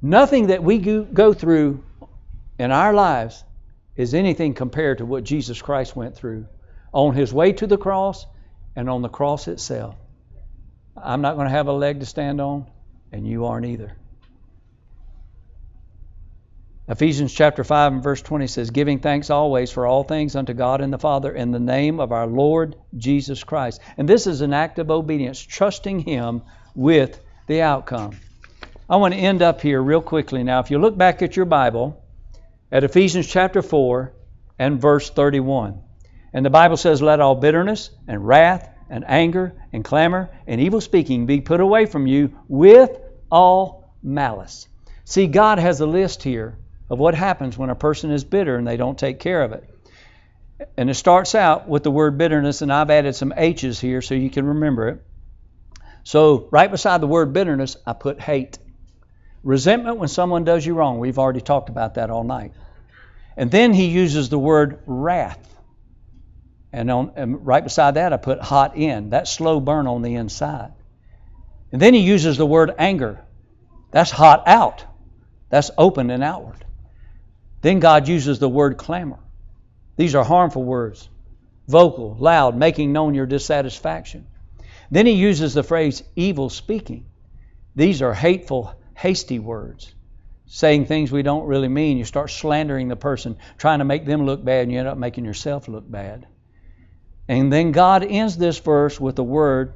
Nothing 0.00 0.46
that 0.46 0.62
we 0.62 0.78
go 0.78 1.34
through 1.34 1.84
in 2.58 2.72
our 2.72 2.94
lives 2.94 3.44
is 3.96 4.14
anything 4.14 4.54
compared 4.54 4.98
to 4.98 5.04
what 5.04 5.24
Jesus 5.24 5.60
Christ 5.60 5.94
went 5.94 6.16
through 6.16 6.46
on 6.92 7.14
his 7.14 7.32
way 7.32 7.52
to 7.52 7.66
the 7.66 7.76
cross 7.76 8.26
and 8.74 8.88
on 8.88 9.02
the 9.02 9.08
cross 9.08 9.46
itself. 9.48 9.96
I'm 10.96 11.20
not 11.20 11.34
going 11.34 11.46
to 11.46 11.52
have 11.52 11.68
a 11.68 11.72
leg 11.72 12.00
to 12.00 12.06
stand 12.06 12.40
on, 12.40 12.70
and 13.12 13.26
you 13.26 13.44
aren't 13.44 13.66
either. 13.66 13.96
Ephesians 16.90 17.32
chapter 17.32 17.62
5 17.62 17.92
and 17.92 18.02
verse 18.02 18.20
20 18.20 18.48
says, 18.48 18.70
Giving 18.70 18.98
thanks 18.98 19.30
always 19.30 19.70
for 19.70 19.86
all 19.86 20.02
things 20.02 20.34
unto 20.34 20.52
God 20.54 20.80
and 20.80 20.92
the 20.92 20.98
Father 20.98 21.30
in 21.32 21.52
the 21.52 21.60
name 21.60 22.00
of 22.00 22.10
our 22.10 22.26
Lord 22.26 22.74
Jesus 22.96 23.44
Christ. 23.44 23.80
And 23.96 24.08
this 24.08 24.26
is 24.26 24.40
an 24.40 24.52
act 24.52 24.80
of 24.80 24.90
obedience, 24.90 25.40
trusting 25.40 26.00
Him 26.00 26.42
with 26.74 27.20
the 27.46 27.62
outcome. 27.62 28.18
I 28.88 28.96
want 28.96 29.14
to 29.14 29.20
end 29.20 29.40
up 29.40 29.60
here 29.60 29.80
real 29.80 30.02
quickly 30.02 30.42
now. 30.42 30.58
If 30.58 30.72
you 30.72 30.80
look 30.80 30.98
back 30.98 31.22
at 31.22 31.36
your 31.36 31.44
Bible, 31.44 32.02
at 32.72 32.82
Ephesians 32.82 33.28
chapter 33.28 33.62
4 33.62 34.12
and 34.58 34.80
verse 34.80 35.10
31, 35.10 35.80
and 36.32 36.44
the 36.44 36.50
Bible 36.50 36.76
says, 36.76 37.00
Let 37.00 37.20
all 37.20 37.36
bitterness 37.36 37.90
and 38.08 38.26
wrath 38.26 38.68
and 38.88 39.04
anger 39.06 39.54
and 39.72 39.84
clamor 39.84 40.28
and 40.44 40.60
evil 40.60 40.80
speaking 40.80 41.26
be 41.26 41.40
put 41.40 41.60
away 41.60 41.86
from 41.86 42.08
you 42.08 42.36
with 42.48 42.90
all 43.30 43.94
malice. 44.02 44.66
See, 45.04 45.28
God 45.28 45.60
has 45.60 45.80
a 45.80 45.86
list 45.86 46.24
here 46.24 46.58
of 46.90 46.98
what 46.98 47.14
happens 47.14 47.56
when 47.56 47.70
a 47.70 47.74
person 47.74 48.10
is 48.10 48.24
bitter 48.24 48.56
and 48.56 48.66
they 48.66 48.76
don't 48.76 48.98
take 48.98 49.20
care 49.20 49.42
of 49.42 49.52
it. 49.52 49.64
And 50.76 50.90
it 50.90 50.94
starts 50.94 51.34
out 51.34 51.68
with 51.68 51.84
the 51.84 51.90
word 51.90 52.18
bitterness, 52.18 52.60
and 52.60 52.70
I've 52.70 52.90
added 52.90 53.14
some 53.14 53.32
H's 53.34 53.80
here 53.80 54.02
so 54.02 54.14
you 54.14 54.28
can 54.28 54.44
remember 54.44 54.88
it. 54.88 55.02
So, 56.02 56.48
right 56.50 56.70
beside 56.70 57.00
the 57.00 57.06
word 57.06 57.32
bitterness, 57.32 57.76
I 57.86 57.94
put 57.94 58.20
hate. 58.20 58.58
Resentment 59.42 59.96
when 59.96 60.08
someone 60.08 60.44
does 60.44 60.66
you 60.66 60.74
wrong. 60.74 60.98
We've 60.98 61.18
already 61.18 61.40
talked 61.40 61.70
about 61.70 61.94
that 61.94 62.10
all 62.10 62.24
night. 62.24 62.52
And 63.36 63.50
then 63.50 63.72
he 63.72 63.86
uses 63.86 64.28
the 64.28 64.38
word 64.38 64.80
wrath. 64.84 65.38
And, 66.72 66.90
on, 66.90 67.12
and 67.16 67.46
right 67.46 67.64
beside 67.64 67.94
that, 67.94 68.12
I 68.12 68.18
put 68.18 68.40
hot 68.40 68.76
in. 68.76 69.10
That 69.10 69.28
slow 69.28 69.60
burn 69.60 69.86
on 69.86 70.02
the 70.02 70.16
inside. 70.16 70.72
And 71.72 71.80
then 71.80 71.94
he 71.94 72.00
uses 72.00 72.36
the 72.36 72.46
word 72.46 72.74
anger. 72.78 73.24
That's 73.92 74.10
hot 74.10 74.46
out. 74.46 74.84
That's 75.48 75.70
open 75.78 76.10
and 76.10 76.22
outward. 76.22 76.64
Then 77.62 77.80
God 77.80 78.08
uses 78.08 78.38
the 78.38 78.48
word 78.48 78.78
clamor. 78.78 79.18
These 79.96 80.14
are 80.14 80.24
harmful 80.24 80.62
words, 80.62 81.08
vocal, 81.68 82.16
loud, 82.18 82.56
making 82.56 82.92
known 82.92 83.14
your 83.14 83.26
dissatisfaction. 83.26 84.26
Then 84.90 85.06
he 85.06 85.12
uses 85.12 85.54
the 85.54 85.62
phrase 85.62 86.02
evil 86.16 86.48
speaking. 86.48 87.06
These 87.76 88.02
are 88.02 88.14
hateful, 88.14 88.74
hasty 88.94 89.38
words, 89.38 89.94
saying 90.46 90.86
things 90.86 91.12
we 91.12 91.22
don't 91.22 91.46
really 91.46 91.68
mean. 91.68 91.98
You 91.98 92.04
start 92.04 92.30
slandering 92.30 92.88
the 92.88 92.96
person, 92.96 93.36
trying 93.58 93.78
to 93.80 93.84
make 93.84 94.06
them 94.06 94.24
look 94.24 94.42
bad, 94.42 94.62
and 94.62 94.72
you 94.72 94.78
end 94.78 94.88
up 94.88 94.98
making 94.98 95.24
yourself 95.24 95.68
look 95.68 95.88
bad. 95.88 96.26
And 97.28 97.52
then 97.52 97.70
God 97.70 98.02
ends 98.02 98.36
this 98.36 98.58
verse 98.58 98.98
with 98.98 99.16
the 99.16 99.22
word 99.22 99.74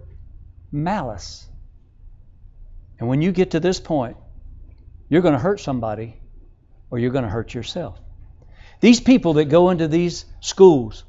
malice. 0.72 1.46
And 2.98 3.08
when 3.08 3.22
you 3.22 3.30
get 3.30 3.52
to 3.52 3.60
this 3.60 3.78
point, 3.78 4.16
you're 5.08 5.22
going 5.22 5.34
to 5.34 5.38
hurt 5.38 5.60
somebody 5.60 6.20
or 6.90 6.98
you're 6.98 7.10
going 7.10 7.24
to 7.24 7.30
hurt 7.30 7.54
yourself. 7.54 8.00
These 8.80 9.00
people 9.00 9.34
that 9.34 9.46
go 9.46 9.70
into 9.70 9.88
these 9.88 10.24
schools 10.40 11.04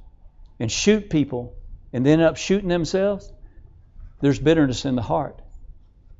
and 0.59 0.71
shoot 0.71 1.09
people 1.09 1.55
and 1.91 2.05
then 2.05 2.19
end 2.19 2.23
up 2.23 2.37
shooting 2.37 2.69
themselves, 2.69 3.31
there's 4.21 4.39
bitterness 4.39 4.85
in 4.85 4.95
the 4.95 5.01
heart. 5.01 5.41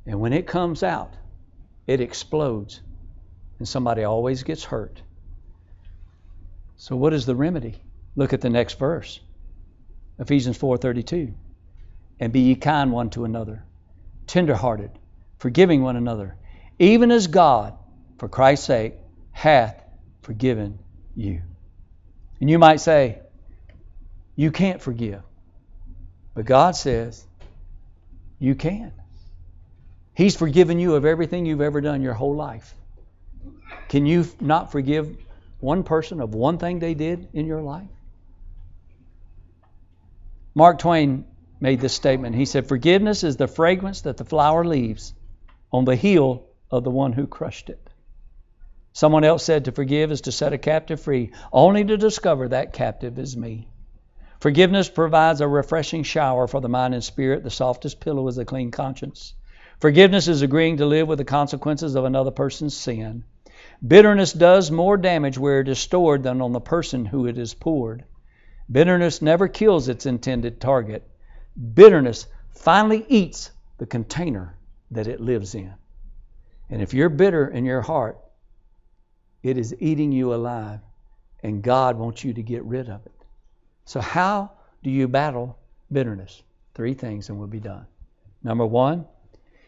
And 0.05 0.19
when 0.19 0.33
it 0.33 0.47
comes 0.47 0.83
out, 0.83 1.13
it 1.87 2.01
explodes. 2.01 2.81
And 3.57 3.67
somebody 3.67 4.03
always 4.03 4.43
gets 4.43 4.63
hurt. 4.63 5.01
So 6.77 6.95
what 6.95 7.13
is 7.13 7.25
the 7.25 7.35
remedy? 7.35 7.81
Look 8.15 8.33
at 8.33 8.41
the 8.41 8.49
next 8.49 8.77
verse. 8.77 9.19
Ephesians 10.19 10.57
4:32. 10.57 11.33
And 12.19 12.33
be 12.33 12.41
ye 12.41 12.55
kind 12.55 12.91
one 12.91 13.09
to 13.11 13.25
another, 13.25 13.63
tenderhearted, 14.27 14.91
forgiving 15.37 15.83
one 15.83 15.95
another, 15.95 16.35
even 16.79 17.11
as 17.11 17.27
God, 17.27 17.77
for 18.17 18.29
Christ's 18.29 18.65
sake, 18.67 18.95
hath 19.35 19.83
forgiven 20.21 20.79
you. 21.13 21.41
And 22.39 22.49
you 22.49 22.57
might 22.57 22.79
say, 22.79 23.19
You 24.37 24.49
can't 24.49 24.81
forgive. 24.81 25.21
But 26.33 26.45
God 26.45 26.77
says, 26.77 27.23
You 28.39 28.55
can. 28.55 28.93
He's 30.13 30.37
forgiven 30.37 30.79
you 30.79 30.95
of 30.95 31.03
everything 31.03 31.45
you've 31.45 31.59
ever 31.59 31.81
done 31.81 32.01
your 32.01 32.13
whole 32.13 32.33
life. 32.33 32.73
Can 33.89 34.05
you 34.05 34.25
not 34.39 34.71
forgive 34.71 35.17
one 35.59 35.83
person 35.83 36.21
of 36.21 36.33
one 36.33 36.57
thing 36.57 36.79
they 36.79 36.93
did 36.93 37.27
in 37.33 37.45
your 37.45 37.61
life? 37.61 37.89
Mark 40.55 40.79
Twain 40.79 41.25
made 41.59 41.81
this 41.81 41.93
statement. 41.93 42.37
He 42.37 42.45
said, 42.45 42.69
Forgiveness 42.69 43.25
is 43.25 43.35
the 43.35 43.47
fragrance 43.47 44.01
that 44.01 44.15
the 44.15 44.23
flower 44.23 44.63
leaves 44.63 45.13
on 45.73 45.83
the 45.83 45.97
heel 45.97 46.45
of 46.71 46.85
the 46.85 46.89
one 46.89 47.11
who 47.11 47.27
crushed 47.27 47.69
it. 47.69 47.84
Someone 48.95 49.25
else 49.25 49.43
said 49.43 49.65
to 49.65 49.73
forgive 49.73 50.09
is 50.09 50.21
to 50.21 50.31
set 50.31 50.53
a 50.53 50.57
captive 50.57 51.01
free, 51.01 51.33
only 51.51 51.83
to 51.83 51.97
discover 51.97 52.47
that 52.47 52.71
captive 52.71 53.19
is 53.19 53.35
me. 53.35 53.67
Forgiveness 54.39 54.87
provides 54.87 55.41
a 55.41 55.49
refreshing 55.49 56.03
shower 56.03 56.47
for 56.47 56.61
the 56.61 56.69
mind 56.69 56.93
and 56.93 57.03
spirit. 57.03 57.43
The 57.43 57.49
softest 57.49 57.99
pillow 57.99 58.25
is 58.29 58.37
a 58.37 58.45
clean 58.45 58.71
conscience. 58.71 59.33
Forgiveness 59.81 60.29
is 60.29 60.43
agreeing 60.43 60.77
to 60.77 60.85
live 60.85 61.09
with 61.09 61.17
the 61.17 61.25
consequences 61.25 61.95
of 61.95 62.05
another 62.05 62.31
person's 62.31 62.77
sin. 62.77 63.25
Bitterness 63.85 64.31
does 64.31 64.71
more 64.71 64.95
damage 64.95 65.37
where 65.37 65.59
it 65.59 65.67
is 65.67 65.77
stored 65.77 66.23
than 66.23 66.41
on 66.41 66.53
the 66.53 66.61
person 66.61 67.03
who 67.03 67.27
it 67.27 67.37
is 67.37 67.53
poured. 67.53 68.05
Bitterness 68.71 69.21
never 69.21 69.49
kills 69.49 69.89
its 69.89 70.05
intended 70.05 70.61
target. 70.61 71.05
Bitterness 71.73 72.27
finally 72.51 73.05
eats 73.09 73.51
the 73.77 73.87
container 73.87 74.57
that 74.91 75.07
it 75.07 75.19
lives 75.19 75.53
in. 75.53 75.73
And 76.69 76.81
if 76.81 76.93
you're 76.93 77.09
bitter 77.09 77.45
in 77.45 77.65
your 77.65 77.81
heart, 77.81 78.19
it 79.45 79.59
is 79.59 79.75
eating 79.79 80.11
you 80.11 80.33
alive, 80.33 80.79
and 81.43 81.61
God 81.61 81.97
wants 81.97 82.23
you 82.23 82.33
to 82.33 82.41
get 82.41 82.63
rid 82.63 82.89
of 82.89 83.05
it. 83.05 83.11
So, 83.85 84.01
how 84.01 84.49
do 84.81 84.89
you 84.89 85.07
battle 85.07 85.59
bitterness? 85.91 86.41
Three 86.73 86.95
things, 86.95 87.29
and 87.29 87.37
we'll 87.37 87.47
be 87.47 87.59
done. 87.59 87.85
Number 88.43 88.65
one, 88.65 89.05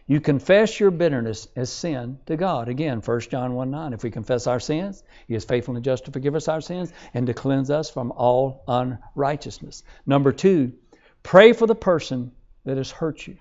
you 0.07 0.19
confess 0.19 0.80
your 0.80 0.89
bitterness 0.89 1.47
as 1.55 1.71
sin 1.71 2.17
to 2.25 2.36
God. 2.36 2.69
Again, 2.69 3.01
1 3.01 3.19
John 3.30 3.53
1 3.53 3.69
9. 3.69 3.93
If 3.93 4.01
we 4.01 4.09
confess 4.09 4.47
our 4.47 4.59
sins, 4.59 5.03
He 5.28 5.36
is 5.36 5.45
faithful 5.45 5.75
and 5.75 5.86
just 5.86 6.05
to 6.05 6.11
forgive 6.11 6.34
us 6.34 6.47
our 6.47 6.61
sins 6.61 6.91
and 7.13 7.28
to 7.28 7.36
cleanse 7.36 7.69
us 7.69 7.88
from 7.88 8.11
all 8.13 8.63
unrighteousness. 8.67 9.84
Number 10.07 10.32
two, 10.32 10.73
pray 11.21 11.53
for 11.53 11.67
the 11.67 11.75
person 11.75 12.32
that 12.65 12.78
has 12.78 12.89
hurt 12.89 13.28
you. 13.28 13.38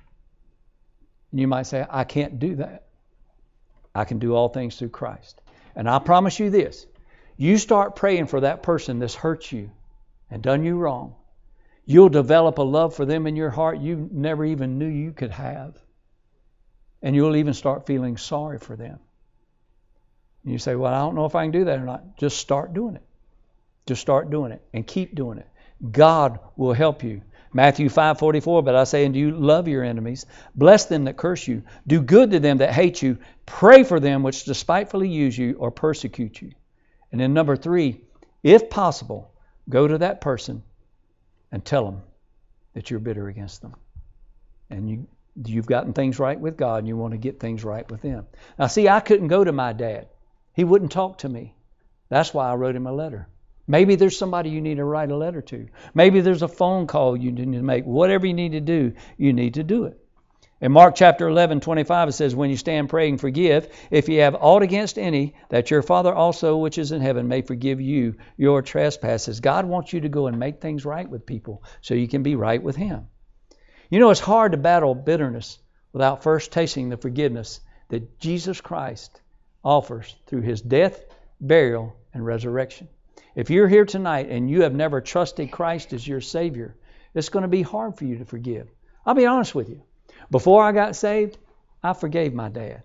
And 1.31 1.41
you 1.41 1.49
might 1.49 1.67
say, 1.67 1.87
I 1.89 2.05
can't 2.05 2.39
do 2.39 2.57
that. 2.57 2.89
I 3.95 4.05
can 4.05 4.19
do 4.19 4.35
all 4.35 4.51
things 4.51 4.77
through 4.77 4.91
Christ. 4.91 5.41
And 5.77 5.89
I 5.89 5.99
promise 5.99 6.41
you 6.41 6.51
this 6.51 6.87
you 7.37 7.59
start 7.59 7.97
praying 7.97 8.27
for 8.27 8.41
that 8.41 8.63
person 8.63 8.99
that's 8.99 9.15
hurt 9.15 9.53
you 9.53 9.71
and 10.31 10.43
done 10.43 10.65
you 10.65 10.77
wrong, 10.79 11.15
you'll 11.85 12.09
develop 12.09 12.59
a 12.59 12.63
love 12.63 12.95
for 12.95 13.05
them 13.05 13.27
in 13.27 13.37
your 13.37 13.51
heart 13.51 13.79
you 13.79 14.09
never 14.11 14.45
even 14.45 14.79
knew 14.79 14.89
you 14.89 15.13
could 15.13 15.31
have. 15.31 15.77
And 17.03 17.15
you'll 17.15 17.37
even 17.37 17.53
start 17.53 17.87
feeling 17.87 18.17
sorry 18.17 18.59
for 18.59 18.75
them. 18.75 18.99
And 20.43 20.53
you 20.53 20.59
say, 20.59 20.75
Well, 20.75 20.93
I 20.93 20.99
don't 20.99 21.15
know 21.15 21.27
if 21.27 21.35
I 21.35 21.45
can 21.45 21.53
do 21.53 21.67
that 21.67 21.79
or 21.79 21.85
not. 21.85 22.17
Just 22.17 22.39
start 22.39 22.73
doing 22.73 22.97
it. 22.97 23.05
Just 23.85 24.01
start 24.01 24.31
doing 24.31 24.53
it 24.53 24.63
and 24.73 24.87
keep 24.87 25.15
doing 25.15 25.39
it. 25.39 25.47
God 25.93 26.41
will 26.57 26.73
help 26.73 27.05
you. 27.05 27.21
Matthew 27.57 27.89
5:44, 27.89 28.63
but 28.63 28.77
I 28.77 28.85
say 28.85 29.07
unto 29.07 29.19
you, 29.19 29.31
love 29.31 29.67
your 29.67 29.83
enemies, 29.83 30.27
bless 30.55 30.85
them 30.85 31.05
that 31.05 31.17
curse 31.17 31.49
you, 31.49 31.63
do 31.87 32.03
good 32.03 32.33
to 32.33 32.39
them 32.39 32.59
that 32.59 32.71
hate 32.71 33.01
you, 33.01 33.17
pray 33.47 33.83
for 33.83 33.99
them 33.99 34.23
which 34.23 34.45
despitefully 34.45 35.09
use 35.09 35.39
you 35.39 35.57
or 35.59 35.71
persecute 35.71 36.43
you. 36.43 36.53
And 37.11 37.19
then 37.19 37.33
number 37.33 37.57
3, 37.57 37.99
if 38.43 38.69
possible, 38.69 39.33
go 39.71 39.89
to 39.89 39.97
that 39.97 40.21
person 40.21 40.63
and 41.51 41.65
tell 41.65 41.87
them 41.87 42.03
that 42.75 42.91
you're 42.91 43.01
bitter 43.01 43.29
against 43.29 43.63
them. 43.63 43.75
And 44.69 44.91
you 44.91 45.07
you've 45.43 45.67
gotten 45.67 45.95
things 45.95 46.19
right 46.19 46.39
with 46.39 46.59
God 46.59 46.81
and 46.81 46.89
you 46.89 46.97
want 46.99 47.13
to 47.13 47.19
get 47.19 47.41
things 47.41 47.65
right 47.65 47.91
with 47.91 48.03
them. 48.03 48.27
Now 48.59 48.67
see, 48.67 48.87
I 48.87 49.01
couldn't 49.01 49.29
go 49.29 49.43
to 49.43 49.53
my 49.53 49.73
dad. 49.73 50.09
He 50.53 50.65
wouldn't 50.65 50.93
talk 50.93 51.19
to 51.19 51.29
me. 51.29 51.55
That's 52.11 52.35
why 52.35 52.51
I 52.51 52.55
wrote 52.57 52.77
him 52.77 52.87
a 52.87 52.93
letter. 52.93 53.29
Maybe 53.67 53.97
there's 53.97 54.17
somebody 54.17 54.51
you 54.51 54.61
need 54.61 54.77
to 54.77 54.85
write 54.85 55.11
a 55.11 55.17
letter 55.17 55.43
to. 55.43 55.69
Maybe 55.95 56.21
there's 56.21 56.43
a 56.43 56.49
phone 56.49 56.87
call 56.87 57.17
you 57.17 57.33
need 57.33 57.53
to 57.53 57.63
make. 57.63 57.85
Whatever 57.85 58.27
you 58.27 58.35
need 58.35 58.53
to 58.53 58.61
do, 58.61 58.93
you 59.17 59.33
need 59.33 59.55
to 59.55 59.65
do 59.65 59.85
it. 59.85 59.99
In 60.59 60.73
Mark 60.73 60.95
chapter 60.95 61.29
11, 61.29 61.61
25, 61.61 62.09
it 62.09 62.13
says, 62.13 62.35
When 62.35 62.49
you 62.49 62.57
stand 62.57 62.89
praying, 62.89 63.19
forgive, 63.19 63.69
if 63.91 64.09
you 64.09 64.21
have 64.21 64.35
aught 64.35 64.63
against 64.63 64.99
any, 64.99 65.35
that 65.51 65.71
your 65.71 65.83
Father 65.83 66.15
also, 66.15 66.57
which 66.57 66.79
is 66.79 66.93
in 66.93 67.03
heaven, 67.03 67.29
may 67.29 67.43
forgive 67.43 67.79
you 67.79 68.15
your 68.39 68.63
trespasses. 68.63 69.41
God 69.41 69.67
wants 69.67 69.93
you 69.93 70.01
to 70.01 70.09
go 70.09 70.29
and 70.29 70.39
make 70.39 70.61
things 70.61 70.87
right 70.87 71.09
with 71.09 71.27
people 71.27 71.63
so 71.83 71.93
you 71.93 72.09
can 72.09 72.23
be 72.23 72.37
right 72.37 72.63
with 72.63 72.77
Him. 72.77 73.09
You 73.91 73.99
know, 73.99 74.09
it's 74.09 74.21
hard 74.21 74.53
to 74.53 74.59
battle 74.59 74.95
bitterness 74.95 75.59
without 75.93 76.23
first 76.23 76.53
tasting 76.53 76.89
the 76.89 76.97
forgiveness 76.97 77.61
that 77.91 78.19
Jesus 78.19 78.61
Christ 78.61 79.21
offers 79.63 80.17
through 80.27 80.43
His 80.43 80.63
death, 80.63 81.05
burial, 81.39 81.95
and 82.15 82.25
resurrection. 82.25 82.89
If 83.37 83.51
you're 83.51 83.69
here 83.69 83.85
tonight 83.85 84.31
and 84.31 84.51
you 84.51 84.63
have 84.63 84.75
never 84.75 85.03
trusted 85.03 85.53
Christ 85.53 85.93
as 85.93 86.09
your 86.09 86.23
Savior, 86.23 86.75
it's 87.15 87.29
going 87.29 87.43
to 87.43 87.49
be 87.49 87.63
hard 87.63 87.97
for 87.97 88.07
you 88.07 88.19
to 88.19 88.25
forgive. 88.25 88.67
I'll 89.05 89.15
be 89.15 89.27
honest 89.27 89.55
with 89.55 89.69
you. 89.69 89.83
Before 90.31 90.65
I 90.65 90.73
got 90.73 90.97
saved, 90.97 91.37
I 91.83 91.93
forgave 91.93 92.33
my 92.33 92.49
dad. 92.49 92.83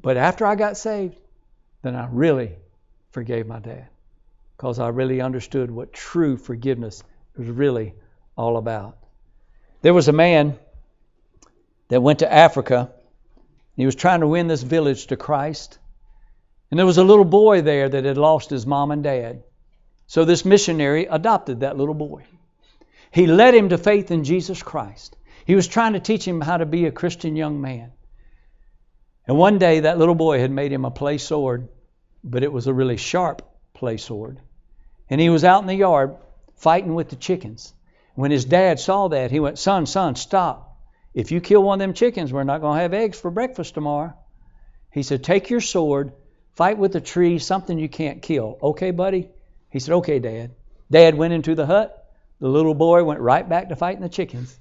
But 0.00 0.16
after 0.16 0.46
I 0.46 0.54
got 0.54 0.78
saved, 0.78 1.16
then 1.82 1.94
I 1.94 2.08
really 2.10 2.52
forgave 3.10 3.46
my 3.46 3.58
dad 3.58 3.86
because 4.56 4.78
I 4.78 4.88
really 4.88 5.20
understood 5.20 5.70
what 5.70 5.92
true 5.92 6.38
forgiveness 6.38 7.04
was 7.36 7.48
really 7.48 7.94
all 8.36 8.56
about. 8.56 8.96
There 9.82 9.94
was 9.94 10.08
a 10.08 10.12
man 10.12 10.58
that 11.88 12.02
went 12.02 12.20
to 12.20 12.32
Africa. 12.32 12.90
He 13.76 13.84
was 13.84 13.94
trying 13.94 14.20
to 14.20 14.26
win 14.26 14.46
this 14.46 14.62
village 14.62 15.08
to 15.08 15.16
Christ. 15.16 15.78
And 16.70 16.78
there 16.78 16.86
was 16.86 16.98
a 16.98 17.04
little 17.04 17.24
boy 17.24 17.62
there 17.62 17.88
that 17.88 18.04
had 18.04 18.18
lost 18.18 18.50
his 18.50 18.66
mom 18.66 18.90
and 18.90 19.02
dad. 19.02 19.42
So 20.06 20.24
this 20.24 20.44
missionary 20.44 21.06
adopted 21.06 21.60
that 21.60 21.76
little 21.76 21.94
boy. 21.94 22.24
He 23.10 23.26
led 23.26 23.54
him 23.54 23.68
to 23.68 23.78
faith 23.78 24.10
in 24.10 24.24
Jesus 24.24 24.62
Christ. 24.62 25.16
He 25.44 25.54
was 25.54 25.68
trying 25.68 25.92
to 25.92 26.00
teach 26.00 26.26
him 26.26 26.40
how 26.40 26.56
to 26.56 26.66
be 26.66 26.86
a 26.86 26.92
Christian 26.92 27.36
young 27.36 27.60
man. 27.60 27.92
And 29.26 29.38
one 29.38 29.58
day 29.58 29.80
that 29.80 29.98
little 29.98 30.14
boy 30.14 30.40
had 30.40 30.50
made 30.50 30.72
him 30.72 30.84
a 30.84 30.90
play 30.90 31.18
sword, 31.18 31.68
but 32.22 32.42
it 32.42 32.52
was 32.52 32.66
a 32.66 32.74
really 32.74 32.96
sharp 32.96 33.42
play 33.72 33.96
sword. 33.96 34.40
And 35.08 35.20
he 35.20 35.30
was 35.30 35.44
out 35.44 35.62
in 35.62 35.68
the 35.68 35.74
yard 35.74 36.16
fighting 36.56 36.94
with 36.94 37.08
the 37.08 37.16
chickens. 37.16 37.72
When 38.14 38.30
his 38.30 38.44
dad 38.44 38.80
saw 38.80 39.08
that, 39.08 39.30
he 39.30 39.40
went, 39.40 39.58
Son, 39.58 39.86
son, 39.86 40.16
stop. 40.16 40.78
If 41.14 41.30
you 41.30 41.40
kill 41.40 41.62
one 41.62 41.80
of 41.80 41.86
them 41.86 41.94
chickens, 41.94 42.32
we're 42.32 42.44
not 42.44 42.60
going 42.60 42.76
to 42.76 42.82
have 42.82 42.94
eggs 42.94 43.20
for 43.20 43.30
breakfast 43.30 43.74
tomorrow. 43.74 44.14
He 44.90 45.02
said, 45.02 45.22
Take 45.22 45.50
your 45.50 45.60
sword 45.60 46.12
Fight 46.54 46.78
with 46.78 46.94
a 46.94 47.00
tree, 47.00 47.38
something 47.38 47.78
you 47.78 47.88
can't 47.88 48.22
kill. 48.22 48.58
Okay, 48.62 48.90
buddy? 48.90 49.28
He 49.70 49.80
said, 49.80 49.94
Okay, 49.94 50.18
Dad. 50.18 50.52
Dad 50.90 51.16
went 51.16 51.34
into 51.34 51.54
the 51.54 51.66
hut. 51.66 52.00
The 52.40 52.48
little 52.48 52.74
boy 52.74 53.02
went 53.04 53.20
right 53.20 53.48
back 53.48 53.68
to 53.68 53.76
fighting 53.76 54.02
the 54.02 54.08
chickens. 54.08 54.58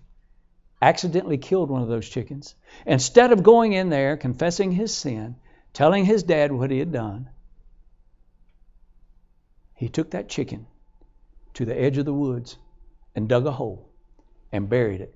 Accidentally 0.81 1.37
killed 1.37 1.69
one 1.69 1.81
of 1.81 1.87
those 1.87 2.07
chickens. 2.07 2.55
Instead 2.85 3.31
of 3.31 3.43
going 3.43 3.73
in 3.73 3.89
there, 3.89 4.17
confessing 4.17 4.71
his 4.71 4.93
sin, 4.93 5.35
telling 5.71 6.05
his 6.05 6.23
dad 6.23 6.51
what 6.51 6.71
he 6.71 6.79
had 6.79 6.91
done, 6.91 7.29
he 9.75 9.89
took 9.89 10.11
that 10.11 10.29
chicken 10.29 10.65
to 11.55 11.65
the 11.65 11.79
edge 11.79 11.97
of 11.97 12.05
the 12.05 12.13
woods 12.13 12.57
and 13.15 13.29
dug 13.29 13.45
a 13.45 13.51
hole 13.51 13.89
and 14.51 14.69
buried 14.69 15.01
it, 15.01 15.13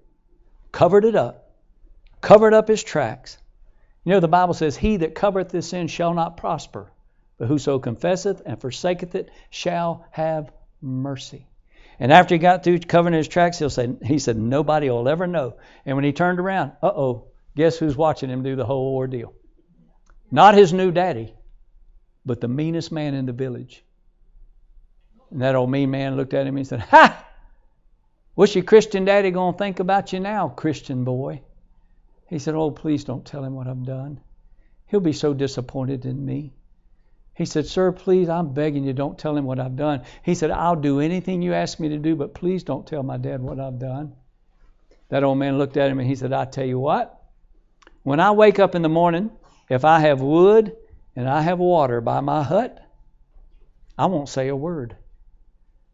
covered 0.71 1.05
it 1.05 1.15
up, 1.15 1.51
covered 2.21 2.53
up 2.53 2.67
his 2.67 2.83
tracks, 2.83 3.37
you 4.07 4.13
know, 4.13 4.21
the 4.21 4.29
Bible 4.29 4.53
says, 4.53 4.77
He 4.77 4.95
that 4.95 5.15
covereth 5.15 5.49
this 5.49 5.67
sin 5.67 5.87
shall 5.87 6.13
not 6.13 6.37
prosper, 6.37 6.89
but 7.37 7.49
whoso 7.49 7.77
confesseth 7.77 8.41
and 8.45 8.57
forsaketh 8.57 9.15
it 9.15 9.29
shall 9.49 10.05
have 10.11 10.49
mercy. 10.81 11.45
And 11.99 12.13
after 12.13 12.33
he 12.33 12.39
got 12.39 12.63
through 12.63 12.79
covering 12.79 13.13
his 13.13 13.27
tracks, 13.27 13.59
he'll 13.59 13.69
say, 13.69 13.93
he 14.05 14.17
said, 14.17 14.37
nobody 14.37 14.89
will 14.89 15.09
ever 15.09 15.27
know. 15.27 15.55
And 15.85 15.97
when 15.97 16.05
he 16.05 16.13
turned 16.13 16.39
around, 16.39 16.71
uh 16.81 16.87
oh, 16.87 17.25
guess 17.53 17.77
who's 17.77 17.97
watching 17.97 18.29
him 18.29 18.43
do 18.43 18.55
the 18.55 18.63
whole 18.63 18.95
ordeal? 18.95 19.33
Not 20.31 20.55
his 20.55 20.71
new 20.71 20.89
daddy, 20.93 21.33
but 22.25 22.39
the 22.39 22.47
meanest 22.47 22.93
man 22.93 23.13
in 23.13 23.25
the 23.25 23.33
village. 23.33 23.83
And 25.31 25.41
that 25.41 25.55
old 25.55 25.69
mean 25.69 25.91
man 25.91 26.15
looked 26.15 26.33
at 26.33 26.47
him 26.47 26.55
and 26.55 26.65
said, 26.65 26.79
Ha! 26.79 27.25
What's 28.35 28.55
your 28.55 28.63
Christian 28.63 29.03
daddy 29.03 29.31
going 29.31 29.55
to 29.55 29.57
think 29.57 29.81
about 29.81 30.13
you 30.13 30.21
now, 30.21 30.47
Christian 30.47 31.03
boy? 31.03 31.41
He 32.27 32.39
said, 32.39 32.55
Oh, 32.55 32.71
please 32.71 33.03
don't 33.03 33.25
tell 33.25 33.43
him 33.43 33.55
what 33.55 33.67
I've 33.67 33.85
done. 33.85 34.19
He'll 34.87 34.99
be 34.99 35.13
so 35.13 35.33
disappointed 35.33 36.05
in 36.05 36.25
me. 36.25 36.53
He 37.33 37.45
said, 37.45 37.67
Sir, 37.67 37.91
please, 37.91 38.29
I'm 38.29 38.53
begging 38.53 38.83
you, 38.83 38.93
don't 38.93 39.17
tell 39.17 39.37
him 39.37 39.45
what 39.45 39.59
I've 39.59 39.75
done. 39.75 40.01
He 40.23 40.33
said, 40.33 40.51
I'll 40.51 40.75
do 40.75 40.99
anything 40.99 41.41
you 41.41 41.53
ask 41.53 41.79
me 41.79 41.89
to 41.89 41.97
do, 41.97 42.15
but 42.15 42.33
please 42.33 42.63
don't 42.63 42.87
tell 42.87 43.03
my 43.03 43.17
dad 43.17 43.41
what 43.41 43.59
I've 43.59 43.79
done. 43.79 44.15
That 45.09 45.23
old 45.23 45.37
man 45.37 45.57
looked 45.57 45.77
at 45.77 45.89
him 45.89 45.99
and 45.99 46.07
he 46.07 46.15
said, 46.15 46.33
I 46.33 46.45
tell 46.45 46.65
you 46.65 46.79
what, 46.79 47.21
when 48.03 48.19
I 48.19 48.31
wake 48.31 48.59
up 48.59 48.75
in 48.75 48.81
the 48.81 48.89
morning, 48.89 49.31
if 49.69 49.85
I 49.85 49.99
have 49.99 50.19
wood 50.21 50.75
and 51.15 51.29
I 51.29 51.41
have 51.41 51.59
water 51.59 52.01
by 52.01 52.19
my 52.21 52.43
hut, 52.43 52.83
I 53.97 54.07
won't 54.07 54.29
say 54.29 54.47
a 54.47 54.55
word. 54.55 54.95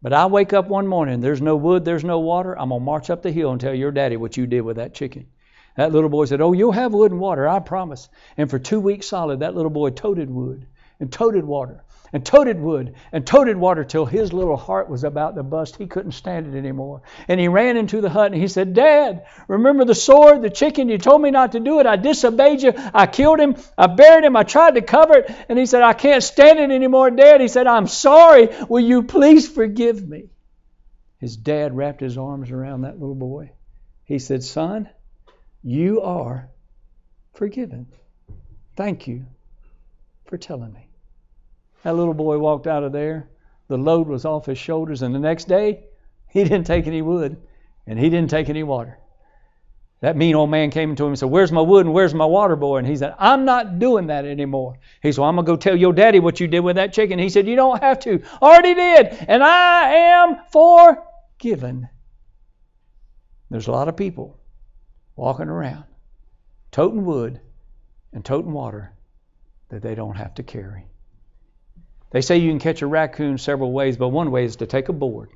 But 0.01 0.13
I 0.13 0.25
wake 0.25 0.53
up 0.53 0.67
one 0.67 0.87
morning, 0.87 1.21
there's 1.21 1.41
no 1.41 1.55
wood, 1.55 1.85
there's 1.85 2.03
no 2.03 2.19
water, 2.19 2.57
I'm 2.57 2.69
going 2.69 2.81
to 2.81 2.85
march 2.85 3.09
up 3.09 3.21
the 3.21 3.31
hill 3.31 3.51
and 3.51 3.61
tell 3.61 3.73
your 3.73 3.91
daddy 3.91 4.17
what 4.17 4.35
you 4.35 4.47
did 4.47 4.61
with 4.61 4.77
that 4.77 4.93
chicken. 4.93 5.27
That 5.75 5.91
little 5.91 6.09
boy 6.09 6.25
said, 6.25 6.41
Oh, 6.41 6.53
you'll 6.53 6.71
have 6.71 6.93
wood 6.93 7.11
and 7.11 7.19
water, 7.19 7.47
I 7.47 7.59
promise. 7.59 8.09
And 8.37 8.49
for 8.49 8.59
two 8.59 8.79
weeks 8.79 9.07
solid, 9.07 9.39
that 9.39 9.55
little 9.55 9.71
boy 9.71 9.89
toted 9.89 10.29
wood 10.29 10.67
and 10.99 11.11
toted 11.11 11.43
water 11.43 11.83
and 12.13 12.23
toted 12.23 12.59
wood 12.59 12.93
and 13.11 13.25
toted 13.25 13.57
water 13.57 13.83
till 13.83 14.05
his 14.05 14.31
little 14.31 14.55
heart 14.55 14.87
was 14.87 15.03
about 15.03 15.35
to 15.35 15.41
bust. 15.41 15.75
He 15.75 15.87
couldn't 15.87 16.11
stand 16.11 16.45
it 16.45 16.57
anymore. 16.57 17.01
And 17.27 17.39
he 17.39 17.47
ran 17.47 17.75
into 17.75 18.01
the 18.01 18.09
hut 18.09 18.31
and 18.31 18.39
he 18.39 18.47
said, 18.47 18.75
Dad, 18.75 19.25
remember 19.47 19.83
the 19.83 19.95
sword, 19.95 20.43
the 20.43 20.51
chicken? 20.51 20.89
You 20.89 20.99
told 20.99 21.23
me 21.23 21.31
not 21.31 21.53
to 21.53 21.59
do 21.59 21.79
it. 21.79 21.87
I 21.87 21.95
disobeyed 21.95 22.61
you. 22.61 22.73
I 22.93 23.07
killed 23.07 23.39
him. 23.39 23.55
I 23.75 23.87
buried 23.87 24.25
him. 24.25 24.35
I 24.35 24.43
tried 24.43 24.75
to 24.75 24.83
cover 24.83 25.17
it. 25.17 25.35
And 25.49 25.57
he 25.57 25.65
said, 25.65 25.81
I 25.81 25.93
can't 25.93 26.23
stand 26.23 26.59
it 26.59 26.69
anymore, 26.69 27.09
Dad. 27.09 27.41
He 27.41 27.47
said, 27.47 27.65
I'm 27.65 27.87
sorry. 27.87 28.49
Will 28.69 28.83
you 28.83 29.03
please 29.03 29.49
forgive 29.49 30.07
me? 30.07 30.29
His 31.17 31.35
dad 31.35 31.75
wrapped 31.75 32.01
his 32.01 32.17
arms 32.17 32.51
around 32.51 32.81
that 32.81 32.99
little 32.99 33.15
boy. 33.15 33.53
He 34.03 34.19
said, 34.19 34.43
Son, 34.43 34.87
you 35.63 36.01
are 36.01 36.49
forgiven. 37.33 37.87
Thank 38.75 39.07
you 39.07 39.25
for 40.25 40.37
telling 40.37 40.73
me. 40.73 40.87
That 41.83 41.95
little 41.95 42.13
boy 42.13 42.37
walked 42.37 42.67
out 42.67 42.83
of 42.83 42.91
there. 42.91 43.29
The 43.67 43.77
load 43.77 44.07
was 44.07 44.25
off 44.25 44.45
his 44.45 44.57
shoulders, 44.57 45.01
and 45.01 45.15
the 45.15 45.19
next 45.19 45.47
day, 45.47 45.85
he 46.29 46.43
didn't 46.43 46.65
take 46.65 46.87
any 46.87 47.01
wood 47.01 47.37
and 47.85 47.99
he 47.99 48.09
didn't 48.09 48.29
take 48.29 48.49
any 48.49 48.63
water. 48.63 48.97
That 50.01 50.17
mean 50.17 50.35
old 50.35 50.49
man 50.49 50.69
came 50.69 50.95
to 50.95 51.03
him 51.03 51.09
and 51.09 51.19
said, 51.19 51.29
Where's 51.29 51.51
my 51.51 51.61
wood 51.61 51.85
and 51.85 51.93
where's 51.93 52.13
my 52.13 52.25
water, 52.25 52.57
boy? 52.57 52.77
And 52.77 52.87
he 52.87 52.97
said, 52.97 53.15
I'm 53.17 53.45
not 53.45 53.79
doing 53.79 54.07
that 54.07 54.25
anymore. 54.25 54.77
He 55.01 55.11
said, 55.11 55.21
well, 55.21 55.29
I'm 55.29 55.35
going 55.35 55.45
to 55.45 55.51
go 55.51 55.55
tell 55.55 55.77
your 55.77 55.93
daddy 55.93 56.19
what 56.19 56.41
you 56.41 56.47
did 56.47 56.59
with 56.59 56.75
that 56.75 56.91
chicken. 56.91 57.19
He 57.19 57.29
said, 57.29 57.47
You 57.47 57.55
don't 57.55 57.81
have 57.81 57.99
to. 57.99 58.21
Already 58.41 58.73
did. 58.73 59.07
And 59.29 59.41
I 59.41 59.93
am 59.93 60.37
forgiven. 60.51 61.87
There's 63.49 63.67
a 63.67 63.71
lot 63.71 63.87
of 63.87 63.95
people 63.95 64.37
walking 65.15 65.49
around, 65.49 65.85
toting 66.71 67.05
wood 67.05 67.39
and 68.11 68.23
toting 68.23 68.53
water 68.53 68.93
that 69.69 69.81
they 69.81 69.95
don't 69.95 70.15
have 70.15 70.33
to 70.35 70.43
carry. 70.43 70.85
They 72.11 72.21
say 72.21 72.37
you 72.37 72.51
can 72.51 72.59
catch 72.59 72.81
a 72.81 72.87
raccoon 72.87 73.37
several 73.37 73.71
ways, 73.71 73.97
but 73.97 74.09
one 74.09 74.31
way 74.31 74.45
is 74.45 74.57
to 74.57 74.67
take 74.67 74.89
a 74.89 74.93
board, 74.93 75.29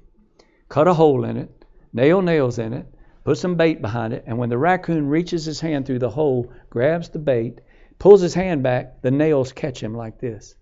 cut 0.69 0.88
a 0.88 0.93
hole 0.93 1.23
in 1.25 1.38
it, 1.38 1.65
nail 1.91 2.21
nails 2.21 2.59
in 2.59 2.73
it, 2.73 2.86
put 3.23 3.38
some 3.38 3.55
bait 3.55 3.82
behind 3.82 4.13
it, 4.13 4.23
and 4.28 4.38
when 4.38 4.49
the 4.49 4.57
raccoon 4.57 5.07
reaches 5.07 5.45
his 5.45 5.59
hand 5.59 5.86
through 5.86 5.99
the 5.99 6.09
hole, 6.09 6.51
grabs 6.69 7.09
the 7.09 7.19
bait, 7.19 7.61
pulls 7.99 8.21
his 8.21 8.34
hand 8.34 8.61
back, 8.61 9.01
the 9.01 9.11
nails 9.11 9.51
catch 9.51 9.82
him 9.82 9.95
like 9.95 10.19
this. 10.19 10.55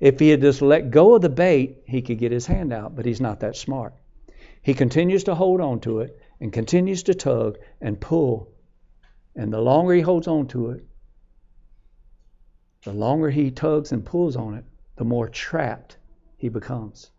If 0.00 0.20
he 0.20 0.28
had 0.28 0.42
just 0.42 0.62
let 0.62 0.90
go 0.90 1.14
of 1.14 1.22
the 1.22 1.28
bait, 1.28 1.78
he 1.86 2.02
could 2.02 2.18
get 2.18 2.30
his 2.30 2.46
hand 2.46 2.72
out, 2.72 2.94
but 2.94 3.06
he's 3.06 3.20
not 3.20 3.40
that 3.40 3.56
smart. 3.56 3.94
He 4.62 4.74
continues 4.74 5.24
to 5.24 5.34
hold 5.34 5.60
on 5.60 5.80
to 5.80 6.00
it 6.00 6.18
and 6.40 6.52
continues 6.52 7.04
to 7.04 7.14
tug 7.14 7.58
and 7.80 8.00
pull 8.00 8.52
And 9.38 9.52
the 9.52 9.60
longer 9.60 9.94
he 9.94 10.00
holds 10.00 10.26
on 10.26 10.48
to 10.48 10.70
it, 10.70 10.84
the 12.82 12.92
longer 12.92 13.30
he 13.30 13.52
tugs 13.52 13.92
and 13.92 14.04
pulls 14.04 14.34
on 14.34 14.54
it, 14.54 14.64
the 14.96 15.04
more 15.04 15.28
trapped 15.28 15.96
he 16.36 16.48
becomes. 16.48 17.10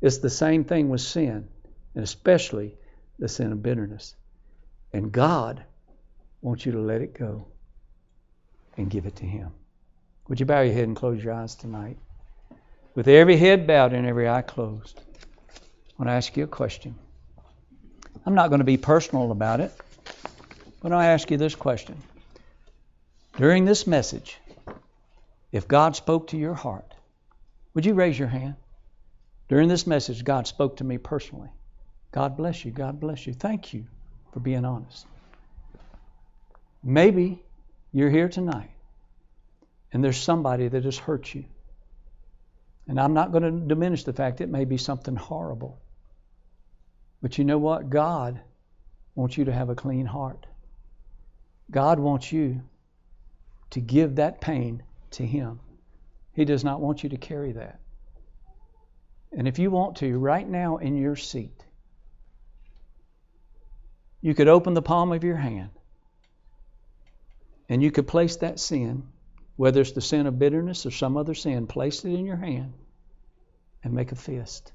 It's 0.00 0.18
the 0.18 0.30
same 0.30 0.64
thing 0.64 0.88
with 0.88 1.00
sin, 1.00 1.48
and 1.94 2.02
especially 2.02 2.76
the 3.20 3.28
sin 3.28 3.52
of 3.52 3.62
bitterness. 3.62 4.16
And 4.92 5.12
God 5.12 5.62
wants 6.42 6.66
you 6.66 6.72
to 6.72 6.80
let 6.80 7.02
it 7.02 7.14
go 7.14 7.46
and 8.76 8.90
give 8.90 9.06
it 9.06 9.16
to 9.16 9.24
Him. 9.24 9.52
Would 10.28 10.40
you 10.40 10.46
bow 10.46 10.62
your 10.62 10.74
head 10.74 10.88
and 10.88 10.96
close 10.96 11.22
your 11.22 11.34
eyes 11.34 11.54
tonight? 11.54 11.98
With 12.96 13.06
every 13.06 13.36
head 13.36 13.66
bowed 13.66 13.92
and 13.92 14.06
every 14.06 14.28
eye 14.28 14.42
closed, 14.42 15.00
I 15.96 16.02
want 16.02 16.08
to 16.08 16.14
ask 16.14 16.36
you 16.36 16.44
a 16.44 16.48
question. 16.48 16.96
I'm 18.26 18.34
not 18.34 18.48
going 18.48 18.58
to 18.58 18.64
be 18.64 18.76
personal 18.76 19.30
about 19.30 19.60
it, 19.60 19.72
but 20.82 20.92
I'll 20.92 21.00
ask 21.00 21.30
you 21.30 21.36
this 21.36 21.54
question. 21.54 21.96
During 23.36 23.64
this 23.64 23.86
message, 23.86 24.38
if 25.52 25.68
God 25.68 25.94
spoke 25.94 26.28
to 26.28 26.36
your 26.36 26.54
heart, 26.54 26.94
would 27.74 27.86
you 27.86 27.94
raise 27.94 28.18
your 28.18 28.28
hand? 28.28 28.56
During 29.48 29.68
this 29.68 29.86
message, 29.86 30.24
God 30.24 30.46
spoke 30.46 30.78
to 30.78 30.84
me 30.84 30.98
personally. 30.98 31.50
God 32.10 32.36
bless 32.36 32.64
you. 32.64 32.72
God 32.72 32.98
bless 32.98 33.26
you. 33.26 33.32
Thank 33.32 33.72
you 33.72 33.86
for 34.32 34.40
being 34.40 34.64
honest. 34.64 35.06
Maybe 36.82 37.42
you're 37.92 38.10
here 38.10 38.28
tonight 38.28 38.70
and 39.92 40.02
there's 40.02 40.16
somebody 40.16 40.66
that 40.68 40.84
has 40.84 40.98
hurt 40.98 41.32
you. 41.34 41.44
And 42.88 43.00
I'm 43.00 43.14
not 43.14 43.32
going 43.32 43.44
to 43.44 43.66
diminish 43.66 44.04
the 44.04 44.12
fact 44.12 44.40
it 44.40 44.48
may 44.48 44.64
be 44.64 44.76
something 44.76 45.16
horrible. 45.16 45.78
But 47.24 47.38
you 47.38 47.44
know 47.44 47.56
what? 47.56 47.88
God 47.88 48.38
wants 49.14 49.38
you 49.38 49.46
to 49.46 49.52
have 49.52 49.70
a 49.70 49.74
clean 49.74 50.04
heart. 50.04 50.44
God 51.70 51.98
wants 51.98 52.30
you 52.30 52.60
to 53.70 53.80
give 53.80 54.16
that 54.16 54.42
pain 54.42 54.82
to 55.12 55.24
Him. 55.24 55.60
He 56.34 56.44
does 56.44 56.64
not 56.64 56.82
want 56.82 57.02
you 57.02 57.08
to 57.08 57.16
carry 57.16 57.52
that. 57.52 57.80
And 59.32 59.48
if 59.48 59.58
you 59.58 59.70
want 59.70 59.96
to, 59.96 60.18
right 60.18 60.46
now 60.46 60.76
in 60.76 60.98
your 60.98 61.16
seat, 61.16 61.64
you 64.20 64.34
could 64.34 64.48
open 64.48 64.74
the 64.74 64.82
palm 64.82 65.10
of 65.10 65.24
your 65.24 65.36
hand 65.36 65.70
and 67.70 67.82
you 67.82 67.90
could 67.90 68.06
place 68.06 68.36
that 68.36 68.60
sin, 68.60 69.08
whether 69.56 69.80
it's 69.80 69.92
the 69.92 70.02
sin 70.02 70.26
of 70.26 70.38
bitterness 70.38 70.84
or 70.84 70.90
some 70.90 71.16
other 71.16 71.32
sin, 71.32 71.68
place 71.68 72.04
it 72.04 72.12
in 72.12 72.26
your 72.26 72.36
hand 72.36 72.74
and 73.82 73.94
make 73.94 74.12
a 74.12 74.14
fist. 74.14 74.74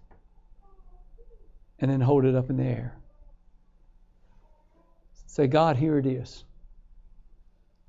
And 1.81 1.89
then 1.89 2.01
hold 2.01 2.25
it 2.25 2.35
up 2.35 2.49
in 2.49 2.57
the 2.57 2.63
air. 2.63 2.95
Say, 5.27 5.47
God, 5.47 5.77
here 5.77 5.97
it 5.97 6.05
is. 6.05 6.43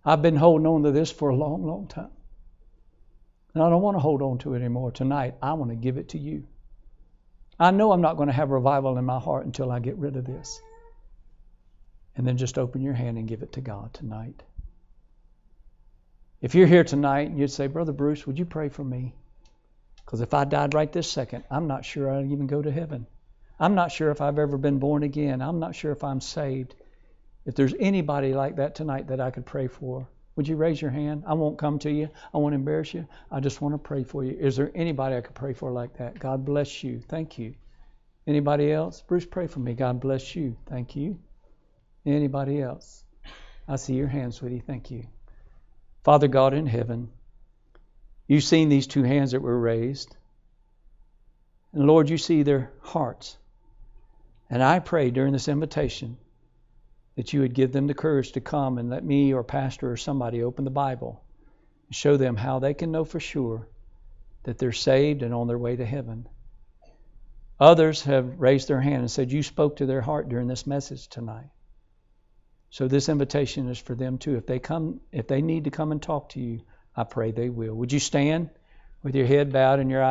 I've 0.04 0.22
been 0.22 0.36
holding 0.36 0.66
on 0.66 0.84
to 0.84 0.92
this 0.92 1.10
for 1.10 1.30
a 1.30 1.36
long, 1.36 1.66
long 1.66 1.88
time. 1.88 2.10
And 3.54 3.62
I 3.62 3.68
don't 3.68 3.82
want 3.82 3.96
to 3.96 4.00
hold 4.00 4.22
on 4.22 4.38
to 4.38 4.54
it 4.54 4.58
anymore. 4.58 4.92
Tonight, 4.92 5.34
I 5.42 5.54
want 5.54 5.70
to 5.70 5.76
give 5.76 5.98
it 5.98 6.10
to 6.10 6.18
you. 6.18 6.46
I 7.58 7.72
know 7.72 7.92
I'm 7.92 8.00
not 8.00 8.16
going 8.16 8.28
to 8.28 8.32
have 8.32 8.50
revival 8.50 8.96
in 8.96 9.04
my 9.04 9.18
heart 9.18 9.44
until 9.44 9.70
I 9.70 9.80
get 9.80 9.96
rid 9.96 10.16
of 10.16 10.24
this. 10.24 10.60
And 12.16 12.26
then 12.26 12.36
just 12.36 12.58
open 12.58 12.82
your 12.82 12.94
hand 12.94 13.18
and 13.18 13.28
give 13.28 13.42
it 13.42 13.54
to 13.54 13.60
God 13.60 13.92
tonight. 13.92 14.42
If 16.40 16.54
you're 16.54 16.66
here 16.66 16.84
tonight 16.84 17.28
and 17.28 17.38
you'd 17.38 17.50
say, 17.50 17.66
Brother 17.66 17.92
Bruce, 17.92 18.26
would 18.26 18.38
you 18.38 18.46
pray 18.46 18.68
for 18.68 18.84
me? 18.84 19.14
Because 20.04 20.22
if 20.22 20.32
I 20.32 20.44
died 20.44 20.74
right 20.74 20.90
this 20.90 21.10
second, 21.10 21.44
I'm 21.50 21.66
not 21.66 21.84
sure 21.84 22.10
I'd 22.10 22.30
even 22.30 22.46
go 22.46 22.62
to 22.62 22.70
heaven. 22.70 23.06
I'm 23.60 23.74
not 23.74 23.92
sure 23.92 24.10
if 24.10 24.22
I've 24.22 24.38
ever 24.38 24.56
been 24.56 24.78
born 24.78 25.02
again. 25.02 25.42
I'm 25.42 25.60
not 25.60 25.74
sure 25.74 25.92
if 25.92 26.02
I'm 26.02 26.22
saved. 26.22 26.74
If 27.44 27.54
there's 27.54 27.74
anybody 27.78 28.32
like 28.32 28.56
that 28.56 28.74
tonight 28.74 29.08
that 29.08 29.20
I 29.20 29.30
could 29.30 29.44
pray 29.44 29.66
for, 29.66 30.08
would 30.34 30.48
you 30.48 30.56
raise 30.56 30.80
your 30.80 30.90
hand? 30.90 31.24
I 31.26 31.34
won't 31.34 31.58
come 31.58 31.78
to 31.80 31.90
you. 31.90 32.08
I 32.32 32.38
won't 32.38 32.54
embarrass 32.54 32.94
you. 32.94 33.06
I 33.30 33.40
just 33.40 33.60
want 33.60 33.74
to 33.74 33.78
pray 33.78 34.02
for 34.02 34.24
you. 34.24 34.34
Is 34.38 34.56
there 34.56 34.70
anybody 34.74 35.14
I 35.16 35.20
could 35.20 35.34
pray 35.34 35.52
for 35.52 35.70
like 35.70 35.98
that? 35.98 36.18
God 36.18 36.46
bless 36.46 36.82
you. 36.82 37.00
Thank 37.00 37.38
you. 37.38 37.54
Anybody 38.26 38.72
else? 38.72 39.02
Bruce, 39.02 39.26
pray 39.26 39.46
for 39.46 39.58
me. 39.58 39.74
God 39.74 40.00
bless 40.00 40.34
you. 40.34 40.56
Thank 40.66 40.96
you. 40.96 41.18
Anybody 42.06 42.62
else? 42.62 43.04
I 43.68 43.76
see 43.76 43.94
your 43.94 44.08
hand, 44.08 44.32
sweetie. 44.32 44.62
Thank 44.66 44.90
you. 44.90 45.04
Father 46.02 46.28
God 46.28 46.54
in 46.54 46.66
heaven, 46.66 47.10
you've 48.26 48.44
seen 48.44 48.70
these 48.70 48.86
two 48.86 49.02
hands 49.02 49.32
that 49.32 49.42
were 49.42 49.58
raised. 49.58 50.16
And 51.74 51.86
Lord, 51.86 52.08
you 52.08 52.16
see 52.16 52.42
their 52.42 52.72
hearts. 52.80 53.36
And 54.50 54.62
I 54.62 54.80
pray 54.80 55.10
during 55.10 55.32
this 55.32 55.48
invitation 55.48 56.18
that 57.14 57.32
you 57.32 57.40
would 57.40 57.54
give 57.54 57.72
them 57.72 57.86
the 57.86 57.94
courage 57.94 58.32
to 58.32 58.40
come 58.40 58.78
and 58.78 58.90
let 58.90 59.04
me 59.04 59.32
or 59.32 59.44
pastor 59.44 59.92
or 59.92 59.96
somebody 59.96 60.42
open 60.42 60.64
the 60.64 60.70
Bible 60.70 61.22
and 61.86 61.94
show 61.94 62.16
them 62.16 62.36
how 62.36 62.58
they 62.58 62.74
can 62.74 62.90
know 62.90 63.04
for 63.04 63.20
sure 63.20 63.68
that 64.42 64.58
they're 64.58 64.72
saved 64.72 65.22
and 65.22 65.32
on 65.32 65.46
their 65.46 65.58
way 65.58 65.76
to 65.76 65.86
heaven. 65.86 66.26
Others 67.60 68.04
have 68.04 68.40
raised 68.40 68.68
their 68.68 68.80
hand 68.80 69.00
and 69.00 69.10
said, 69.10 69.30
You 69.30 69.42
spoke 69.42 69.76
to 69.76 69.86
their 69.86 70.00
heart 70.00 70.28
during 70.28 70.48
this 70.48 70.66
message 70.66 71.08
tonight. 71.08 71.50
So 72.70 72.88
this 72.88 73.08
invitation 73.08 73.68
is 73.68 73.78
for 73.78 73.94
them 73.94 74.18
too. 74.18 74.36
If 74.36 74.46
they 74.46 74.58
come, 74.58 75.00
if 75.12 75.26
they 75.26 75.42
need 75.42 75.64
to 75.64 75.70
come 75.70 75.92
and 75.92 76.00
talk 76.02 76.30
to 76.30 76.40
you, 76.40 76.60
I 76.96 77.04
pray 77.04 77.32
they 77.32 77.50
will. 77.50 77.74
Would 77.74 77.92
you 77.92 78.00
stand 78.00 78.50
with 79.02 79.14
your 79.14 79.26
head 79.26 79.52
bowed 79.52 79.78
and 79.78 79.90
your 79.90 80.02
eyes? 80.02 80.08